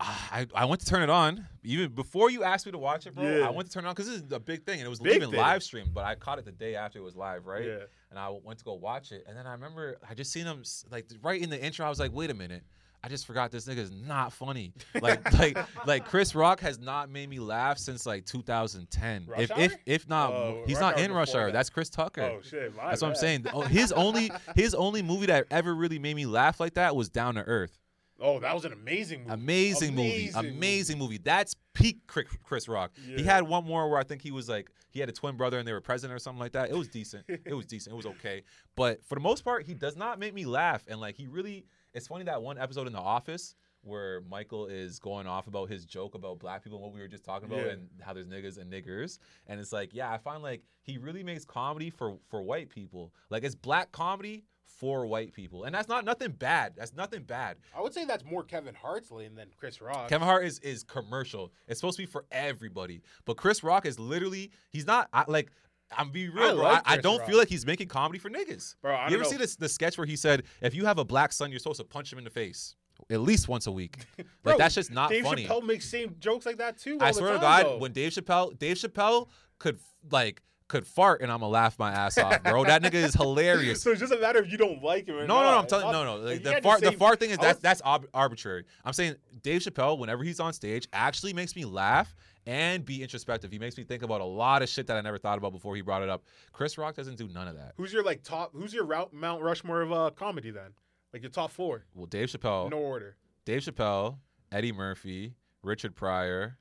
[0.00, 3.06] Ah, I, I went to turn it on even before you asked me to watch
[3.06, 3.24] it, bro.
[3.24, 3.46] Yeah.
[3.46, 4.98] I went to turn it on because this is a big thing and it was
[4.98, 5.38] Big even thing.
[5.38, 7.64] live streamed, but I caught it the day after it was live, right?
[7.64, 7.78] Yeah.
[8.10, 10.62] And I went to go watch it, and then I remember I just seen him
[10.90, 11.84] like right in the intro.
[11.86, 12.62] I was like, wait a minute.
[13.04, 14.72] I just forgot this nigga is not funny.
[14.98, 19.26] Like, like, like Chris Rock has not made me laugh since like 2010.
[19.26, 19.60] Rush if, Hour?
[19.60, 21.46] if, if not, Oh, he's Rush not in Rush Hour.
[21.46, 21.52] that.
[21.52, 22.22] That's Chris Tucker.
[22.22, 22.74] Oh shit!
[22.74, 23.44] my That's what I'm saying.
[23.52, 27.10] Oh, his only his only movie that ever really made me laugh like that was
[27.10, 27.78] Down to Earth.
[28.18, 29.34] Oh, that was an amazing movie.
[29.34, 30.30] Amazing, movie.
[30.34, 31.18] Amazing movie.
[31.18, 32.92] That's peak Chris, Chris Rock.
[33.16, 35.58] He had one more where I think he was like he had a twin brother
[35.58, 36.70] and they were president or something like that.
[36.70, 37.24] It was decent.
[37.28, 37.92] it was decent.
[37.92, 38.44] It was okay.
[38.76, 40.84] But for the most part, he does not make me laugh.
[40.88, 44.98] And like he really it's funny that one episode in the office where Michael is
[44.98, 47.66] going off about his joke about black people and what we were just talking about
[47.66, 47.72] Yeah.
[47.72, 49.18] and how there's niggas and niggers.
[49.46, 53.12] And it's like, yeah, I find like he really makes comedy for for white people.
[53.30, 55.64] Like it's black comedy for white people.
[55.64, 56.72] And that's not nothing bad.
[56.76, 57.58] That's nothing bad.
[57.76, 60.08] I would say that's more Kevin Hart's lane than Chris Rock.
[60.08, 61.52] Kevin Hart is is commercial.
[61.68, 63.02] It's supposed to be for everybody.
[63.26, 65.52] But Chris Rock is literally he's not I, like
[65.96, 66.62] I'm be real, I bro.
[66.62, 67.28] like I, I don't Rock.
[67.28, 68.74] feel like he's making comedy for niggas.
[68.82, 69.30] Bro, I you don't ever know.
[69.30, 71.80] see this the sketch where he said if you have a black son, you're supposed
[71.80, 72.74] to punch him in the face
[73.10, 73.98] at least once a week.
[74.18, 75.42] like Bro, that's just not Dave funny.
[75.42, 76.98] Dave Chappelle makes same jokes like that too.
[77.00, 77.78] I all the swear to God, though.
[77.78, 79.28] when Dave Chappelle Dave Chappelle
[79.58, 79.78] could
[80.10, 82.64] like could fart and I'm gonna laugh my ass off, bro.
[82.64, 83.82] That nigga is hilarious.
[83.82, 85.58] so it doesn't matter if you don't like him No, no, no.
[85.58, 86.16] I'm telling It's no, no.
[86.16, 88.64] like, Like, the fart, just the fart thing is that's that's ob- arbitrary.
[88.84, 92.14] I'm saying Dave Chappelle, whenever he's on stage, actually makes me laugh
[92.46, 93.50] and be introspective.
[93.50, 95.76] He makes me think about a lot of shit that I never thought about before
[95.76, 96.24] he brought it up.
[96.52, 97.72] Chris Rock doesn't do none of that.
[97.76, 98.50] Who's your like top?
[98.54, 100.72] Who's your route Mount Rushmore of uh, comedy then?
[101.12, 103.16] Like your top four, Well, Dave Chappelle, no order.
[103.44, 104.18] Dave Chappelle,
[104.50, 106.58] Eddie Murphy, Richard Pryor.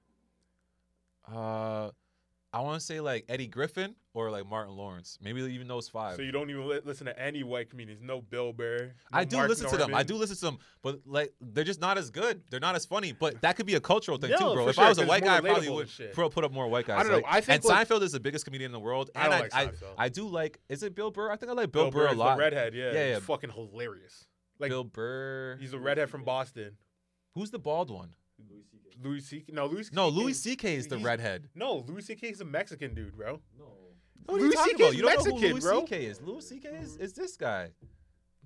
[1.32, 1.90] Uh,
[2.54, 5.18] I want to say like Eddie Griffin or like Martin Lawrence.
[5.22, 6.16] Maybe even those five.
[6.18, 8.00] So you don't even li- listen to any white comedians.
[8.04, 8.94] No Bill Burr.
[9.12, 9.96] no I do Mark listen to them.
[9.96, 12.42] I do listen to them, but like they're just not as good.
[12.52, 13.12] They're not as funny.
[13.12, 14.68] But that could be a cultural thing too, bro.
[14.68, 16.14] If sure, I was a white guy, I probably would shit.
[16.14, 17.00] put up more white guys.
[17.00, 17.18] I don't know.
[17.18, 19.10] Like- I think, and like- Seinfeld is the biggest comedian in the world.
[19.16, 20.60] And I, like I, I do like.
[20.70, 21.32] Is it Bill Burr?
[21.32, 22.38] I think I like Bill, Burr a lot.
[22.38, 23.16] The redhead, yeah, Yeah, yeah.
[23.16, 24.26] He's fucking hilarious.
[24.60, 25.58] Like Bill Burr.
[25.60, 26.78] he's a redhead from Boston.
[27.34, 28.10] Who's the bald one?
[29.04, 29.44] Louis C.
[29.50, 29.92] No, Louis.
[29.92, 30.76] No, CK Louis C.K.
[30.76, 31.50] is the he's- redhead.
[31.56, 32.28] No, Louis C.K.
[32.30, 33.40] is a Mexican dude, bro.
[33.58, 33.66] No.
[34.26, 34.96] What are you Louis talking CK 's about?
[34.96, 35.80] You don't know Mexican, who Louis bro.
[35.82, 36.06] C.K.
[36.06, 36.22] is.
[36.22, 36.70] Louis C.K.
[36.70, 37.72] is, is this guy.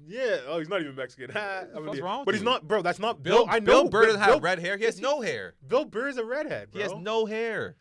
[0.07, 0.37] Yeah.
[0.47, 1.29] Oh, he's not even Mexican.
[1.33, 2.45] Ha, I'm fuck's an wrong with But he's you?
[2.49, 2.81] not, bro.
[2.81, 3.47] That's not Bill, Bill.
[3.49, 4.77] I know Bill Burr doesn't Bill, have red hair.
[4.77, 5.53] He has no hair.
[5.67, 6.77] Bill Burr is a redhead, bro.
[6.79, 7.75] He has no hair.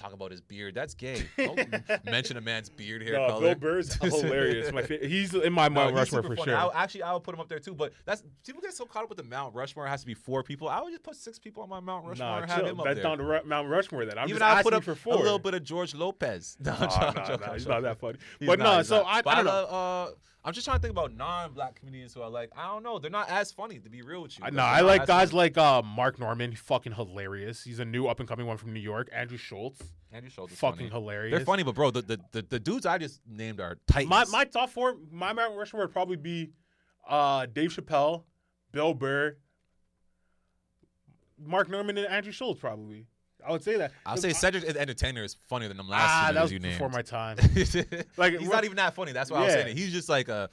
[0.00, 0.74] Talk about his beard.
[0.74, 1.26] That's gay.
[1.36, 3.54] Don't mention a man's beard hair No, color.
[3.54, 4.72] Bill Burr's hilarious.
[4.72, 6.56] My he's in my Mount he's Rushmore for sure.
[6.56, 7.74] I'll, actually, I would put him up there too.
[7.74, 9.84] But that's people get so caught up with the Mount Rushmore.
[9.84, 10.70] It has to be four people.
[10.70, 12.68] I would just put six people on my Mount Rushmore Nah, and have chill.
[12.70, 13.16] him up That's there.
[13.18, 14.06] Ru- Mount Rushmore.
[14.06, 16.56] Then I'm Even just I'll put up for a little bit of George Lopez.
[16.64, 18.18] No, Nah, nah, I'm nah, joking, I'm he's not that funny.
[18.38, 19.02] He's But no, so.
[19.02, 19.50] I, I don't know.
[19.50, 20.14] love, uh,
[20.44, 22.50] I'm just trying to think about non-black comedians who are like.
[22.56, 22.98] I don't know.
[22.98, 24.44] They're not as funny, to be real with you.
[24.44, 25.38] I- No, they're I not like as guys funny.
[25.38, 26.58] like uh, Mark Normand.
[26.58, 27.62] Fucking hilarious.
[27.62, 29.10] He's a new up and coming one from New York.
[29.12, 29.78] Andrew Schulz.
[30.12, 30.52] Andrew Schulz.
[30.52, 30.90] is Fucking funny.
[30.90, 31.36] hilarious.
[31.36, 34.08] They're funny, but bro, the, the the the dudes I just named are titans.
[34.08, 36.50] My my top four, my Mount Rushmore would probably be
[37.06, 38.24] uh, Dave Chappelle,
[38.72, 39.36] Bill Burr,
[41.38, 42.58] Mark Normand, and Andrew Schulz.
[42.58, 43.06] Probably,
[43.46, 43.92] I would say that.
[44.04, 46.58] I'll say Cedric the Entertainer is funnier than them last ah, two that was you
[46.58, 46.74] named.
[46.74, 47.36] before my time.
[48.16, 49.12] like he's not even that funny.
[49.12, 49.78] That's why I was saying it.
[49.78, 50.48] He's just like a.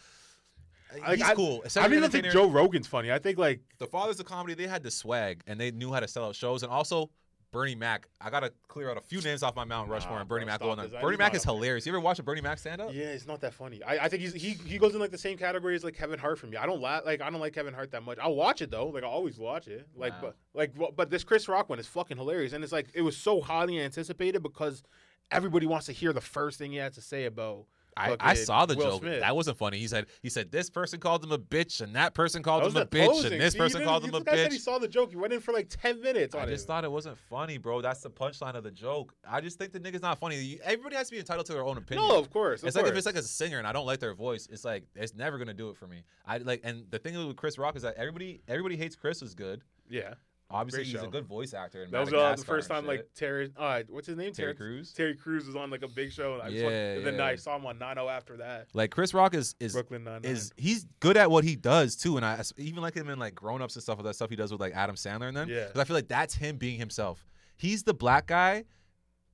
[1.02, 1.64] Like, he's I, cool.
[1.76, 3.12] I don't even think Joe Rogan's funny.
[3.12, 6.00] I think like The Fathers of Comedy, they had the swag and they knew how
[6.00, 6.64] to sell out shows.
[6.64, 7.10] And also,
[7.52, 8.08] Bernie Mac.
[8.20, 10.52] I gotta clear out a few names off my Mount Rushmore Nah, and Bernie bro,
[10.52, 11.02] Mac stop going on.
[11.02, 11.86] Bernie Mac is hilarious.
[11.86, 12.94] You ever watch a Bernie Mac stand up?
[12.94, 13.82] yeah, it's not that funny.
[13.84, 16.20] I, I think he's he he goes in like the same category as like Kevin
[16.20, 16.58] Hart for me.
[16.58, 18.18] I don't la- like I don't like Kevin Hart that much.
[18.22, 18.88] I'll watch it though.
[18.88, 19.88] Like I always watch it.
[19.96, 20.20] Like Wow.
[20.22, 23.02] but like but- but this Chris Rock one is fucking hilarious and it's like it
[23.02, 24.84] was so highly anticipated because
[25.32, 27.66] everybody wants to hear the first thing he has to say about.
[27.98, 29.02] I, I saw the Will joke.
[29.02, 29.20] Smith.
[29.22, 29.78] That wasn't funny.
[29.78, 32.76] He said he said this person called him a bitch and that person called him
[32.78, 33.34] a bitch closing.
[33.34, 34.54] and this See, person called him a guy said bitch.
[34.54, 35.10] he saw the joke.
[35.10, 36.36] He went in for like ten minutes.
[36.36, 36.68] I just it.
[36.68, 37.82] thought it wasn't funny, bro.
[37.82, 39.14] That's the punchline of the joke.
[39.28, 40.60] I just think the nigga's not funny.
[40.64, 42.08] Everybody has to be entitled to their own opinion.
[42.08, 42.62] No, of course.
[42.62, 44.64] Of it's like if it's like a singer and I don't like their voice, it's
[44.66, 46.04] like it's never gonna do it for me.
[46.26, 49.34] I like, and the thing with Chris Rock is that everybody everybody hates Chris is
[49.36, 49.62] good.
[49.90, 50.14] yeah.
[50.50, 51.84] Obviously, Great he's a good voice actor.
[51.84, 53.52] In That was uh, the first time like Terry.
[53.58, 54.32] Uh, what's his name?
[54.32, 54.94] Terry Crews?
[54.94, 56.36] Terry Crews was on like a big show.
[56.36, 58.68] And, I just Yeah, went- and then I saw him on 9 after that.
[58.74, 62.16] like Chris Rock is is Brooklyn Nine is he's good at what he does too,
[62.16, 63.98] and I even like him in like Grown Ups and stuff.
[63.98, 65.50] With that stuff he does with like Adam Sandler and them.
[65.50, 65.66] Yeah.
[65.68, 67.26] 'Cause I feel like that's him being himself.
[67.58, 68.64] He's the black guy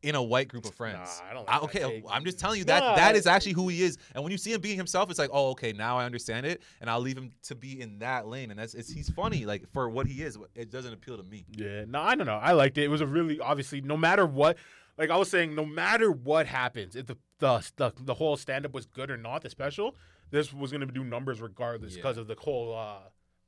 [0.04, 1.22] in a white group of friends.
[1.24, 2.04] Nah, I don't like that okay, take.
[2.10, 3.98] I'm just telling you that Nah, that is actually who he is.
[4.14, 6.62] And when you see him being himself, it's like, oh, okay, now I understand it,
[6.82, 8.52] and I'll leave him to be in that lane.
[8.52, 10.38] And that's it's he's funny, like for what he is.
[10.56, 11.46] It doesn't appeal to me.
[11.52, 12.40] Yeah, no, I don't know.
[12.42, 12.84] I liked it.
[12.84, 14.58] It was a really obviously no matter what,
[14.98, 18.66] like I was saying, no matter what happens, if the the the, the whole stand
[18.66, 19.96] up was good or not, the special,
[20.32, 22.02] this was gonna do numbers regardless Yeah.
[22.02, 22.98] because of the whole uh,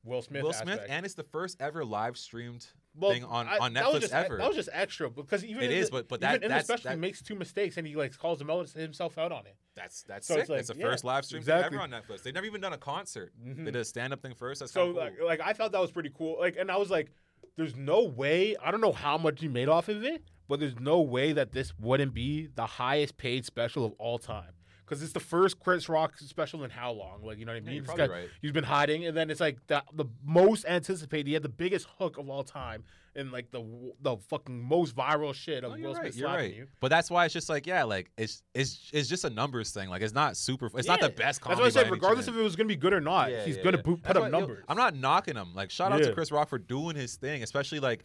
[0.06, 0.44] Will Smith.
[0.44, 0.90] Will Smith, aspect.
[0.90, 2.65] and it's the first ever live streamed
[2.95, 4.38] Well, thing on, I- on that was Netflix just, ever.
[4.38, 6.68] That was just extra because even It in is, the, but- but that- in that's-
[6.68, 9.56] the that- makes two mistakes and he like calls him out himself out on it.
[9.76, 10.41] That's that's So sick.
[10.41, 11.77] it's like, it's the yeah, first live stream exactly.
[11.77, 12.23] ever on Netflix.
[12.23, 13.34] They've never even done a concert.
[13.44, 13.57] Mhm.
[13.57, 14.60] They did a stand up thing first.
[14.61, 16.38] That's So kinda like, like I thought that was pretty cool.
[16.40, 17.11] Like, and I was like,
[17.57, 18.56] "There's no way.
[18.57, 21.52] I don't know how much he made off of it, but there's no way that
[21.52, 24.53] this wouldn't be the highest paid special of all time."
[24.86, 27.24] Because it's the first Chris Rock special in how long?
[27.24, 27.74] Like you know what I mean?
[27.76, 28.30] you're This probably right.
[28.41, 31.28] He's been hiding, and then it's like the the most anticipated.
[31.28, 32.84] He had the biggest hook of all time,
[33.16, 33.64] and like the
[34.02, 36.16] the fucking most viral shit of No, Will Smith right.
[36.16, 36.56] You're slapping right.
[36.56, 36.68] you.
[36.80, 39.90] But that's why it's just like, yeah, like it's it's it's just a numbers thing.
[39.90, 40.70] Like it's not super.
[40.76, 41.16] It's not the Yeah.
[41.26, 41.44] best.
[41.44, 43.57] That's why I said, regardless if it was gonna be good or not, Yeah, he's
[43.57, 43.84] yeah, gonna yeah.
[43.84, 44.64] put That's up why- yo, numbers.
[44.68, 45.53] I'm not knocking him.
[45.56, 48.03] Like shout out to Chris Rock for doing his thing, especially like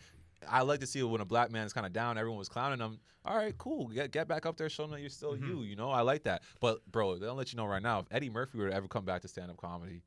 [0.48, 2.78] I like to see when a black man is kind of down, everyone was clowning
[2.80, 2.98] him.
[3.24, 3.88] All right, cool.
[3.88, 5.46] Get get back up there, show them that you're still Mm-hmm.
[5.46, 5.62] you.
[5.62, 6.42] You know, I like that.
[6.60, 8.00] But bro, they'll let you know right now.
[8.00, 10.02] If Eddie Murphy were to ever come back to stand up comedy,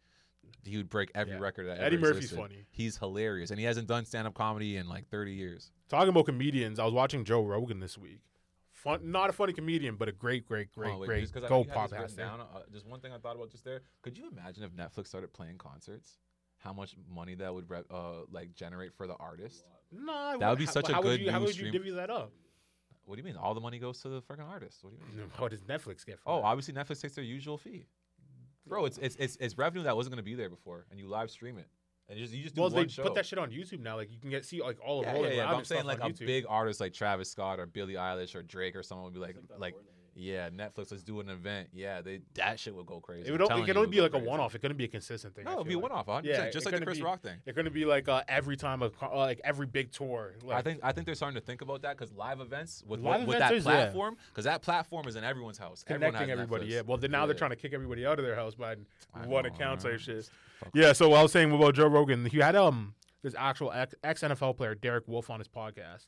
[0.66, 1.40] he would break every Yeah.
[1.40, 2.38] record that Eddie Murphy's existed.
[2.42, 2.66] funny.
[2.72, 5.72] He's hilarious, and he hasn't done stand up comedy in like 30 years.
[5.90, 8.22] Talking about comedians, I was watching Joe Rogan this week.
[8.72, 11.44] Fun, not a funny comedian, but a great, great, great, on, wait, great just 'cause
[11.44, 12.18] I go know you had this written podcaster.
[12.18, 13.82] down, uh, just one thing I thought about just there.
[14.02, 16.18] Could you imagine if Netflix started playing concerts?
[16.58, 19.64] How much money that would uh, like generate for the artist?
[19.94, 21.72] No, That would be how- such a how good would you, How would you stream.
[21.72, 22.32] divvy that up?
[23.06, 23.36] What do you mean?
[23.36, 24.84] All the money goes to the freaking artist.
[24.84, 25.30] What do you mean?
[25.38, 26.20] What does Netflix get?
[26.20, 26.46] From Oh, that?
[26.46, 27.86] obviously Netflix takes their usual fee.
[28.66, 31.08] Bro, it's it's it's, it's revenue that wasn't going to be there before, and you
[31.08, 31.68] live stream it,
[32.08, 33.04] and you just you just do well, one they show.
[33.04, 33.98] put that shit on YouTube now.
[33.98, 35.46] Like you can get see like all of yeah, Rolling yeah, yeah.
[35.52, 36.26] Loud I'm saying like a YouTube.
[36.28, 39.36] big artist like Travis Scott or Billie Eilish or Drake or someone would be like
[39.60, 39.76] like
[40.16, 41.70] yeah, Netflix let's do an event.
[41.74, 43.28] Yeah, they that shit would go crazy.
[43.28, 43.42] It would.
[43.42, 44.54] o- It you, only be like a one-off.
[44.56, 45.46] It couldn't be a consistent thing.
[45.46, 45.92] No, it'd be a like.
[45.92, 47.38] one-off, 100%, Yeah, just like the Chris be- Rock thing.
[47.46, 50.34] It couldn't be like uh, every time a uh, like every big tour.
[50.44, 53.00] Like, I think I think they're starting to think about that because live events with
[53.00, 53.72] Live with events that is, yeah.
[53.72, 55.84] platform because that platform is in everyone's house.
[55.88, 56.66] Everyone connecting has everybody.
[56.68, 56.72] Netflix.
[56.74, 56.82] Yeah.
[56.86, 58.76] Well, then now they're trying to kick everybody out of their house by
[59.26, 60.30] one account type shit.
[60.60, 60.70] Fuck.
[60.74, 60.94] Yeah.
[60.94, 64.76] So I was saying about Joe Rogan, he had um this actual ex NFL player
[64.76, 66.08] Derek Wolfe on his podcast,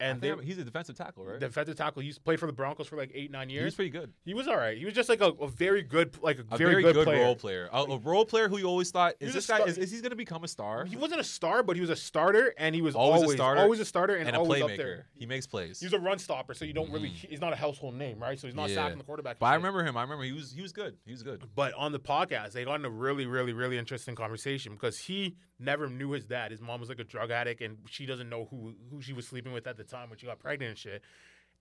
[0.00, 1.40] and they, he's a defensive tackle, right?
[1.40, 2.00] defensive tackle.
[2.02, 3.64] He used to play for the Broncos for like eight nine He years.
[3.66, 4.12] was pretty good.
[4.24, 4.76] He was all right.
[4.76, 7.22] He was just like a, a very good, like a, A very, good, player.
[7.24, 7.68] role player.
[7.72, 10.10] A, a role player who you always thought is this guy is, is he going
[10.10, 10.84] to become a star?
[10.84, 13.36] He wasn't a star, but he was a starter, and he was Always always a
[13.36, 14.76] starter always a starter, and, and a always up playmaker.
[14.76, 15.06] there.
[15.14, 15.80] He makes plays.
[15.80, 17.08] He's a run stopper, so you don't really.
[17.10, 17.28] Mm.
[17.30, 18.38] He's not a household name, right?
[18.38, 18.76] So he's not Yeah.
[18.76, 19.38] sacking the quarterback.
[19.38, 19.96] but I remember him.
[19.96, 20.96] I remember he was he was good.
[21.04, 21.42] He was good.
[21.54, 25.36] But on the podcast, they got in a really, really, really interesting conversation because he
[25.58, 26.50] never knew his dad.
[26.50, 29.26] His mom was like a drug addict, and she doesn't know who who she was
[29.26, 31.02] sleeping with at the time when she got pregnant and shit.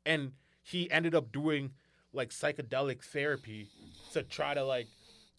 [0.05, 0.33] And
[0.63, 1.71] he ended up doing
[2.13, 3.67] like psychedelic therapy
[4.13, 4.87] to try to like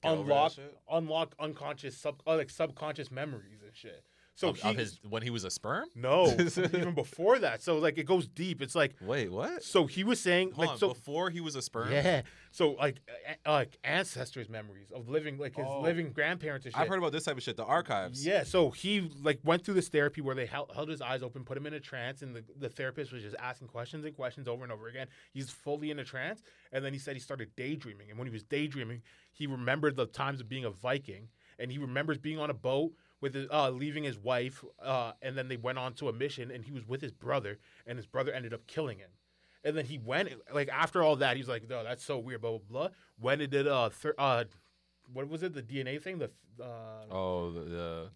[0.02, 0.52] Get unlock
[0.90, 4.04] unlock unconscious sub uh, like subconscious memories and shit.
[4.36, 5.86] So of, he of his when he was a sperm.
[5.94, 7.62] no even before that.
[7.62, 8.60] So like it goes deep.
[8.62, 9.62] It's like Wait, what?
[9.64, 11.90] so he was saying Hold like on, so before he was a sperm.
[11.90, 12.20] yeah.
[12.50, 13.00] So like
[13.46, 15.80] a- like ancestors' memories of living like his Oh.
[15.80, 16.80] living grandparents and shit.
[16.80, 17.56] I've heard about this type of shit.
[17.56, 18.26] The archives.
[18.26, 21.42] Yeah, so he like went through this therapy where they held, held his eyes open,
[21.44, 24.46] put him in a trance, and the, the therapist was just asking questions and questions
[24.48, 25.06] over and over again.
[25.32, 26.42] He's fully in a trance,
[26.72, 29.00] and then he said he started daydreaming, and when he was daydreaming,
[29.32, 32.92] he remembered the times of being a Viking, and he remembers being on a boat
[33.20, 36.50] with his, uh, leaving his wife, uh, and then they went on to a mission,
[36.50, 39.10] and he was with his brother, and his brother ended up killing him.
[39.64, 42.58] And then he went like after all that, he's like, "No, that's so weird." Blah
[42.58, 42.88] blah blah.
[43.18, 44.44] When it did uh, thir- uh,
[45.12, 45.54] what was it?
[45.54, 46.30] The DNA thing, the
[46.62, 48.10] uh, Oh, the, the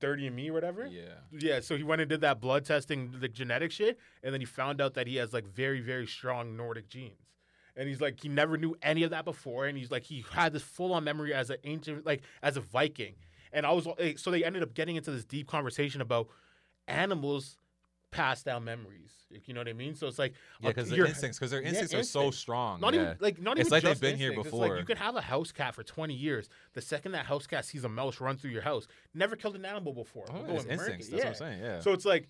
[0.00, 0.86] 30 and me whatever.
[0.86, 1.14] yeah.
[1.32, 4.44] Yeah, so he went and did that blood testing, the genetic shit, and then he
[4.44, 7.22] found out that he has like very, very strong Nordic genes.
[7.78, 10.52] And he's like, he never knew any of that before, and he's like, he had
[10.52, 13.14] this full on memory as an ancient, like as a Viking.
[13.52, 16.28] And I was, eh, so they ended up getting into this deep conversation about
[16.88, 17.56] animals
[18.10, 19.12] pass down memories.
[19.44, 19.94] You know what I mean?
[19.94, 22.80] So it's like, Yeah, because their instincts, because their Yeah, instincts are so strong.
[22.80, 23.00] not yeah.
[23.02, 24.52] even like not It's even It's like they've been here instincts.
[24.52, 24.78] Like before.
[24.78, 26.48] you could have a house cat for 20 years.
[26.74, 29.64] The second that house cat sees a mouse run through your house, never killed an
[29.64, 30.26] animal before.
[30.32, 31.08] Oh, yeah, it's instincts.
[31.08, 31.60] That's what I'm saying.
[31.62, 31.80] Yeah.
[31.80, 32.28] So it's like,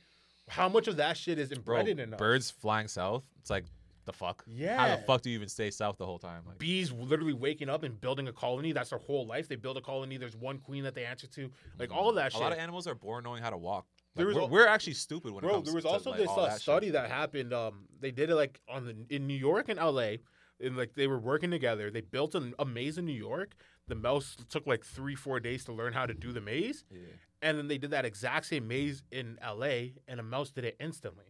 [0.48, 2.18] how much of that shit is Bro, embedded in us?
[2.18, 3.24] birds flying south.
[3.40, 3.64] It's like
[4.06, 4.44] the fuck.
[4.46, 4.78] Yeah.
[4.78, 6.42] How the fuck do you even stay south the whole time?
[6.46, 8.72] Like, Bees literally waking up and building a colony.
[8.72, 9.48] That's their whole life.
[9.48, 10.16] They build a colony.
[10.16, 11.50] There's one queen that they answer to.
[11.78, 12.40] Like all that a shit.
[12.40, 13.86] A lot of animals are born knowing how to walk.
[14.14, 16.10] Like, There was we're, al- we're actually stupid when it Bro, there was to, also
[16.10, 16.62] like, this uh, that shit.
[16.62, 17.52] study that happened.
[17.52, 20.20] Um, they did it like on the in New York and L.A.
[20.58, 21.90] And like they were working together.
[21.90, 23.54] They built an, a maze in New York.
[23.88, 26.84] The mouse took like three, four days to learn how to do the maze.
[26.90, 27.00] Yeah.
[27.42, 29.94] And then they did that exact same maze in L.A.
[30.08, 31.26] and a mouse did it instantly.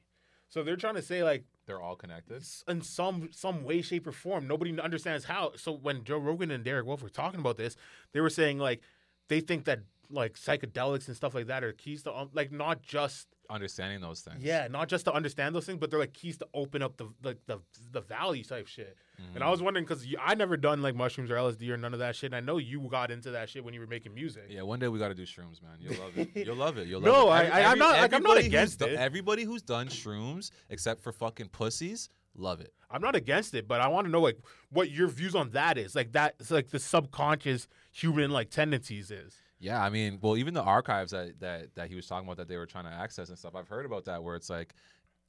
[0.48, 2.42] So they're trying to say like They're all connected.
[2.68, 4.46] in some some way, shape, or form.
[4.46, 5.52] Nobody understands how.
[5.56, 7.76] So when Joe Rogan and Derek Wolfe were talking about this,
[8.12, 8.80] they were saying like
[9.28, 12.82] they think that like psychedelics and stuff like that are keys to um, like not
[12.82, 14.42] just Understanding those things.
[14.42, 17.08] yeah, not just to understand those things, but they're like keys to open up the
[17.22, 17.58] the the,
[17.92, 18.96] the value type shit.
[19.34, 22.00] And I was wondering because I never done like mushrooms or LSD or none of
[22.00, 22.28] that shit.
[22.28, 24.44] And I know you got into that shit when you were making music.
[24.48, 25.76] Yeah, one day we got to do shrooms, man.
[25.80, 26.30] You'll love it.
[26.46, 26.86] You'll love it.
[26.88, 27.52] You'll No, love it.
[27.52, 28.94] I- I- I'm not- like, I'm not against do- it.
[28.98, 32.72] Everybody who's done shrooms, except for fucking pussies, love it.
[32.90, 34.38] I'm not against it, but I want to know like
[34.70, 35.94] what your views on that is.
[35.94, 39.34] Like that, it's like the subconscious human like tendencies is.
[39.58, 42.46] Yeah, I mean, well, even the archives that that that he was talking about that
[42.48, 43.54] they were trying to access and stuff.
[43.56, 44.74] I've heard about that where it's like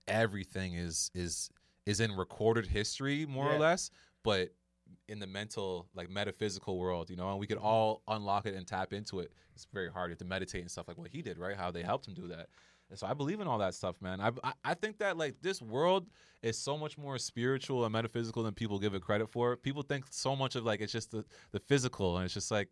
[0.07, 1.49] everything is is
[1.87, 3.89] is in recorded history more or less,
[4.21, 4.49] but
[5.07, 8.67] in the mental, like metaphysical world, you know, and we could all unlock it and
[8.67, 9.31] tap into it.
[9.55, 10.09] It's very hard.
[10.09, 11.55] You have to meditate and stuff like what he did, right?
[11.55, 12.49] How they helped him do that.
[12.89, 14.19] And so I believe in all that stuff, man.
[14.19, 16.07] I, I I think that like this world
[16.41, 19.55] is so much more spiritual and metaphysical than people give it credit for.
[19.55, 22.69] People think so much of like it's just the the physical, and it's just like,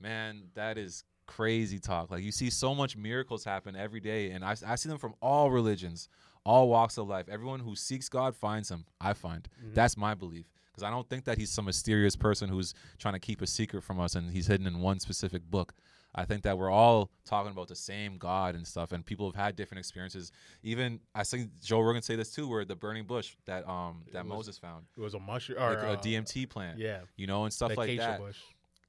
[0.00, 2.10] man, that is crazy talk.
[2.10, 5.14] Like you see so much miracles happen every day, and I I see them from
[5.20, 6.08] all religions,
[6.46, 7.28] all walks of life.
[7.28, 8.84] Everyone who seeks God finds Him.
[9.00, 12.72] I find that's my belief because I don't think that He's some mysterious person who's
[12.98, 15.74] trying to keep a secret from us and He's hidden in one specific book.
[16.18, 19.34] I think that we're all talking about the same God and stuff, and people have
[19.34, 20.32] had different experiences.
[20.62, 24.24] Even I think Joe Rogan say this too, where the burning bush that um that
[24.24, 27.26] was- Moses found, It was a mushroom or like a uh, DMT plant, Yeah, you
[27.26, 28.20] know, and stuff like acacia that.
[28.20, 28.38] bush.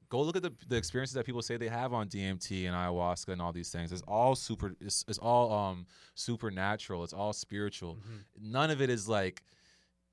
[0.10, 3.30] Go look at the the experiences that people say they have on DMT and ayahuasca
[3.30, 3.92] and all these things.
[3.92, 4.74] It's all super.
[4.80, 5.86] It's, it's all um
[6.16, 7.04] supernatural.
[7.04, 7.96] It's all spiritual.
[7.96, 8.52] Mm-hmm.
[8.52, 9.44] None of it is like,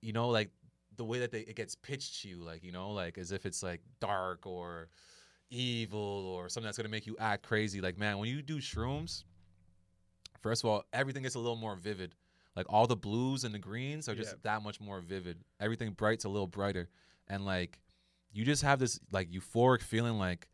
[0.03, 0.51] you know, like
[0.97, 3.47] the way that they it gets pitched to you, like you know, like as if
[3.47, 4.89] it's like dark or
[5.51, 5.99] evil
[6.37, 7.81] or something that's gonna make you act crazy.
[7.81, 9.23] Like man, when you do shrooms,
[10.41, 12.15] first of all, everything gets a little more vivid.
[12.57, 14.55] Like all the blues and the greens are just Yeah.
[14.55, 15.39] that much more vivid.
[15.61, 16.89] Everything bright's a little brighter,
[17.29, 17.79] and like
[18.35, 20.49] you just have this like euphoric feeling like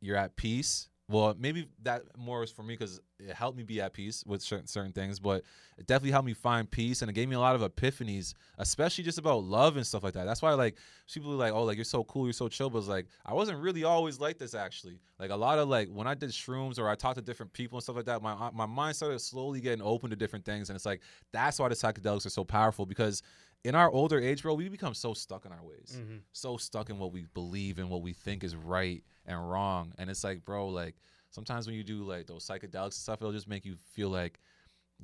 [0.00, 0.88] you're at peace.
[1.10, 4.42] Well, maybe that more was for me because it helped me be at peace with
[4.42, 5.42] certain certain things, but
[5.78, 9.04] it definitely helped me find peace and it gave me a lot of epiphanies, especially
[9.04, 10.26] just about love and stuff like that.
[10.26, 10.76] That's why like
[11.10, 13.32] people are like, oh, like you're so cool, you're so chill, but it's like I
[13.32, 15.00] wasn't really always like this actually.
[15.18, 17.78] Like a lot of like when I did shrooms or I talked to different people
[17.78, 20.68] and stuff like that, my uh, my mind started slowly getting open to different things,
[20.68, 21.00] and it's like
[21.32, 23.22] that's why the psychedelics are so powerful because
[23.64, 26.18] in our older age, bro, we become so stuck in our ways, mm-hmm.
[26.32, 29.92] so stuck in what we believe and what we think is right and wrong.
[29.98, 30.96] And it's like, bro, like
[31.30, 34.40] sometimes when you do like those psychedelics and stuff, it'll just make you feel like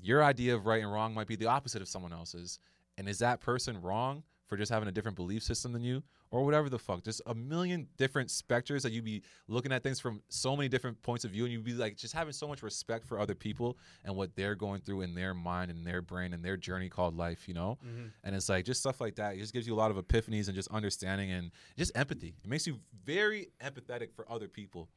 [0.01, 2.59] your idea of right and wrong might be the opposite of someone else's.
[2.97, 6.03] And is that person wrong for just having a different belief system than you?
[6.35, 7.05] Or whatever the fuck.
[7.05, 11.01] Just a million different specters that you'd be looking at things from so many different
[11.01, 13.79] points of view, and you'd be like just having so much respect for other people
[14.05, 17.17] and what they're going through in their mind and their brain and their journey called
[17.17, 17.79] life, you know?
[17.87, 18.07] Mm-hmm.
[18.25, 19.37] And it's like just stuff like that.
[19.37, 22.35] It just gives you a lot of epiphanies and just understanding and just empathy.
[22.43, 24.89] It makes you very empathetic for other people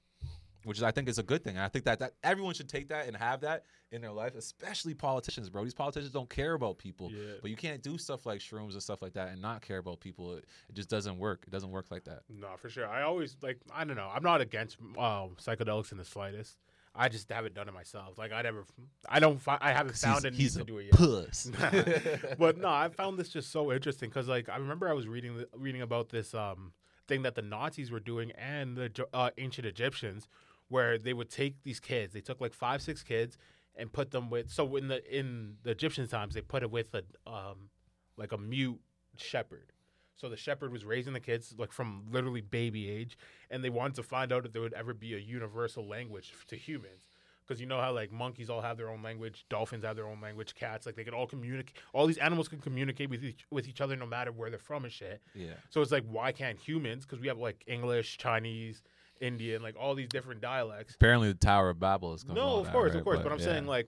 [0.67, 1.55] which is I think is a good thing.
[1.55, 4.35] And I think that that everyone should take that and have that in their life,
[4.35, 5.63] especially politicians, bro.
[5.63, 7.35] These politicians don't care about people, Yeah.
[7.41, 9.99] but you can't do stuff like shrooms and stuff like that and not care about
[9.99, 10.35] people.
[10.35, 11.43] It, it just doesn't work.
[11.47, 12.23] It doesn't work like that.
[12.29, 12.87] No, for sure.
[12.87, 13.59] I always like.
[13.73, 14.09] I don't know.
[14.13, 16.57] I'm not against um, psychedelics in the slightest.
[16.99, 18.17] I just haven't done it myself.
[18.17, 18.65] Like I never.
[19.07, 19.39] I don't.
[19.39, 20.93] Fi- I haven't found a need to do it yet.
[20.93, 21.49] puss.
[22.39, 25.45] but no, I found this just so interesting because, like, I remember I was reading
[25.55, 26.73] reading about this um
[27.07, 30.27] thing that the Nazis were doing and the uh, ancient Egyptians,
[30.69, 32.13] where they would take these kids.
[32.13, 33.37] They took like five, six kids
[33.75, 34.49] and put them with.
[34.51, 37.69] So in the in the Egyptian times, they put it with a um
[38.17, 38.79] like a mute
[39.17, 39.71] shepherd.
[40.15, 43.17] So the shepherd was raising the kids like from literally baby age,
[43.51, 46.55] and they wanted to find out if there would ever be a universal language to
[46.55, 47.07] humans.
[47.45, 50.19] Because you know how like monkeys all have their own language, dolphins have their own
[50.19, 51.77] language, cats like they could all communicate.
[51.93, 54.83] All these animals can communicate with each with each other no matter where they're from
[54.83, 55.21] and shit.
[55.33, 55.53] yeah.
[55.69, 57.05] So it's like why can't humans?
[57.05, 58.81] Because we have like English, Chinese,
[59.21, 60.95] Indian, like all these different dialects.
[60.95, 62.23] Apparently, the Tower of Babel is.
[62.23, 62.35] Coming.
[62.35, 63.19] No, of course, of course.
[63.21, 63.87] But, I'm saying like,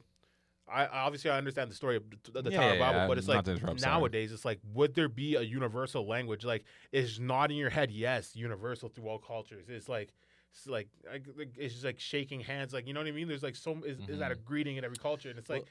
[0.71, 3.17] I obviously I understand the story of the, the Yeah, Tower of Babel, yeah, but
[3.17, 3.93] it's like interrupt, sorry.
[3.93, 6.45] nowadays it's like, would there be a universal language?
[6.45, 9.65] Like, is nodding your head yes universal through all cultures?
[9.69, 10.13] It's like.
[10.51, 11.27] It's like, like
[11.57, 13.27] it's just like shaking hands, like you know what I mean.
[13.27, 15.65] There's like so is, is that a greeting in every culture, and it's like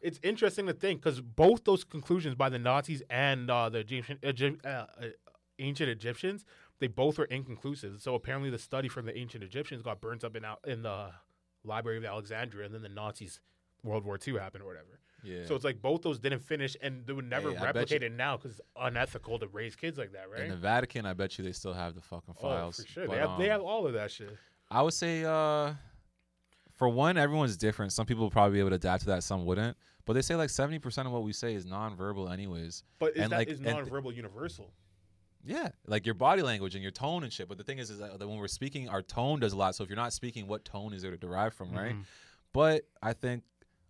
[0.00, 3.78] it's interesting to think because both those conclusions by the Nazis and uh, the
[4.22, 4.86] Egyptian, uh, uh,
[5.58, 6.44] ancient Egyptians,
[6.80, 8.00] they both are inconclusive.
[8.00, 11.10] So apparently, the study from the ancient Egyptians got burnt up in Al- in the
[11.64, 13.40] Library of Alexandria, and then the Nazis,
[13.82, 15.00] World War II happened or whatever.
[15.22, 15.46] Yeah.
[15.46, 18.12] So it's like both those didn't finish, and they would never Hey, replicate you- it
[18.12, 20.42] now because it's unethical to raise kids like that, right?
[20.42, 22.76] in the Vatican, I bet you they still have the fucking oh, files.
[22.76, 23.06] for sure.
[23.06, 24.36] But, they have they um, have all of that shit.
[24.70, 25.72] I would say, uh,
[26.74, 27.92] for one, everyone's different.
[27.92, 29.22] Some people will probably be able to adapt to that.
[29.22, 29.76] Some wouldn't.
[30.04, 32.82] But they say like seventy percent of what we say is nonverbal, anyways.
[32.98, 34.72] But is and, that like- is nonverbal universal?
[35.46, 37.48] Yeah, like your body language and your tone and shit.
[37.48, 39.74] But the thing is, is that when we're speaking, our tone does a lot.
[39.74, 41.92] So if you're not speaking, what tone is there to derive from, right?
[41.92, 42.02] Mm-hmm.
[42.52, 43.42] But I think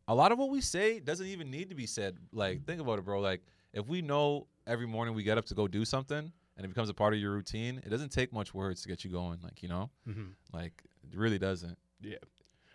[0.09, 2.17] a lot of what we say doesn't even need to be said.
[2.33, 3.21] Like, think about it, bro.
[3.21, 6.69] Like, if we know every morning we get up to go do something and it
[6.69, 9.39] becomes a part of your routine, it doesn't take much words to get you going.
[9.43, 10.31] Like, you know, Mm-hmm.
[10.53, 11.79] like it really doesn't.
[12.01, 12.17] Yeah.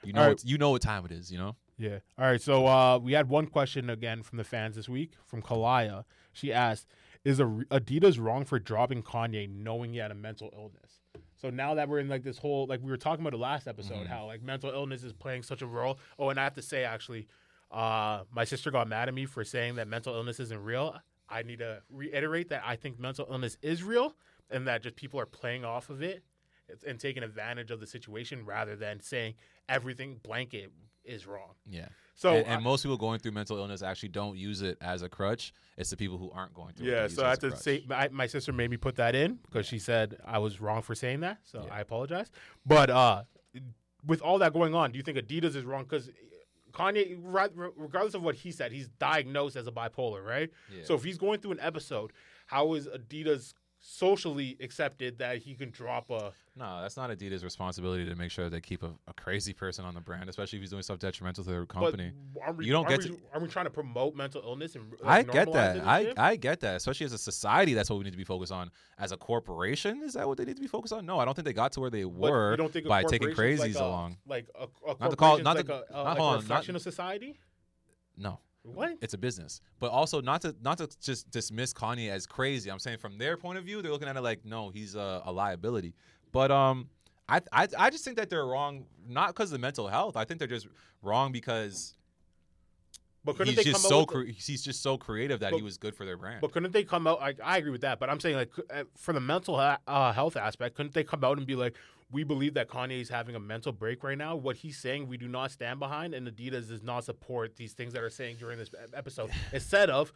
[0.03, 0.41] You know, right.
[0.45, 1.31] you know what time it is.
[1.31, 1.55] You know.
[1.77, 1.99] Yeah.
[2.17, 2.41] All right.
[2.41, 6.03] So uh, we had one question again from the fans this week from Kalaya.
[6.33, 6.87] She asked,
[7.29, 11.01] "Is a- Adidas wrong for dropping Kanye, knowing he had a mental illness?"
[11.37, 13.67] So now that we're in like this whole like we were talking about the last
[13.67, 15.99] episode, how like mental illness is playing such a role.
[16.17, 17.27] Oh, and I have to say actually,
[17.71, 20.97] uh, my sister got mad at me for saying that mental illness isn't real.
[21.29, 24.15] I need to reiterate that I think mental illness is real
[24.49, 26.23] and that just people are playing off of it
[26.85, 29.35] and taking advantage of the situation rather than saying
[29.67, 30.71] everything blanket
[31.03, 31.53] is wrong.
[31.69, 31.87] Yeah.
[32.19, 35.03] So and, and I- most people going through mental illness actually don't use it as
[35.03, 35.53] a crutch.
[35.77, 36.87] It's the people who aren't going through.
[36.87, 37.61] it Yeah, use so I have to crutch.
[37.61, 40.81] say, my, my sister made me put that in because she said I was wrong
[40.81, 41.37] for saying that.
[41.45, 41.73] So Yeah.
[41.73, 42.29] I apologize.
[42.65, 43.23] But uh,
[44.05, 45.83] with all that going on, do you think Adidas is wrong?
[45.83, 46.09] Because
[46.73, 50.49] Kanye, regardless of what he said, he's diagnosed as a bipolar, right?
[50.75, 50.83] Yeah.
[50.83, 52.11] So if he's going through an episode,
[52.47, 56.31] how is Adidas socially accepted that he can drop a?
[56.55, 59.93] No, that's not Adidas' responsibility to make sure they keep a, a crazy person on
[59.93, 62.11] the brand, especially if he's doing stuff detrimental to their company.
[62.57, 64.93] we, You don't get we, to- Are we trying to promote mental illness and?
[65.05, 65.79] I get that.
[65.87, 66.19] I, shit?
[66.19, 66.75] I get that.
[66.77, 68.69] Especially as a society, that's what we need to be focused on.
[68.97, 71.05] As a corporation, is that what they need to be focused on?
[71.05, 73.59] No, I don't think they got to where they were don't think by taking crazies
[73.59, 74.17] like a, along.
[74.27, 76.47] Like a, a Not to call- not like to- a, uh, not- like a on,
[76.47, 77.39] not- of society.
[78.17, 78.97] No, What?
[79.01, 79.61] it's a business.
[79.79, 82.69] But also not to not to just dismiss Kanye as crazy.
[82.69, 85.21] I'm saying from their point of view, they're looking at it like, no, he's a,
[85.25, 85.93] a liability.
[86.31, 86.89] But um,
[87.27, 90.17] I, I I just think that they're wrong, not because of mental health.
[90.17, 90.67] I think they're just
[91.01, 91.95] wrong because
[93.23, 95.61] But couldn't he's they just come so out cre- he's just so creative that he
[95.61, 96.41] was good for their brand.
[96.41, 97.19] But couldn't they come out?
[97.21, 100.11] Like, I agree with that, but I'm saying like uh, for the mental ha- uh,
[100.11, 101.75] health aspect, couldn't they come out and be like,
[102.11, 104.35] we believe that Kanye is having a mental break right now.
[104.35, 107.93] What he's saying, we do not stand behind, and Adidas does not support these things
[107.93, 109.29] that are saying during this episode.
[109.53, 110.11] Instead of,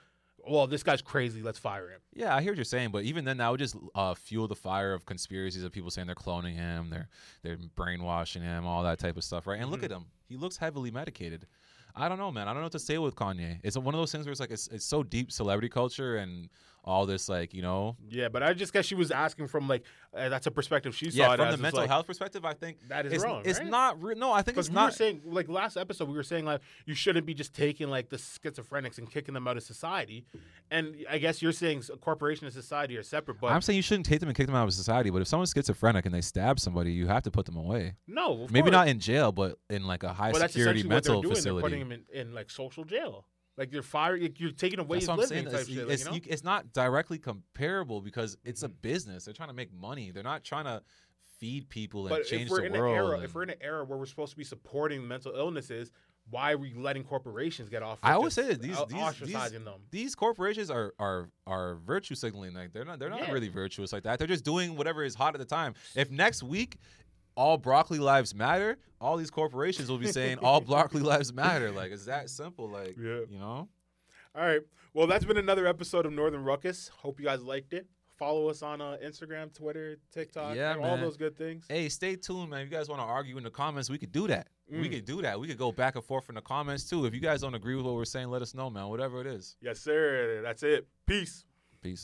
[0.47, 1.99] well, this guy's crazy, let's fire him.
[2.13, 4.55] Yeah, I hear what you're saying, but even then, that would just uh, fuel the
[4.55, 7.09] fire of conspiracies of people saying they're cloning him, they're
[7.43, 9.59] they're brainwashing him, all that type of stuff, right?
[9.61, 11.45] And look at him; he looks heavily medicated.
[11.95, 12.47] I don't know, man.
[12.47, 13.59] I don't know what to say with Kanye.
[13.63, 16.49] It's one of those things where it's like it's, it's so deep celebrity culture and
[16.85, 19.83] all this, like you know, Yeah, but I just guess she was asking from like
[20.15, 21.35] uh, that's a perspective she saw yeah.
[21.37, 23.67] From the mental like- health perspective, I think That is it's, wrong, It's right?
[23.69, 24.31] not re- no.
[24.31, 24.93] I think it's we were not.
[24.93, 28.17] saying, like last episode, we were saying like you shouldn't be just taking like the
[28.17, 30.25] schizophrenics and kicking them out of society.
[30.71, 33.83] And I guess you're saying s- corporation and society are separate, but I'm saying you
[33.83, 35.09] shouldn't take them and kick them out of society.
[35.09, 37.93] But if someone's schizophrenic and they stab somebody, you have to put them away.
[38.07, 38.71] no, Maybe course.
[38.71, 41.35] not in jail, but in like a high Well, that's security what they're mental doing.
[41.35, 41.61] facility.
[41.61, 43.25] They're putting them in, in like social jail.
[43.57, 45.45] Like you're firing, you're taking away That's his what I'm living saying.
[45.45, 45.87] type It's, shit.
[45.87, 46.11] Like, you know?
[46.13, 48.77] you- it's not directly comparable because it's a mm-hmm.
[48.81, 49.25] business.
[49.25, 50.11] They're trying to make money.
[50.11, 50.81] They're not trying to
[51.39, 52.91] feed people and but change if we're the in world.
[52.97, 55.33] an era, and- if we're in an era where we're supposed to be supporting mental
[55.35, 55.91] illnesses,
[56.29, 57.99] why are we letting corporations get off?
[58.01, 59.81] I always say that these these, ostracizing these, them.
[59.91, 62.53] these corporations are are are virtue signaling.
[62.53, 63.31] Like they're not they're not Yeah.
[63.33, 64.19] really virtuous like that.
[64.19, 65.73] They're just doing whatever is hot at the time.
[65.95, 66.77] If next week
[67.35, 71.71] all broccoli lives matter, all these corporations will be saying all broccoli lives matter.
[71.71, 72.69] Like it's that simple.
[72.69, 73.21] Like Yeah.
[73.29, 73.67] you know.
[74.35, 74.61] All right.
[74.93, 76.89] Well, that's been another episode of Northern Ruckus.
[76.97, 77.87] Hope you guys liked it.
[78.17, 81.65] Follow us on uh, Instagram, Twitter, TikTok, Yeah, all those good things.
[81.67, 82.61] Hey, stay tuned, man.
[82.61, 84.47] If you guys want to argue in the comments, we could do that.
[84.69, 84.91] We Mm.
[84.91, 85.39] could do that.
[85.39, 87.05] We could go back and forth in the comments too.
[87.05, 88.87] If you guys don't agree with what we're saying, let us know, man.
[88.87, 89.57] Whatever it is.
[89.61, 90.41] Yes, sir.
[90.43, 90.87] That's it.
[91.07, 91.45] Peace.
[91.81, 92.01] Peace.